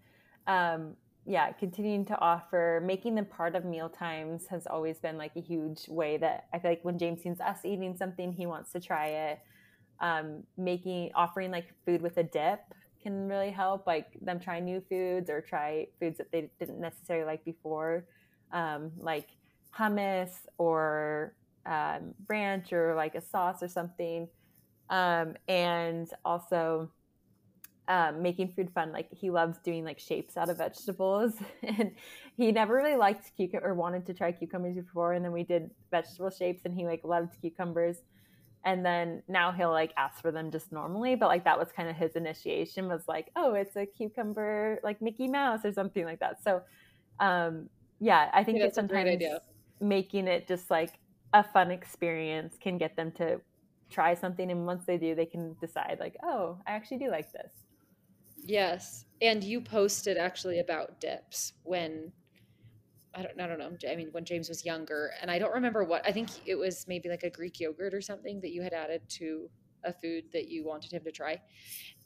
um, 0.48 0.96
yeah, 1.26 1.52
continuing 1.54 2.06
to 2.06 2.20
offer, 2.20 2.82
making 2.86 3.16
them 3.16 3.26
part 3.26 3.56
of 3.56 3.66
meal 3.66 3.90
times 3.90 4.48
has 4.48 4.68
always 4.68 5.00
been 5.00 5.18
like 5.18 5.32
a 5.36 5.42
huge 5.42 5.88
way 5.88 6.18
that 6.18 6.46
I 6.54 6.60
feel 6.60 6.72
like 6.72 6.86
when 6.86 6.98
James 7.00 7.24
sees 7.24 7.40
us 7.40 7.60
eating 7.66 7.96
something, 7.98 8.32
he 8.32 8.46
wants 8.46 8.72
to 8.74 8.80
try 8.80 9.08
it. 9.08 9.40
Um, 10.02 10.44
making, 10.58 11.12
offering 11.16 11.52
like 11.52 11.68
food 11.86 12.02
with 12.02 12.18
a 12.18 12.24
dip 12.24 12.60
can 13.02 13.28
really 13.30 13.52
help, 13.52 13.88
like 13.88 14.08
them 14.22 14.40
try 14.40 14.60
new 14.60 14.82
foods 14.90 15.30
or 15.30 15.42
try 15.42 15.88
foods 16.00 16.18
that 16.18 16.32
they 16.32 16.50
didn't 16.60 16.80
necessarily 16.82 17.26
like 17.26 17.46
before, 17.46 18.06
um, 18.52 18.92
like 18.98 19.30
hummus 19.78 20.32
or 20.58 21.34
um, 21.66 22.14
ranch 22.28 22.74
or 22.74 22.94
like 22.96 23.16
a 23.16 23.22
sauce 23.22 23.64
or 23.64 23.68
something. 23.70 24.28
Um, 24.90 25.36
and 25.48 26.10
also 26.24 26.92
um, 27.88 28.22
making 28.22 28.50
food 28.50 28.72
fun. 28.74 28.92
Like 28.92 29.08
he 29.12 29.30
loves 29.30 29.58
doing 29.60 29.84
like 29.84 30.00
shapes 30.00 30.38
out 30.38 30.50
of 30.50 30.58
vegetables, 30.58 31.34
and 31.64 31.92
he 32.38 32.52
never 32.52 32.74
really 32.74 32.96
liked 32.96 33.32
cucumber 33.36 33.68
or 33.68 33.74
wanted 33.74 34.06
to 34.08 34.14
try 34.14 34.32
cucumbers 34.32 34.76
before. 34.76 35.14
And 35.14 35.24
then 35.24 35.32
we 35.32 35.44
did 35.44 35.72
vegetable 35.92 36.30
shapes, 36.30 36.64
and 36.66 36.74
he 36.74 36.86
like 36.86 37.02
loved 37.04 37.36
cucumbers 37.42 37.98
and 38.64 38.84
then 38.84 39.22
now 39.28 39.52
he'll 39.52 39.70
like 39.70 39.94
ask 39.96 40.24
for 40.24 40.32
them 40.32 40.50
just 40.50 40.72
normally 40.72 41.14
but 41.14 41.28
like 41.28 41.44
that 41.44 41.60
was 41.60 41.72
kind 41.72 41.88
of 41.88 41.96
his 41.96 42.16
initiation 42.16 42.88
was 42.88 43.04
like 43.08 43.30
oh 43.36 43.54
it's 43.54 43.76
a 43.76 43.86
cucumber 43.86 44.80
like 44.84 45.00
mickey 45.04 45.28
mouse 45.28 45.64
or 45.64 45.72
something 45.72 46.04
like 46.04 46.20
that 46.20 46.42
so 46.44 46.62
um 47.20 47.70
yeah, 48.00 48.30
I 48.34 48.44
think 48.44 48.60
Yeah, 48.60 48.68
a 48.68 48.72
sometimes 48.72 49.22
making 49.80 50.28
it 50.28 50.48
just 50.48 50.70
like 50.70 51.00
a 51.34 51.44
fun 51.44 51.72
experience 51.72 52.58
can 52.60 52.78
get 52.78 52.96
them 52.96 53.12
to 53.14 53.42
try 53.90 54.14
something, 54.14 54.52
and 54.52 54.66
once 54.66 54.86
they 54.86 54.98
do, 54.98 55.16
they 55.16 55.26
can 55.26 55.56
decide 55.62 55.98
like, 56.00 56.16
oh, 56.24 56.60
I 56.68 56.74
actually 56.74 56.98
do 57.00 57.10
like 57.10 57.32
this. 57.32 57.52
Yes. 58.46 59.06
And 59.22 59.44
you 59.44 59.60
posted 59.62 60.18
actually 60.18 60.60
about 60.60 61.00
dips 61.00 61.54
when 61.64 62.12
I 63.14 63.24
don't 63.24 63.40
I 63.40 63.48
don't 63.48 63.60
know. 63.60 63.72
I 63.90 63.96
mean 63.96 64.10
when 64.12 64.26
James 64.26 64.50
was 64.50 64.66
younger 64.66 65.12
and 65.22 65.32
I 65.32 65.40
don't 65.40 65.54
remember 65.54 65.84
what 65.84 66.06
I 66.08 66.12
think 66.12 66.30
it 66.46 66.56
was 66.56 66.86
maybe 66.88 67.10
like 67.10 67.24
a 67.24 67.30
Greek 67.30 67.60
yogurt 67.60 67.94
or 67.94 68.02
something 68.02 68.42
that 68.42 68.52
you 68.52 68.62
had 68.62 68.74
added 68.74 69.02
to 69.10 69.50
a 69.84 69.94
food 69.94 70.26
that 70.34 70.48
you 70.50 70.66
wanted 70.66 70.92
him 70.92 71.04
to 71.04 71.12
try. 71.12 71.40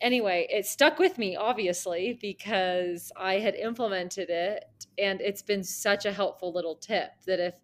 Anyway, 0.02 0.48
it 0.52 0.66
stuck 0.66 1.00
with 1.00 1.18
me 1.18 1.36
obviously 1.36 2.18
because 2.22 3.12
I 3.18 3.36
had 3.40 3.56
implemented 3.56 4.30
it 4.30 4.66
and 4.98 5.20
it's 5.22 5.42
been 5.42 5.64
such 5.64 6.06
a 6.06 6.14
helpful 6.14 6.54
little 6.54 6.76
tip 6.76 7.12
that 7.26 7.40
if 7.40 7.56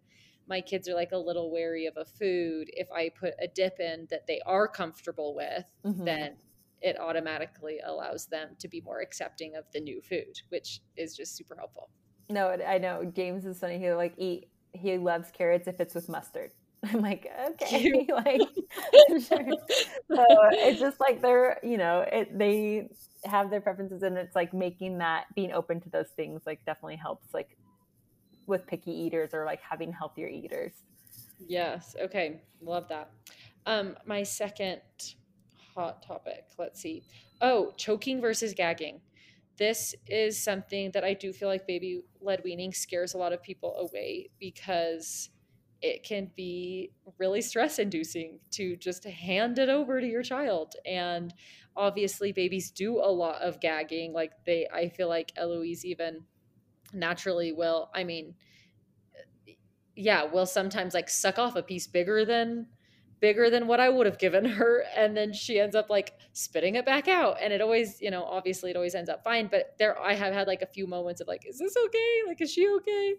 my 0.48 0.60
kids 0.60 0.88
are 0.88 0.94
like 0.94 1.12
a 1.12 1.18
little 1.18 1.50
wary 1.52 1.86
of 1.86 1.96
a 1.96 2.04
food, 2.04 2.68
if 2.72 2.90
I 2.92 3.10
put 3.10 3.34
a 3.40 3.48
dip 3.48 3.80
in 3.80 4.06
that 4.10 4.26
they 4.26 4.40
are 4.46 4.68
comfortable 4.68 5.34
with, 5.34 5.64
Mhm. 5.84 6.04
then 6.04 6.36
it 6.82 6.98
automatically 7.00 7.78
allows 7.84 8.26
them 8.26 8.50
to 8.58 8.68
be 8.68 8.80
more 8.80 9.00
accepting 9.00 9.56
of 9.56 9.64
the 9.72 9.80
new 9.80 10.00
food, 10.02 10.40
which 10.50 10.80
is 10.96 11.16
just 11.16 11.36
super 11.36 11.56
helpful. 11.56 11.90
No, 12.28 12.48
I 12.48 12.78
know 12.78 13.04
James 13.14 13.46
is 13.46 13.58
funny. 13.58 13.78
He'll 13.78 13.96
like 13.96 14.14
eat. 14.18 14.48
He 14.72 14.98
loves 14.98 15.30
carrots 15.30 15.68
if 15.68 15.80
it's 15.80 15.94
with 15.94 16.08
mustard. 16.08 16.52
I'm 16.84 17.00
like, 17.00 17.30
okay, 17.50 18.06
like 18.12 18.40
sure. 19.20 19.46
So 20.08 20.24
it's 20.52 20.78
just 20.78 21.00
like 21.00 21.20
they're, 21.20 21.58
you 21.62 21.78
know, 21.78 22.00
it 22.00 22.36
they 22.36 22.88
have 23.24 23.50
their 23.50 23.60
preferences, 23.60 24.02
and 24.02 24.16
it's 24.16 24.36
like 24.36 24.52
making 24.54 24.98
that 24.98 25.26
being 25.34 25.52
open 25.52 25.80
to 25.80 25.90
those 25.90 26.10
things 26.16 26.42
like 26.46 26.64
definitely 26.64 26.96
helps, 26.96 27.32
like 27.34 27.56
with 28.46 28.66
picky 28.66 28.92
eaters 28.92 29.30
or 29.32 29.44
like 29.44 29.60
having 29.60 29.92
healthier 29.92 30.28
eaters. 30.28 30.72
Yes. 31.48 31.96
Okay. 32.00 32.40
Love 32.60 32.88
that. 32.88 33.10
Um, 33.66 33.96
my 34.06 34.22
second 34.22 34.80
hot 35.76 36.02
topic. 36.02 36.46
Let's 36.58 36.80
see. 36.80 37.02
Oh, 37.40 37.72
choking 37.76 38.20
versus 38.20 38.54
gagging. 38.54 39.00
This 39.58 39.94
is 40.06 40.42
something 40.42 40.90
that 40.92 41.04
I 41.04 41.14
do 41.14 41.32
feel 41.32 41.48
like 41.48 41.66
baby 41.66 42.02
led 42.20 42.42
weaning 42.44 42.72
scares 42.72 43.14
a 43.14 43.18
lot 43.18 43.32
of 43.32 43.42
people 43.42 43.76
away 43.76 44.30
because 44.38 45.30
it 45.82 46.02
can 46.02 46.30
be 46.36 46.90
really 47.18 47.40
stress 47.40 47.78
inducing 47.78 48.40
to 48.50 48.76
just 48.76 49.04
hand 49.04 49.58
it 49.58 49.68
over 49.68 50.00
to 50.00 50.06
your 50.06 50.22
child. 50.22 50.74
And 50.84 51.32
obviously, 51.76 52.32
babies 52.32 52.70
do 52.70 52.98
a 52.98 53.10
lot 53.10 53.42
of 53.42 53.60
gagging. 53.60 54.12
Like, 54.12 54.32
they, 54.44 54.66
I 54.72 54.88
feel 54.88 55.08
like 55.08 55.32
Eloise 55.36 55.84
even 55.84 56.24
naturally 56.92 57.52
will. 57.52 57.90
I 57.94 58.04
mean, 58.04 58.34
yeah, 59.94 60.24
will 60.24 60.46
sometimes 60.46 60.94
like 60.94 61.08
suck 61.08 61.38
off 61.38 61.56
a 61.56 61.62
piece 61.62 61.86
bigger 61.86 62.24
than 62.24 62.66
bigger 63.20 63.50
than 63.50 63.66
what 63.66 63.80
I 63.80 63.88
would 63.88 64.06
have 64.06 64.18
given 64.18 64.44
her 64.44 64.84
and 64.94 65.16
then 65.16 65.32
she 65.32 65.58
ends 65.58 65.74
up 65.74 65.88
like 65.88 66.14
spitting 66.32 66.74
it 66.74 66.84
back 66.84 67.08
out 67.08 67.36
and 67.40 67.52
it 67.52 67.60
always, 67.60 68.00
you 68.00 68.10
know, 68.10 68.24
obviously 68.24 68.70
it 68.70 68.76
always 68.76 68.94
ends 68.94 69.08
up 69.08 69.24
fine, 69.24 69.48
but 69.50 69.74
there 69.78 69.98
I 70.00 70.14
have 70.14 70.34
had 70.34 70.46
like 70.46 70.62
a 70.62 70.66
few 70.66 70.86
moments 70.86 71.20
of 71.20 71.28
like 71.28 71.46
is 71.46 71.58
this 71.58 71.74
okay? 71.86 72.20
Like 72.26 72.40
is 72.40 72.52
she 72.52 72.68
okay? 72.68 73.14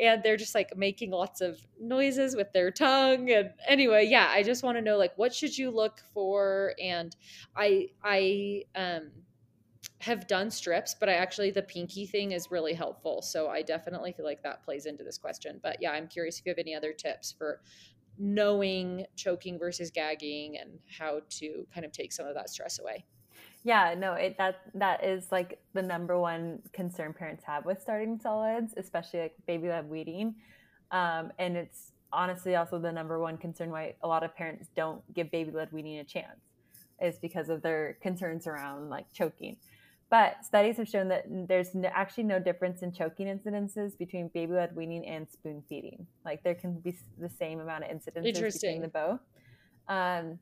And 0.00 0.22
they're 0.22 0.36
just 0.36 0.54
like 0.54 0.76
making 0.76 1.10
lots 1.10 1.40
of 1.40 1.58
noises 1.80 2.36
with 2.36 2.52
their 2.52 2.70
tongue 2.70 3.30
and 3.30 3.50
anyway, 3.66 4.06
yeah, 4.06 4.28
I 4.30 4.42
just 4.42 4.62
want 4.62 4.78
to 4.78 4.82
know 4.82 4.96
like 4.96 5.12
what 5.16 5.34
should 5.34 5.56
you 5.56 5.70
look 5.70 6.00
for 6.14 6.74
and 6.80 7.14
I 7.56 7.88
I 8.04 8.62
um 8.74 9.10
have 10.00 10.26
done 10.26 10.50
strips, 10.50 10.94
but 10.98 11.10
I 11.10 11.14
actually 11.14 11.50
the 11.50 11.62
pinky 11.62 12.06
thing 12.06 12.32
is 12.32 12.50
really 12.50 12.72
helpful. 12.72 13.20
So 13.20 13.48
I 13.48 13.60
definitely 13.60 14.12
feel 14.12 14.24
like 14.24 14.42
that 14.42 14.64
plays 14.64 14.86
into 14.86 15.04
this 15.04 15.18
question. 15.18 15.60
But 15.62 15.76
yeah, 15.80 15.92
I'm 15.92 16.08
curious 16.08 16.38
if 16.38 16.46
you 16.46 16.50
have 16.50 16.58
any 16.58 16.74
other 16.74 16.92
tips 16.92 17.34
for 17.36 17.60
knowing 18.20 19.06
choking 19.16 19.58
versus 19.58 19.90
gagging 19.90 20.58
and 20.58 20.78
how 20.98 21.20
to 21.30 21.66
kind 21.74 21.86
of 21.86 21.90
take 21.90 22.12
some 22.12 22.26
of 22.26 22.34
that 22.34 22.50
stress 22.50 22.78
away. 22.78 23.04
Yeah, 23.64 23.94
no, 23.96 24.12
it 24.12 24.36
that 24.38 24.60
that 24.74 25.04
is 25.04 25.32
like 25.32 25.58
the 25.74 25.82
number 25.82 26.18
one 26.18 26.60
concern 26.72 27.12
parents 27.12 27.44
have 27.44 27.64
with 27.64 27.80
starting 27.80 28.18
solids, 28.18 28.74
especially 28.76 29.20
like 29.20 29.34
baby 29.46 29.68
led 29.68 29.88
weaning, 29.88 30.34
um, 30.90 31.32
and 31.38 31.56
it's 31.56 31.92
honestly 32.12 32.56
also 32.56 32.78
the 32.78 32.92
number 32.92 33.18
one 33.18 33.36
concern 33.36 33.70
why 33.70 33.94
a 34.02 34.08
lot 34.08 34.22
of 34.22 34.34
parents 34.34 34.68
don't 34.76 35.02
give 35.14 35.30
baby 35.30 35.50
led 35.50 35.72
weaning 35.72 35.98
a 35.98 36.04
chance, 36.04 36.40
is 37.02 37.18
because 37.18 37.48
of 37.48 37.62
their 37.62 37.98
concerns 38.02 38.46
around 38.46 38.90
like 38.90 39.10
choking. 39.12 39.56
But 40.10 40.44
studies 40.44 40.76
have 40.78 40.88
shown 40.88 41.06
that 41.08 41.24
there's 41.28 41.72
no, 41.72 41.88
actually 41.94 42.24
no 42.24 42.40
difference 42.40 42.82
in 42.82 42.92
choking 42.92 43.28
incidences 43.28 43.96
between 43.96 44.28
baby 44.28 44.52
led 44.52 44.74
weaning 44.74 45.06
and 45.06 45.28
spoon 45.30 45.62
feeding. 45.68 46.04
Like 46.24 46.42
there 46.42 46.56
can 46.56 46.80
be 46.80 46.96
the 47.18 47.28
same 47.28 47.60
amount 47.60 47.84
of 47.84 47.90
incidences 47.90 48.52
between 48.60 48.82
the 48.82 48.88
both. 48.88 49.20
Um, 49.86 50.40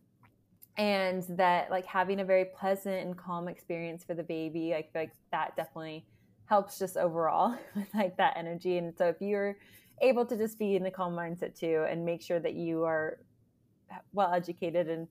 and 0.78 1.24
that 1.30 1.70
like 1.70 1.84
having 1.84 2.20
a 2.20 2.24
very 2.24 2.46
pleasant 2.46 3.04
and 3.04 3.18
calm 3.18 3.48
experience 3.48 4.04
for 4.04 4.14
the 4.14 4.22
baby 4.22 4.70
like 4.70 4.90
like 4.94 5.10
that 5.32 5.54
definitely 5.56 6.06
helps 6.46 6.78
just 6.78 6.96
overall 6.96 7.58
with 7.74 7.88
like 7.94 8.16
that 8.16 8.34
energy 8.36 8.78
and 8.78 8.94
so 8.96 9.08
if 9.08 9.16
you're 9.20 9.56
able 10.00 10.24
to 10.24 10.36
just 10.36 10.58
be 10.58 10.76
in 10.76 10.86
a 10.86 10.90
calm 10.90 11.14
mindset 11.14 11.58
too 11.58 11.84
and 11.90 12.04
make 12.04 12.22
sure 12.22 12.38
that 12.38 12.54
you 12.54 12.84
are 12.84 13.18
well 14.12 14.32
educated 14.32 14.88
and 14.88 15.08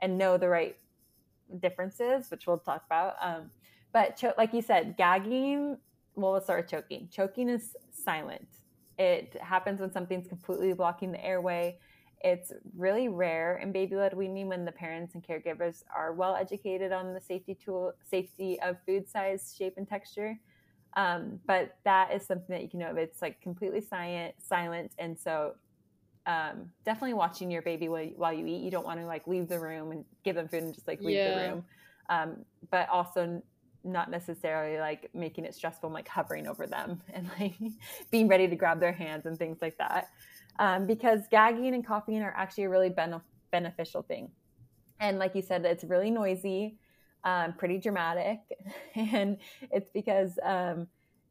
and 0.00 0.16
know 0.16 0.38
the 0.38 0.48
right 0.48 0.76
differences 1.60 2.30
which 2.30 2.46
we'll 2.46 2.58
talk 2.58 2.84
about 2.86 3.14
um 3.20 3.50
but 3.92 4.16
cho- 4.16 4.34
like 4.38 4.52
you 4.52 4.62
said 4.62 4.96
gagging 4.96 5.76
well 6.14 6.32
let's 6.32 6.46
start 6.46 6.62
with 6.62 6.70
choking 6.70 7.08
choking 7.10 7.48
is 7.48 7.76
silent 7.90 8.48
it 8.98 9.36
happens 9.40 9.80
when 9.80 9.92
something's 9.92 10.26
completely 10.26 10.72
blocking 10.72 11.12
the 11.12 11.24
airway 11.24 11.78
it's 12.20 12.52
really 12.76 13.08
rare 13.08 13.58
in 13.58 13.70
baby 13.70 13.94
led 13.94 14.12
weaning 14.14 14.48
when 14.48 14.64
the 14.64 14.72
parents 14.72 15.14
and 15.14 15.22
caregivers 15.22 15.82
are 15.94 16.12
well 16.12 16.34
educated 16.34 16.90
on 16.92 17.14
the 17.14 17.20
safety 17.20 17.54
tool 17.54 17.92
safety 18.02 18.60
of 18.60 18.76
food 18.84 19.08
size, 19.08 19.54
shape, 19.56 19.74
and 19.76 19.88
texture. 19.88 20.38
Um, 20.96 21.38
but 21.46 21.76
that 21.84 22.12
is 22.12 22.26
something 22.26 22.48
that 22.48 22.62
you 22.62 22.68
can 22.68 22.80
know. 22.80 22.90
if 22.90 22.96
It's 22.96 23.22
like 23.22 23.40
completely 23.40 23.80
silent, 23.80 24.34
silent, 24.42 24.92
and 24.98 25.16
so 25.16 25.54
um, 26.26 26.70
definitely 26.84 27.14
watching 27.14 27.50
your 27.50 27.62
baby 27.62 27.88
while, 27.88 28.06
while 28.16 28.32
you 28.32 28.46
eat. 28.46 28.62
You 28.62 28.70
don't 28.70 28.84
want 28.84 28.98
to 28.98 29.06
like 29.06 29.26
leave 29.28 29.48
the 29.48 29.60
room 29.60 29.92
and 29.92 30.04
give 30.24 30.34
them 30.34 30.48
food 30.48 30.64
and 30.64 30.74
just 30.74 30.88
like 30.88 31.04
leave 31.04 31.18
Yeah. 31.18 31.30
the 31.30 31.50
room. 31.50 31.64
Um, 32.10 32.44
but 32.70 32.88
also 32.88 33.40
not 33.84 34.10
necessarily 34.10 34.78
like 34.78 35.10
making 35.14 35.44
it 35.44 35.54
stressful, 35.54 35.90
like 35.90 36.08
hovering 36.08 36.46
over 36.46 36.66
them 36.66 37.00
and 37.12 37.28
like 37.38 37.54
being 38.10 38.28
ready 38.28 38.48
to 38.48 38.56
grab 38.56 38.80
their 38.80 38.92
hands 38.92 39.26
and 39.26 39.38
things 39.38 39.58
like 39.60 39.76
that. 39.78 40.08
Um, 40.58 40.86
because 40.86 41.20
gagging 41.30 41.74
and 41.74 41.86
coughing 41.86 42.20
are 42.22 42.34
actually 42.36 42.64
a 42.64 42.68
really 42.68 42.88
bene- 42.88 43.22
beneficial 43.52 44.02
thing. 44.02 44.30
And 45.00 45.18
like 45.18 45.34
you 45.34 45.42
said, 45.42 45.64
it's 45.64 45.84
really 45.84 46.10
noisy, 46.10 46.78
um, 47.22 47.52
pretty 47.52 47.78
dramatic, 47.78 48.40
and 48.96 49.38
it's 49.70 49.90
because 49.90 50.38
um, 50.42 50.88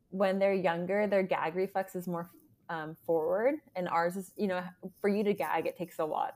when 0.10 0.40
they're 0.40 0.54
younger, 0.54 1.06
their 1.08 1.24
gag 1.24 1.56
reflex 1.56 1.96
is 1.96 2.08
more 2.08 2.30
um, 2.70 2.96
forward, 3.06 3.56
and 3.76 3.90
ours 3.90 4.16
is, 4.16 4.32
you 4.38 4.48
know, 4.48 4.64
for 5.02 5.10
you 5.10 5.24
to 5.26 5.34
gag, 5.34 5.66
it 5.66 5.78
takes 5.78 6.00
a 6.00 6.06
lot 6.06 6.36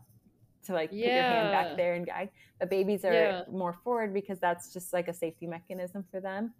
to 0.65 0.73
like 0.73 0.89
put 0.89 0.99
your 0.99 1.23
hand 1.23 1.51
back 1.51 1.77
there 1.77 1.93
and 1.95 2.05
gag. 2.05 2.29
But 2.59 2.69
babies 2.69 3.03
are 3.05 3.13
Yeah. 3.13 3.41
more 3.51 3.73
forward 3.83 4.13
because 4.13 4.39
that's 4.39 4.73
just 4.73 4.93
like 4.93 5.07
a 5.07 5.13
safety 5.13 5.47
mechanism 5.47 6.05
for 6.11 6.19
them. 6.21 6.53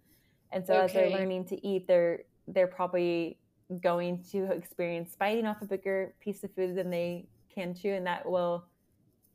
And 0.52 0.66
so 0.66 0.74
as 0.78 0.92
they're 0.92 1.08
learning 1.10 1.46
to 1.46 1.66
eat, 1.66 1.86
they're 1.86 2.20
they're 2.48 2.66
probably 2.66 3.38
going 3.80 4.22
to 4.32 4.50
experience 4.52 5.16
biting 5.18 5.46
off 5.46 5.62
a 5.62 5.66
bigger 5.66 6.14
piece 6.20 6.44
of 6.44 6.54
food 6.54 6.76
than 6.76 6.90
they 6.90 7.28
can 7.54 7.74
chew, 7.74 7.92
and 7.92 8.06
that 8.06 8.28
will 8.28 8.64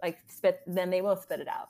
like 0.03 0.19
spit. 0.29 0.61
Then 0.67 0.89
they 0.89 1.01
will 1.01 1.15
spit 1.15 1.39
it 1.39 1.47
out. 1.47 1.69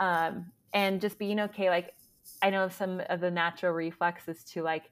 Um, 0.00 0.52
and 0.72 1.00
just 1.00 1.18
being 1.18 1.40
okay. 1.40 1.68
Like 1.70 1.94
I 2.42 2.50
know 2.50 2.68
some 2.68 3.02
of 3.08 3.20
the 3.20 3.30
natural 3.30 3.72
reflexes 3.72 4.44
to 4.52 4.62
like 4.62 4.84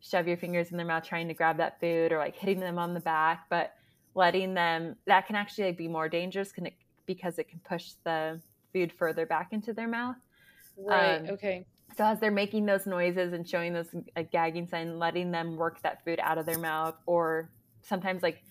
shove 0.00 0.26
your 0.26 0.36
fingers 0.36 0.70
in 0.70 0.76
their 0.76 0.86
mouth, 0.86 1.04
trying 1.04 1.28
to 1.28 1.34
grab 1.34 1.58
that 1.58 1.78
food, 1.80 2.12
or 2.12 2.18
like 2.18 2.36
hitting 2.36 2.60
them 2.60 2.78
on 2.78 2.94
the 2.94 3.00
back, 3.00 3.44
but 3.50 3.72
letting 4.14 4.54
them 4.54 4.96
that 5.06 5.26
can 5.26 5.36
actually 5.36 5.64
like, 5.64 5.78
be 5.78 5.88
more 5.88 6.08
dangerous 6.08 6.52
can 6.52 6.66
it, 6.66 6.74
because 7.06 7.38
it 7.38 7.48
can 7.48 7.60
push 7.60 7.92
the 8.04 8.40
food 8.72 8.92
further 8.92 9.26
back 9.26 9.52
into 9.52 9.72
their 9.72 9.88
mouth. 9.88 10.16
Right. 10.76 11.18
Um, 11.18 11.30
okay. 11.30 11.66
So 11.96 12.04
as 12.04 12.20
they're 12.20 12.30
making 12.30 12.66
those 12.66 12.86
noises 12.86 13.32
and 13.32 13.46
showing 13.46 13.74
those 13.74 13.94
a 14.16 14.22
gagging 14.22 14.66
sign, 14.66 14.98
letting 14.98 15.30
them 15.30 15.56
work 15.56 15.82
that 15.82 16.04
food 16.04 16.18
out 16.22 16.38
of 16.38 16.46
their 16.46 16.58
mouth, 16.58 16.94
or 17.06 17.50
sometimes 17.82 18.22
like 18.22 18.42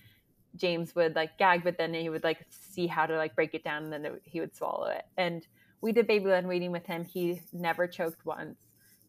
James 0.56 0.94
would 0.96 1.16
like 1.16 1.38
gag, 1.38 1.64
but 1.64 1.78
then 1.78 1.94
he 1.94 2.10
would 2.10 2.24
like 2.24 2.46
see 2.50 2.88
how 2.88 3.06
to 3.06 3.18
like 3.18 3.36
break 3.36 3.54
it 3.54 3.64
down, 3.64 3.86
and 3.86 3.94
then 3.94 4.06
it, 4.06 4.22
he 4.24 4.40
would 4.40 4.56
swallow 4.56 4.88
it. 4.88 5.06
And 5.18 5.46
we 5.82 5.92
did 5.92 6.06
baby 6.06 6.26
led 6.26 6.48
weaning 6.48 6.72
with 6.72 6.86
him. 6.86 7.04
He 7.04 7.42
never 7.52 7.88
choked 7.88 8.26
once. 8.26 8.58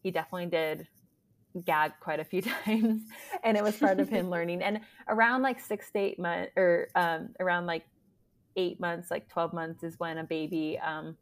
He 0.01 0.09
definitely 0.09 0.47
did 0.47 0.87
gag 1.65 1.91
quite 1.99 2.19
a 2.19 2.25
few 2.25 2.41
times, 2.65 3.03
and 3.43 3.55
it 3.55 3.63
was 3.63 3.77
part 3.77 3.99
of 3.99 4.09
him 4.09 4.29
learning. 4.31 4.63
And 4.63 4.79
around 5.07 5.43
like 5.43 5.59
six 5.59 5.91
to 5.91 5.99
eight 5.99 6.19
months, 6.19 6.51
or 6.55 6.87
um, 6.95 7.29
around 7.39 7.67
like 7.67 7.85
eight 8.55 8.79
months, 8.79 9.11
like 9.11 9.27
twelve 9.29 9.53
months, 9.53 9.83
is 9.83 9.99
when 9.99 10.17
a 10.17 10.23
baby 10.23 10.79
um, 10.79 11.17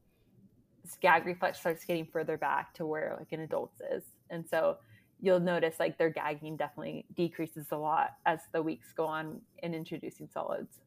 gag 1.02 1.26
reflex 1.26 1.60
starts 1.60 1.86
getting 1.86 2.06
further 2.06 2.38
back 2.38 2.74
to 2.74 2.86
where 2.86 3.16
like 3.18 3.32
an 3.32 3.42
adult's 3.42 3.80
is 3.92 4.04
and 4.32 4.48
so 4.50 4.78
you'll 5.22 5.40
notice 5.40 5.76
like 5.80 5.98
their 5.98 6.10
gagging 6.10 6.58
definitely 6.58 7.06
decreases 7.16 7.68
a 7.72 7.78
lot 7.78 8.16
as 8.26 8.40
the 8.54 8.62
weeks 8.62 8.92
go 8.92 9.06
on 9.06 9.40
in 9.62 9.74
introducing 9.76 10.28
solids. 10.34 10.80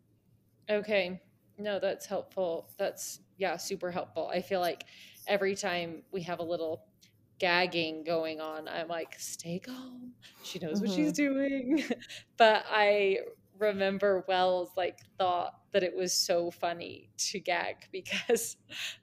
Okay. 0.69 1.21
No, 1.57 1.79
that's 1.79 2.05
helpful. 2.05 2.69
That's 2.77 3.21
yeah, 3.39 3.57
super 3.57 3.93
helpful. 3.93 4.29
I 4.33 4.43
feel 4.43 4.61
like 4.61 4.85
every 5.29 5.55
time 5.55 6.03
we 6.11 6.23
have 6.23 6.41
a 6.41 6.43
little 6.43 6.83
gagging 7.39 8.03
going 8.03 8.41
on, 8.41 8.67
I'm 8.67 8.89
like, 8.89 9.15
stay 9.19 9.61
calm. 9.61 10.13
She 10.43 10.59
knows 10.59 10.81
what 10.81 10.91
mm-hmm. 10.91 10.97
she's 10.97 11.13
doing. 11.13 11.85
but 12.37 12.65
I 12.69 13.19
remember 13.59 14.25
Wells 14.27 14.71
like 14.77 14.99
thought 15.17 15.55
that 15.75 15.83
it 15.83 15.95
was 15.95 16.13
so 16.13 16.53
funny 16.53 17.11
to 17.19 17.41
gag 17.41 17.77
because 17.93 18.57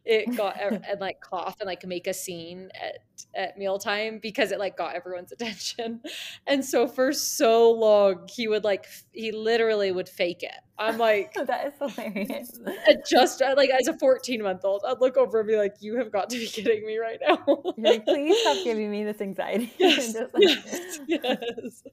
it 0.03 0.35
got 0.35 0.59
and 0.61 0.99
like 0.99 1.21
cough 1.21 1.57
and 1.59 1.67
like 1.67 1.85
make 1.85 2.07
a 2.07 2.13
scene 2.13 2.69
at 2.73 2.99
at 3.35 3.57
mealtime 3.57 4.19
because 4.19 4.51
it 4.51 4.57
like 4.57 4.75
got 4.75 4.95
everyone's 4.95 5.31
attention. 5.41 6.01
And 6.47 6.65
so 6.65 6.87
for 6.87 7.13
so 7.13 7.71
long 7.71 8.27
he 8.33 8.47
would 8.47 8.63
like 8.63 8.87
he 9.11 9.31
literally 9.31 9.91
would 9.91 10.09
fake 10.09 10.43
it. 10.43 10.55
I'm 10.79 10.97
like 10.97 11.33
that 11.33 11.67
is 11.67 11.73
hilarious. 11.77 12.59
Just 13.07 13.41
like 13.41 13.69
as 13.69 13.87
a 13.87 13.97
14 13.97 14.41
month 14.41 14.61
old, 14.63 14.81
I'd 14.87 14.99
look 14.99 15.15
over 15.15 15.41
and 15.41 15.47
be 15.47 15.55
like, 15.55 15.75
"You 15.79 15.97
have 15.97 16.11
got 16.11 16.29
to 16.31 16.37
be 16.37 16.47
kidding 16.47 16.85
me 16.87 16.97
right 16.97 17.19
now." 17.21 17.37
like, 17.77 18.03
please 18.03 18.35
stop 18.41 18.57
giving 18.63 18.89
me 18.89 19.03
this 19.03 19.21
anxiety. 19.21 19.71
Yes, 19.77 20.15
like... 20.15 20.31
yes, 20.41 20.99
yes. 21.07 21.83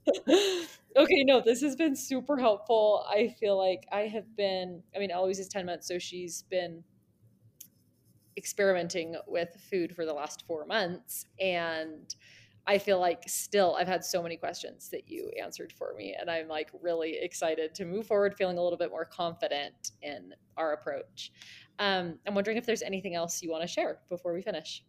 okay, 0.97 1.25
no, 1.25 1.43
this 1.43 1.61
has 1.61 1.77
been 1.77 1.97
super 1.97 2.39
helpful. 2.39 3.05
I 3.09 3.35
feel 3.39 3.59
like 3.59 3.87
I 3.93 4.03
have 4.03 4.37
been. 4.37 4.68
I 4.95 4.99
mean, 4.99 5.11
Eloise 5.11 5.39
is 5.39 5.49
10 5.49 5.67
months, 5.67 5.87
so 5.87 5.99
she's 5.99 6.43
been 6.43 6.83
experimenting 8.39 9.17
with 9.27 9.57
food 9.69 9.95
for 9.95 10.05
the 10.05 10.13
last 10.13 10.47
four 10.47 10.65
months 10.65 11.27
and 11.41 12.15
I 12.69 12.77
feel 12.79 13.01
like 13.01 13.23
still 13.27 13.77
I've 13.77 13.89
had 13.89 14.05
so 14.05 14.23
many 14.23 14.37
questions 14.37 14.91
that 14.91 15.09
you 15.09 15.31
answered 15.43 15.73
for 15.73 15.95
me 15.97 16.15
and 16.19 16.31
I'm 16.31 16.49
like 16.49 16.71
really 16.81 17.17
excited 17.21 17.75
to 17.75 17.85
move 17.85 18.07
forward 18.07 18.35
feeling 18.37 18.59
a 18.59 18.63
little 18.63 18.79
bit 18.79 18.91
more 18.91 19.07
confident 19.07 19.93
in 20.03 20.35
our 20.57 20.75
approach. 20.75 21.33
Um, 21.79 22.19
I'm 22.27 22.35
wondering 22.35 22.59
if 22.59 22.67
there's 22.67 22.83
anything 22.83 23.15
else 23.15 23.43
you 23.43 23.51
want 23.51 23.63
to 23.63 23.69
share 23.69 23.99
before 24.09 24.35
we 24.35 24.43
finish. 24.43 24.85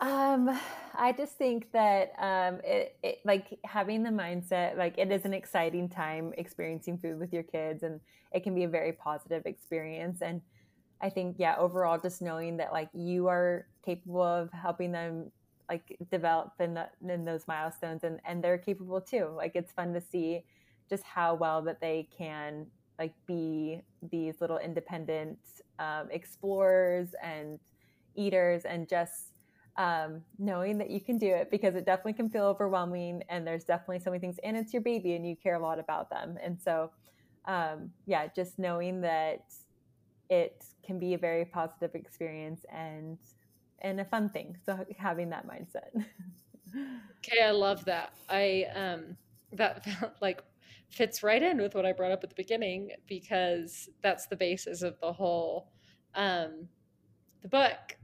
Um, 0.00 0.58
I 0.94 1.12
just 1.12 1.36
think 1.38 1.70
that 1.72 2.12
um, 2.18 2.60
it, 2.64 2.96
it 3.02 3.18
like 3.24 3.58
having 3.64 4.02
the 4.02 4.10
mindset 4.10 4.76
like 4.76 4.98
it 4.98 5.12
is 5.12 5.24
an 5.24 5.32
exciting 5.32 5.88
time 5.88 6.32
experiencing 6.36 6.98
food 6.98 7.18
with 7.20 7.32
your 7.32 7.44
kids 7.44 7.82
and 7.84 8.00
it 8.32 8.42
can 8.42 8.54
be 8.54 8.64
a 8.64 8.68
very 8.68 8.92
positive 8.92 9.46
experience 9.46 10.22
and 10.22 10.40
I 11.02 11.10
think, 11.10 11.36
yeah, 11.38 11.56
overall, 11.58 11.98
just 11.98 12.22
knowing 12.22 12.56
that 12.58 12.72
like 12.72 12.88
you 12.94 13.28
are 13.28 13.66
capable 13.84 14.22
of 14.22 14.50
helping 14.52 14.92
them 14.92 15.32
like 15.68 15.98
develop 16.10 16.52
in, 16.60 16.74
the, 16.74 16.88
in 17.08 17.24
those 17.24 17.46
milestones 17.48 18.04
and, 18.04 18.20
and 18.24 18.42
they're 18.42 18.58
capable 18.58 19.00
too. 19.02 19.30
Like 19.36 19.52
it's 19.56 19.72
fun 19.72 19.92
to 19.94 20.00
see 20.00 20.44
just 20.88 21.04
how 21.04 21.34
well 21.34 21.62
that 21.62 21.80
they 21.80 22.08
can 22.16 22.66
like 22.98 23.14
be 23.26 23.82
these 24.10 24.40
little 24.40 24.58
independent 24.58 25.38
um, 25.78 26.08
explorers 26.10 27.08
and 27.22 27.58
eaters 28.14 28.64
and 28.64 28.88
just 28.88 29.31
um, 29.76 30.22
knowing 30.38 30.78
that 30.78 30.90
you 30.90 31.00
can 31.00 31.18
do 31.18 31.28
it 31.28 31.50
because 31.50 31.74
it 31.74 31.86
definitely 31.86 32.12
can 32.12 32.28
feel 32.28 32.44
overwhelming 32.44 33.22
and 33.28 33.46
there's 33.46 33.64
definitely 33.64 34.00
so 34.00 34.10
many 34.10 34.20
things 34.20 34.36
and 34.44 34.56
it's 34.56 34.72
your 34.72 34.82
baby 34.82 35.14
and 35.14 35.26
you 35.26 35.34
care 35.36 35.54
a 35.54 35.58
lot 35.58 35.78
about 35.78 36.10
them 36.10 36.36
and 36.42 36.60
so 36.60 36.90
um, 37.46 37.90
yeah 38.06 38.26
just 38.34 38.58
knowing 38.58 39.00
that 39.00 39.44
it 40.30 40.64
can 40.84 40.98
be 40.98 41.14
a 41.14 41.18
very 41.18 41.44
positive 41.44 41.94
experience 41.94 42.64
and 42.72 43.18
and 43.82 44.00
a 44.00 44.04
fun 44.04 44.28
thing. 44.28 44.56
So 44.64 44.78
having 44.96 45.28
that 45.30 45.46
mindset. 45.46 45.90
okay, 47.18 47.42
I 47.42 47.50
love 47.50 47.84
that. 47.84 48.12
I 48.28 48.66
um 48.74 49.16
that 49.52 49.86
like 50.22 50.42
fits 50.88 51.22
right 51.22 51.42
in 51.42 51.58
with 51.58 51.74
what 51.74 51.84
I 51.84 51.92
brought 51.92 52.12
up 52.12 52.22
at 52.22 52.30
the 52.30 52.36
beginning 52.36 52.90
because 53.06 53.88
that's 54.02 54.26
the 54.26 54.36
basis 54.36 54.82
of 54.82 54.98
the 55.00 55.12
whole 55.12 55.68
um 56.14 56.68
the 57.42 57.48
book. 57.48 57.96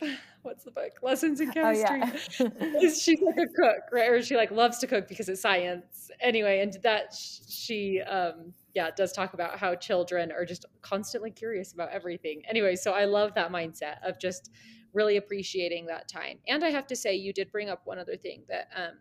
What's 0.42 0.64
the 0.64 0.70
book? 0.70 0.92
Lessons 1.02 1.40
in 1.40 1.50
Chemistry. 1.50 2.02
Oh, 2.02 2.50
yeah. 2.58 2.90
She's 2.94 3.20
like 3.20 3.36
a 3.36 3.46
cook, 3.46 3.82
right? 3.92 4.08
Or 4.08 4.22
she 4.22 4.36
like 4.36 4.50
loves 4.50 4.78
to 4.78 4.86
cook 4.86 5.06
because 5.06 5.28
it's 5.28 5.42
science. 5.42 6.10
Anyway, 6.20 6.60
and 6.60 6.76
that 6.82 7.14
she 7.14 8.00
um 8.00 8.54
yeah, 8.74 8.90
does 8.96 9.12
talk 9.12 9.34
about 9.34 9.58
how 9.58 9.74
children 9.74 10.30
are 10.30 10.44
just 10.44 10.64
constantly 10.80 11.30
curious 11.30 11.72
about 11.72 11.90
everything. 11.90 12.42
Anyway, 12.48 12.76
so 12.76 12.92
I 12.92 13.04
love 13.04 13.34
that 13.34 13.50
mindset 13.50 13.96
of 14.06 14.18
just 14.18 14.50
really 14.92 15.16
appreciating 15.16 15.86
that 15.86 16.08
time. 16.08 16.38
And 16.48 16.64
I 16.64 16.70
have 16.70 16.86
to 16.88 16.96
say, 16.96 17.14
you 17.14 17.32
did 17.32 17.50
bring 17.50 17.68
up 17.68 17.82
one 17.84 17.98
other 17.98 18.16
thing 18.16 18.42
that 18.48 18.68
um, 18.76 18.98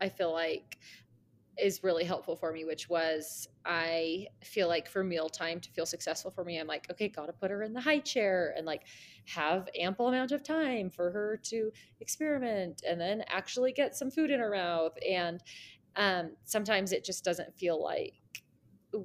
I 0.00 0.08
feel 0.08 0.32
like 0.32 0.78
is 1.60 1.82
really 1.82 2.04
helpful 2.04 2.36
for 2.36 2.52
me, 2.52 2.64
which 2.64 2.88
was 2.88 3.48
I 3.64 4.26
feel 4.42 4.68
like 4.68 4.88
for 4.88 5.04
mealtime 5.04 5.60
to 5.60 5.70
feel 5.70 5.86
successful 5.86 6.30
for 6.30 6.44
me, 6.44 6.58
I'm 6.58 6.66
like, 6.66 6.90
okay, 6.90 7.08
gotta 7.08 7.32
put 7.32 7.50
her 7.50 7.62
in 7.62 7.72
the 7.72 7.80
high 7.80 7.98
chair 7.98 8.54
and 8.56 8.66
like 8.66 8.82
have 9.26 9.68
ample 9.78 10.08
amount 10.08 10.32
of 10.32 10.42
time 10.42 10.90
for 10.90 11.10
her 11.10 11.38
to 11.44 11.70
experiment 12.00 12.82
and 12.88 13.00
then 13.00 13.22
actually 13.28 13.72
get 13.72 13.94
some 13.94 14.10
food 14.10 14.30
in 14.30 14.40
her 14.40 14.50
mouth. 14.50 14.92
And 15.08 15.42
um, 15.96 16.32
sometimes 16.44 16.92
it 16.92 17.04
just 17.04 17.24
doesn't 17.24 17.56
feel 17.56 17.82
like 17.82 18.14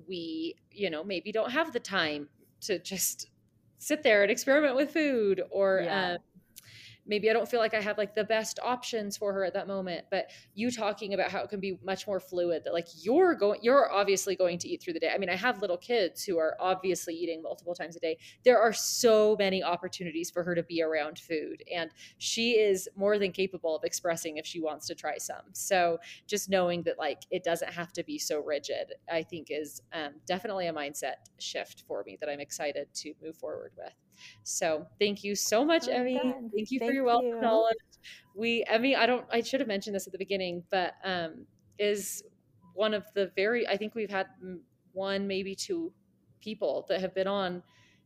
we, 0.07 0.55
you 0.71 0.89
know, 0.89 1.03
maybe 1.03 1.31
don't 1.31 1.51
have 1.51 1.73
the 1.73 1.79
time 1.79 2.29
to 2.61 2.79
just 2.79 3.29
sit 3.77 4.03
there 4.03 4.23
and 4.23 4.31
experiment 4.31 4.75
with 4.75 4.91
food 4.91 5.41
or 5.51 5.81
yeah. 5.83 6.13
um, 6.13 6.17
maybe 7.05 7.29
I 7.29 7.33
don't 7.33 7.47
feel 7.47 7.59
like 7.59 7.73
I 7.73 7.81
have 7.81 7.97
like 7.97 8.15
the 8.15 8.23
best 8.23 8.59
options 8.63 9.17
for 9.17 9.33
her 9.33 9.43
at 9.43 9.53
that 9.53 9.67
moment. 9.67 10.05
But 10.09 10.31
you 10.53 10.71
talking 10.71 11.13
about 11.13 11.31
how 11.31 11.41
it 11.41 11.49
can 11.49 11.59
be 11.59 11.79
much 11.83 12.07
more 12.07 12.19
fluid 12.19 12.63
that 12.65 12.73
like 12.73 12.87
you're 13.01 13.35
going, 13.35 13.59
you're 13.61 13.91
obviously 13.91 14.35
going 14.35 14.57
to 14.59 14.67
eat 14.67 14.81
through 14.81 14.93
the 14.93 14.99
day. 14.99 15.11
I 15.13 15.17
mean, 15.17 15.29
I 15.29 15.35
have 15.35 15.61
little 15.61 15.77
kids 15.77 16.23
who 16.23 16.37
are 16.37 16.55
obviously 16.59 17.13
eating 17.13 17.41
multiple 17.41 17.75
times 17.75 17.95
a 17.95 17.99
day. 17.99 18.17
There 18.43 18.59
are 18.59 18.73
so 18.73 19.35
many 19.37 19.63
opportunities 19.63 20.29
for 20.29 20.43
her 20.43 20.55
to 20.55 20.63
be 20.63 20.81
around 20.81 21.19
food, 21.19 21.63
and 21.73 21.91
she 22.17 22.51
is 22.51 22.89
more 22.95 23.19
than 23.19 23.31
capable 23.31 23.75
of 23.75 23.83
expressing 23.83 24.37
if 24.37 24.45
she 24.45 24.61
wants 24.61 24.87
to 24.87 24.95
try 24.95 25.17
some. 25.17 25.53
So 25.53 25.99
just 26.27 26.49
knowing 26.49 26.83
that 26.83 26.97
like 26.97 27.23
it 27.31 27.43
doesn't 27.43 27.73
have 27.73 27.93
to 27.93 28.03
be 28.03 28.17
so 28.17 28.41
rigid, 28.41 28.93
I 29.11 29.23
think 29.23 29.47
is 29.49 29.81
um, 29.93 30.15
definitely 30.25 30.67
a 30.67 30.73
mindset 30.73 31.15
shift 31.39 31.83
for 31.87 32.03
me 32.05 32.17
that 32.19 32.29
I'm 32.29 32.39
excited 32.39 32.87
to 32.95 33.13
move 33.21 33.37
forward 33.37 33.73
with. 33.77 33.93
So 34.43 34.86
thank 34.99 35.24
you 35.24 35.36
so 35.36 35.66
much, 35.66 35.88
oh, 35.88 35.93
Emmy. 35.93 36.20
Thank 36.20 36.72
you 36.72 36.80
thank 36.80 36.89
for 36.89 36.93
your 36.93 37.03
wealth 37.05 37.26
of 37.26 37.41
knowledge. 37.41 37.78
We, 38.36 38.63
Emmy, 38.68 38.95
I 38.95 39.05
don't, 39.05 39.26
I 39.32 39.41
should 39.41 39.59
have 39.59 39.68
mentioned 39.68 39.95
this 39.95 40.07
at 40.07 40.11
the 40.11 40.20
beginning, 40.20 40.63
but 40.70 40.93
um, 41.03 41.45
is 41.80 42.24
one 42.74 42.93
of 42.93 43.05
the 43.13 43.32
very, 43.36 43.68
I 43.68 43.78
think 43.78 43.95
we've 43.95 44.09
had 44.09 44.28
one, 44.93 45.28
maybe 45.28 45.55
two 45.55 45.91
people 46.42 46.86
that 46.89 47.01
have 47.01 47.16
been 47.16 47.28
on 47.28 47.63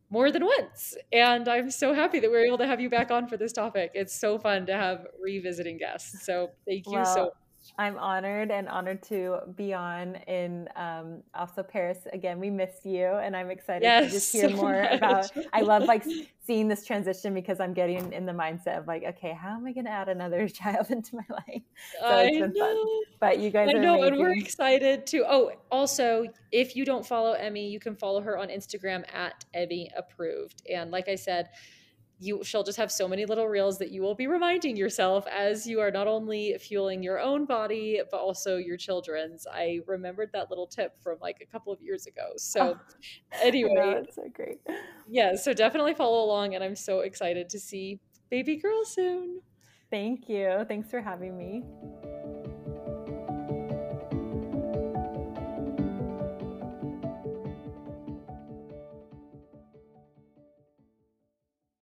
more 0.10 0.31
than 0.31 0.45
once. 0.45 0.95
And 1.11 1.48
I'm 1.48 1.69
so 1.69 1.94
happy 1.94 2.19
that 2.19 2.30
we 2.30 2.38
are 2.38 2.45
able 2.45 2.57
to 2.57 2.68
have 2.68 2.80
you 2.80 2.90
back 2.90 3.11
on 3.11 3.27
for 3.27 3.38
this 3.38 3.52
topic. 3.52 3.91
It's 3.94 4.19
so 4.19 4.40
fun 4.40 4.65
to 4.68 4.73
have 4.73 5.06
revisiting 5.22 5.77
guests. 5.77 6.26
So 6.26 6.52
thank 6.68 6.86
you 6.88 6.94
well, 6.94 7.06
so 7.06 7.31
I'm 7.77 7.98
honored 7.98 8.52
and 8.52 8.68
honored 8.68 9.03
to 9.03 9.40
be 9.56 9.73
on 9.73 10.15
in 10.27 10.68
um, 10.76 11.23
also 11.34 11.64
Paris 11.64 11.99
again. 12.11 12.40
We 12.40 12.49
missed 12.49 12.86
you, 12.86 13.06
and 13.06 13.36
I'm 13.36 13.49
excited 13.49 13.84
yes, 13.84 14.06
to 14.07 14.11
just 14.11 14.31
hear 14.31 14.49
so 14.49 14.56
more 14.61 14.81
much. 14.81 14.94
about. 14.94 15.31
I 15.53 15.61
love 15.61 15.84
like 15.84 16.03
seeing 16.45 16.68
this 16.68 16.86
transition 16.86 17.34
because 17.34 17.60
I'm 17.60 17.73
getting 17.73 18.11
in 18.11 18.26
the 18.26 18.31
mindset 18.31 18.80
of 18.80 18.88
like, 18.88 19.03
okay, 19.03 19.34
how 19.34 19.56
am 19.56 19.65
I 19.65 19.72
going 19.72 19.86
to 19.86 19.91
add 19.91 20.10
another 20.10 20.48
child 20.49 20.90
into 20.90 21.15
my 21.15 21.26
life? 21.30 21.61
So 21.99 22.06
I 22.06 22.23
it's 22.23 22.40
been 22.40 22.53
know. 22.53 22.65
fun. 22.65 22.86
But 23.19 23.40
you 23.40 23.49
guys, 23.49 23.69
I 23.69 23.73
know, 23.73 23.95
amazing. 23.95 24.14
and 24.14 24.22
we're 24.22 24.38
excited 24.38 25.06
to. 25.07 25.26
Oh, 25.27 25.52
also, 25.72 26.26
if 26.52 26.76
you 26.76 26.86
don't 26.86 27.06
follow 27.06 27.34
Emmy, 27.34 27.69
you 27.69 27.80
can 27.80 27.95
follow 27.95 28.22
her 28.22 28.38
on 28.38 28.49
Instagram 28.49 29.03
at 29.14 29.45
Emmy 29.53 29.91
Approved. 29.95 30.64
And 30.69 30.91
like 30.91 31.07
I 31.07 31.15
said 31.15 31.49
you 32.19 32.43
she'll 32.43 32.63
just 32.63 32.77
have 32.77 32.91
so 32.91 33.07
many 33.07 33.25
little 33.25 33.47
reels 33.47 33.77
that 33.79 33.91
you 33.91 34.01
will 34.01 34.15
be 34.15 34.27
reminding 34.27 34.75
yourself 34.75 35.25
as 35.27 35.65
you 35.65 35.79
are 35.79 35.91
not 35.91 36.07
only 36.07 36.57
fueling 36.59 37.01
your 37.01 37.19
own 37.19 37.45
body 37.45 38.01
but 38.11 38.19
also 38.19 38.57
your 38.57 38.77
children's. 38.77 39.47
I 39.51 39.79
remembered 39.87 40.29
that 40.33 40.49
little 40.49 40.67
tip 40.67 40.93
from 41.01 41.17
like 41.21 41.37
a 41.41 41.45
couple 41.45 41.71
of 41.71 41.81
years 41.81 42.05
ago. 42.07 42.31
So 42.37 42.77
oh, 43.33 43.37
anyway 43.41 44.01
that's 44.03 44.15
so 44.15 44.23
great. 44.33 44.59
Yeah 45.07 45.35
so 45.35 45.53
definitely 45.53 45.93
follow 45.93 46.23
along 46.23 46.55
and 46.55 46.63
i'm 46.63 46.75
so 46.75 46.99
excited 47.01 47.49
to 47.49 47.59
see 47.59 47.99
baby 48.29 48.57
girl 48.57 48.85
soon. 48.85 49.41
Thank 49.89 50.29
you. 50.29 50.65
Thanks 50.67 50.89
for 50.89 51.01
having 51.01 51.35
me 51.35 51.63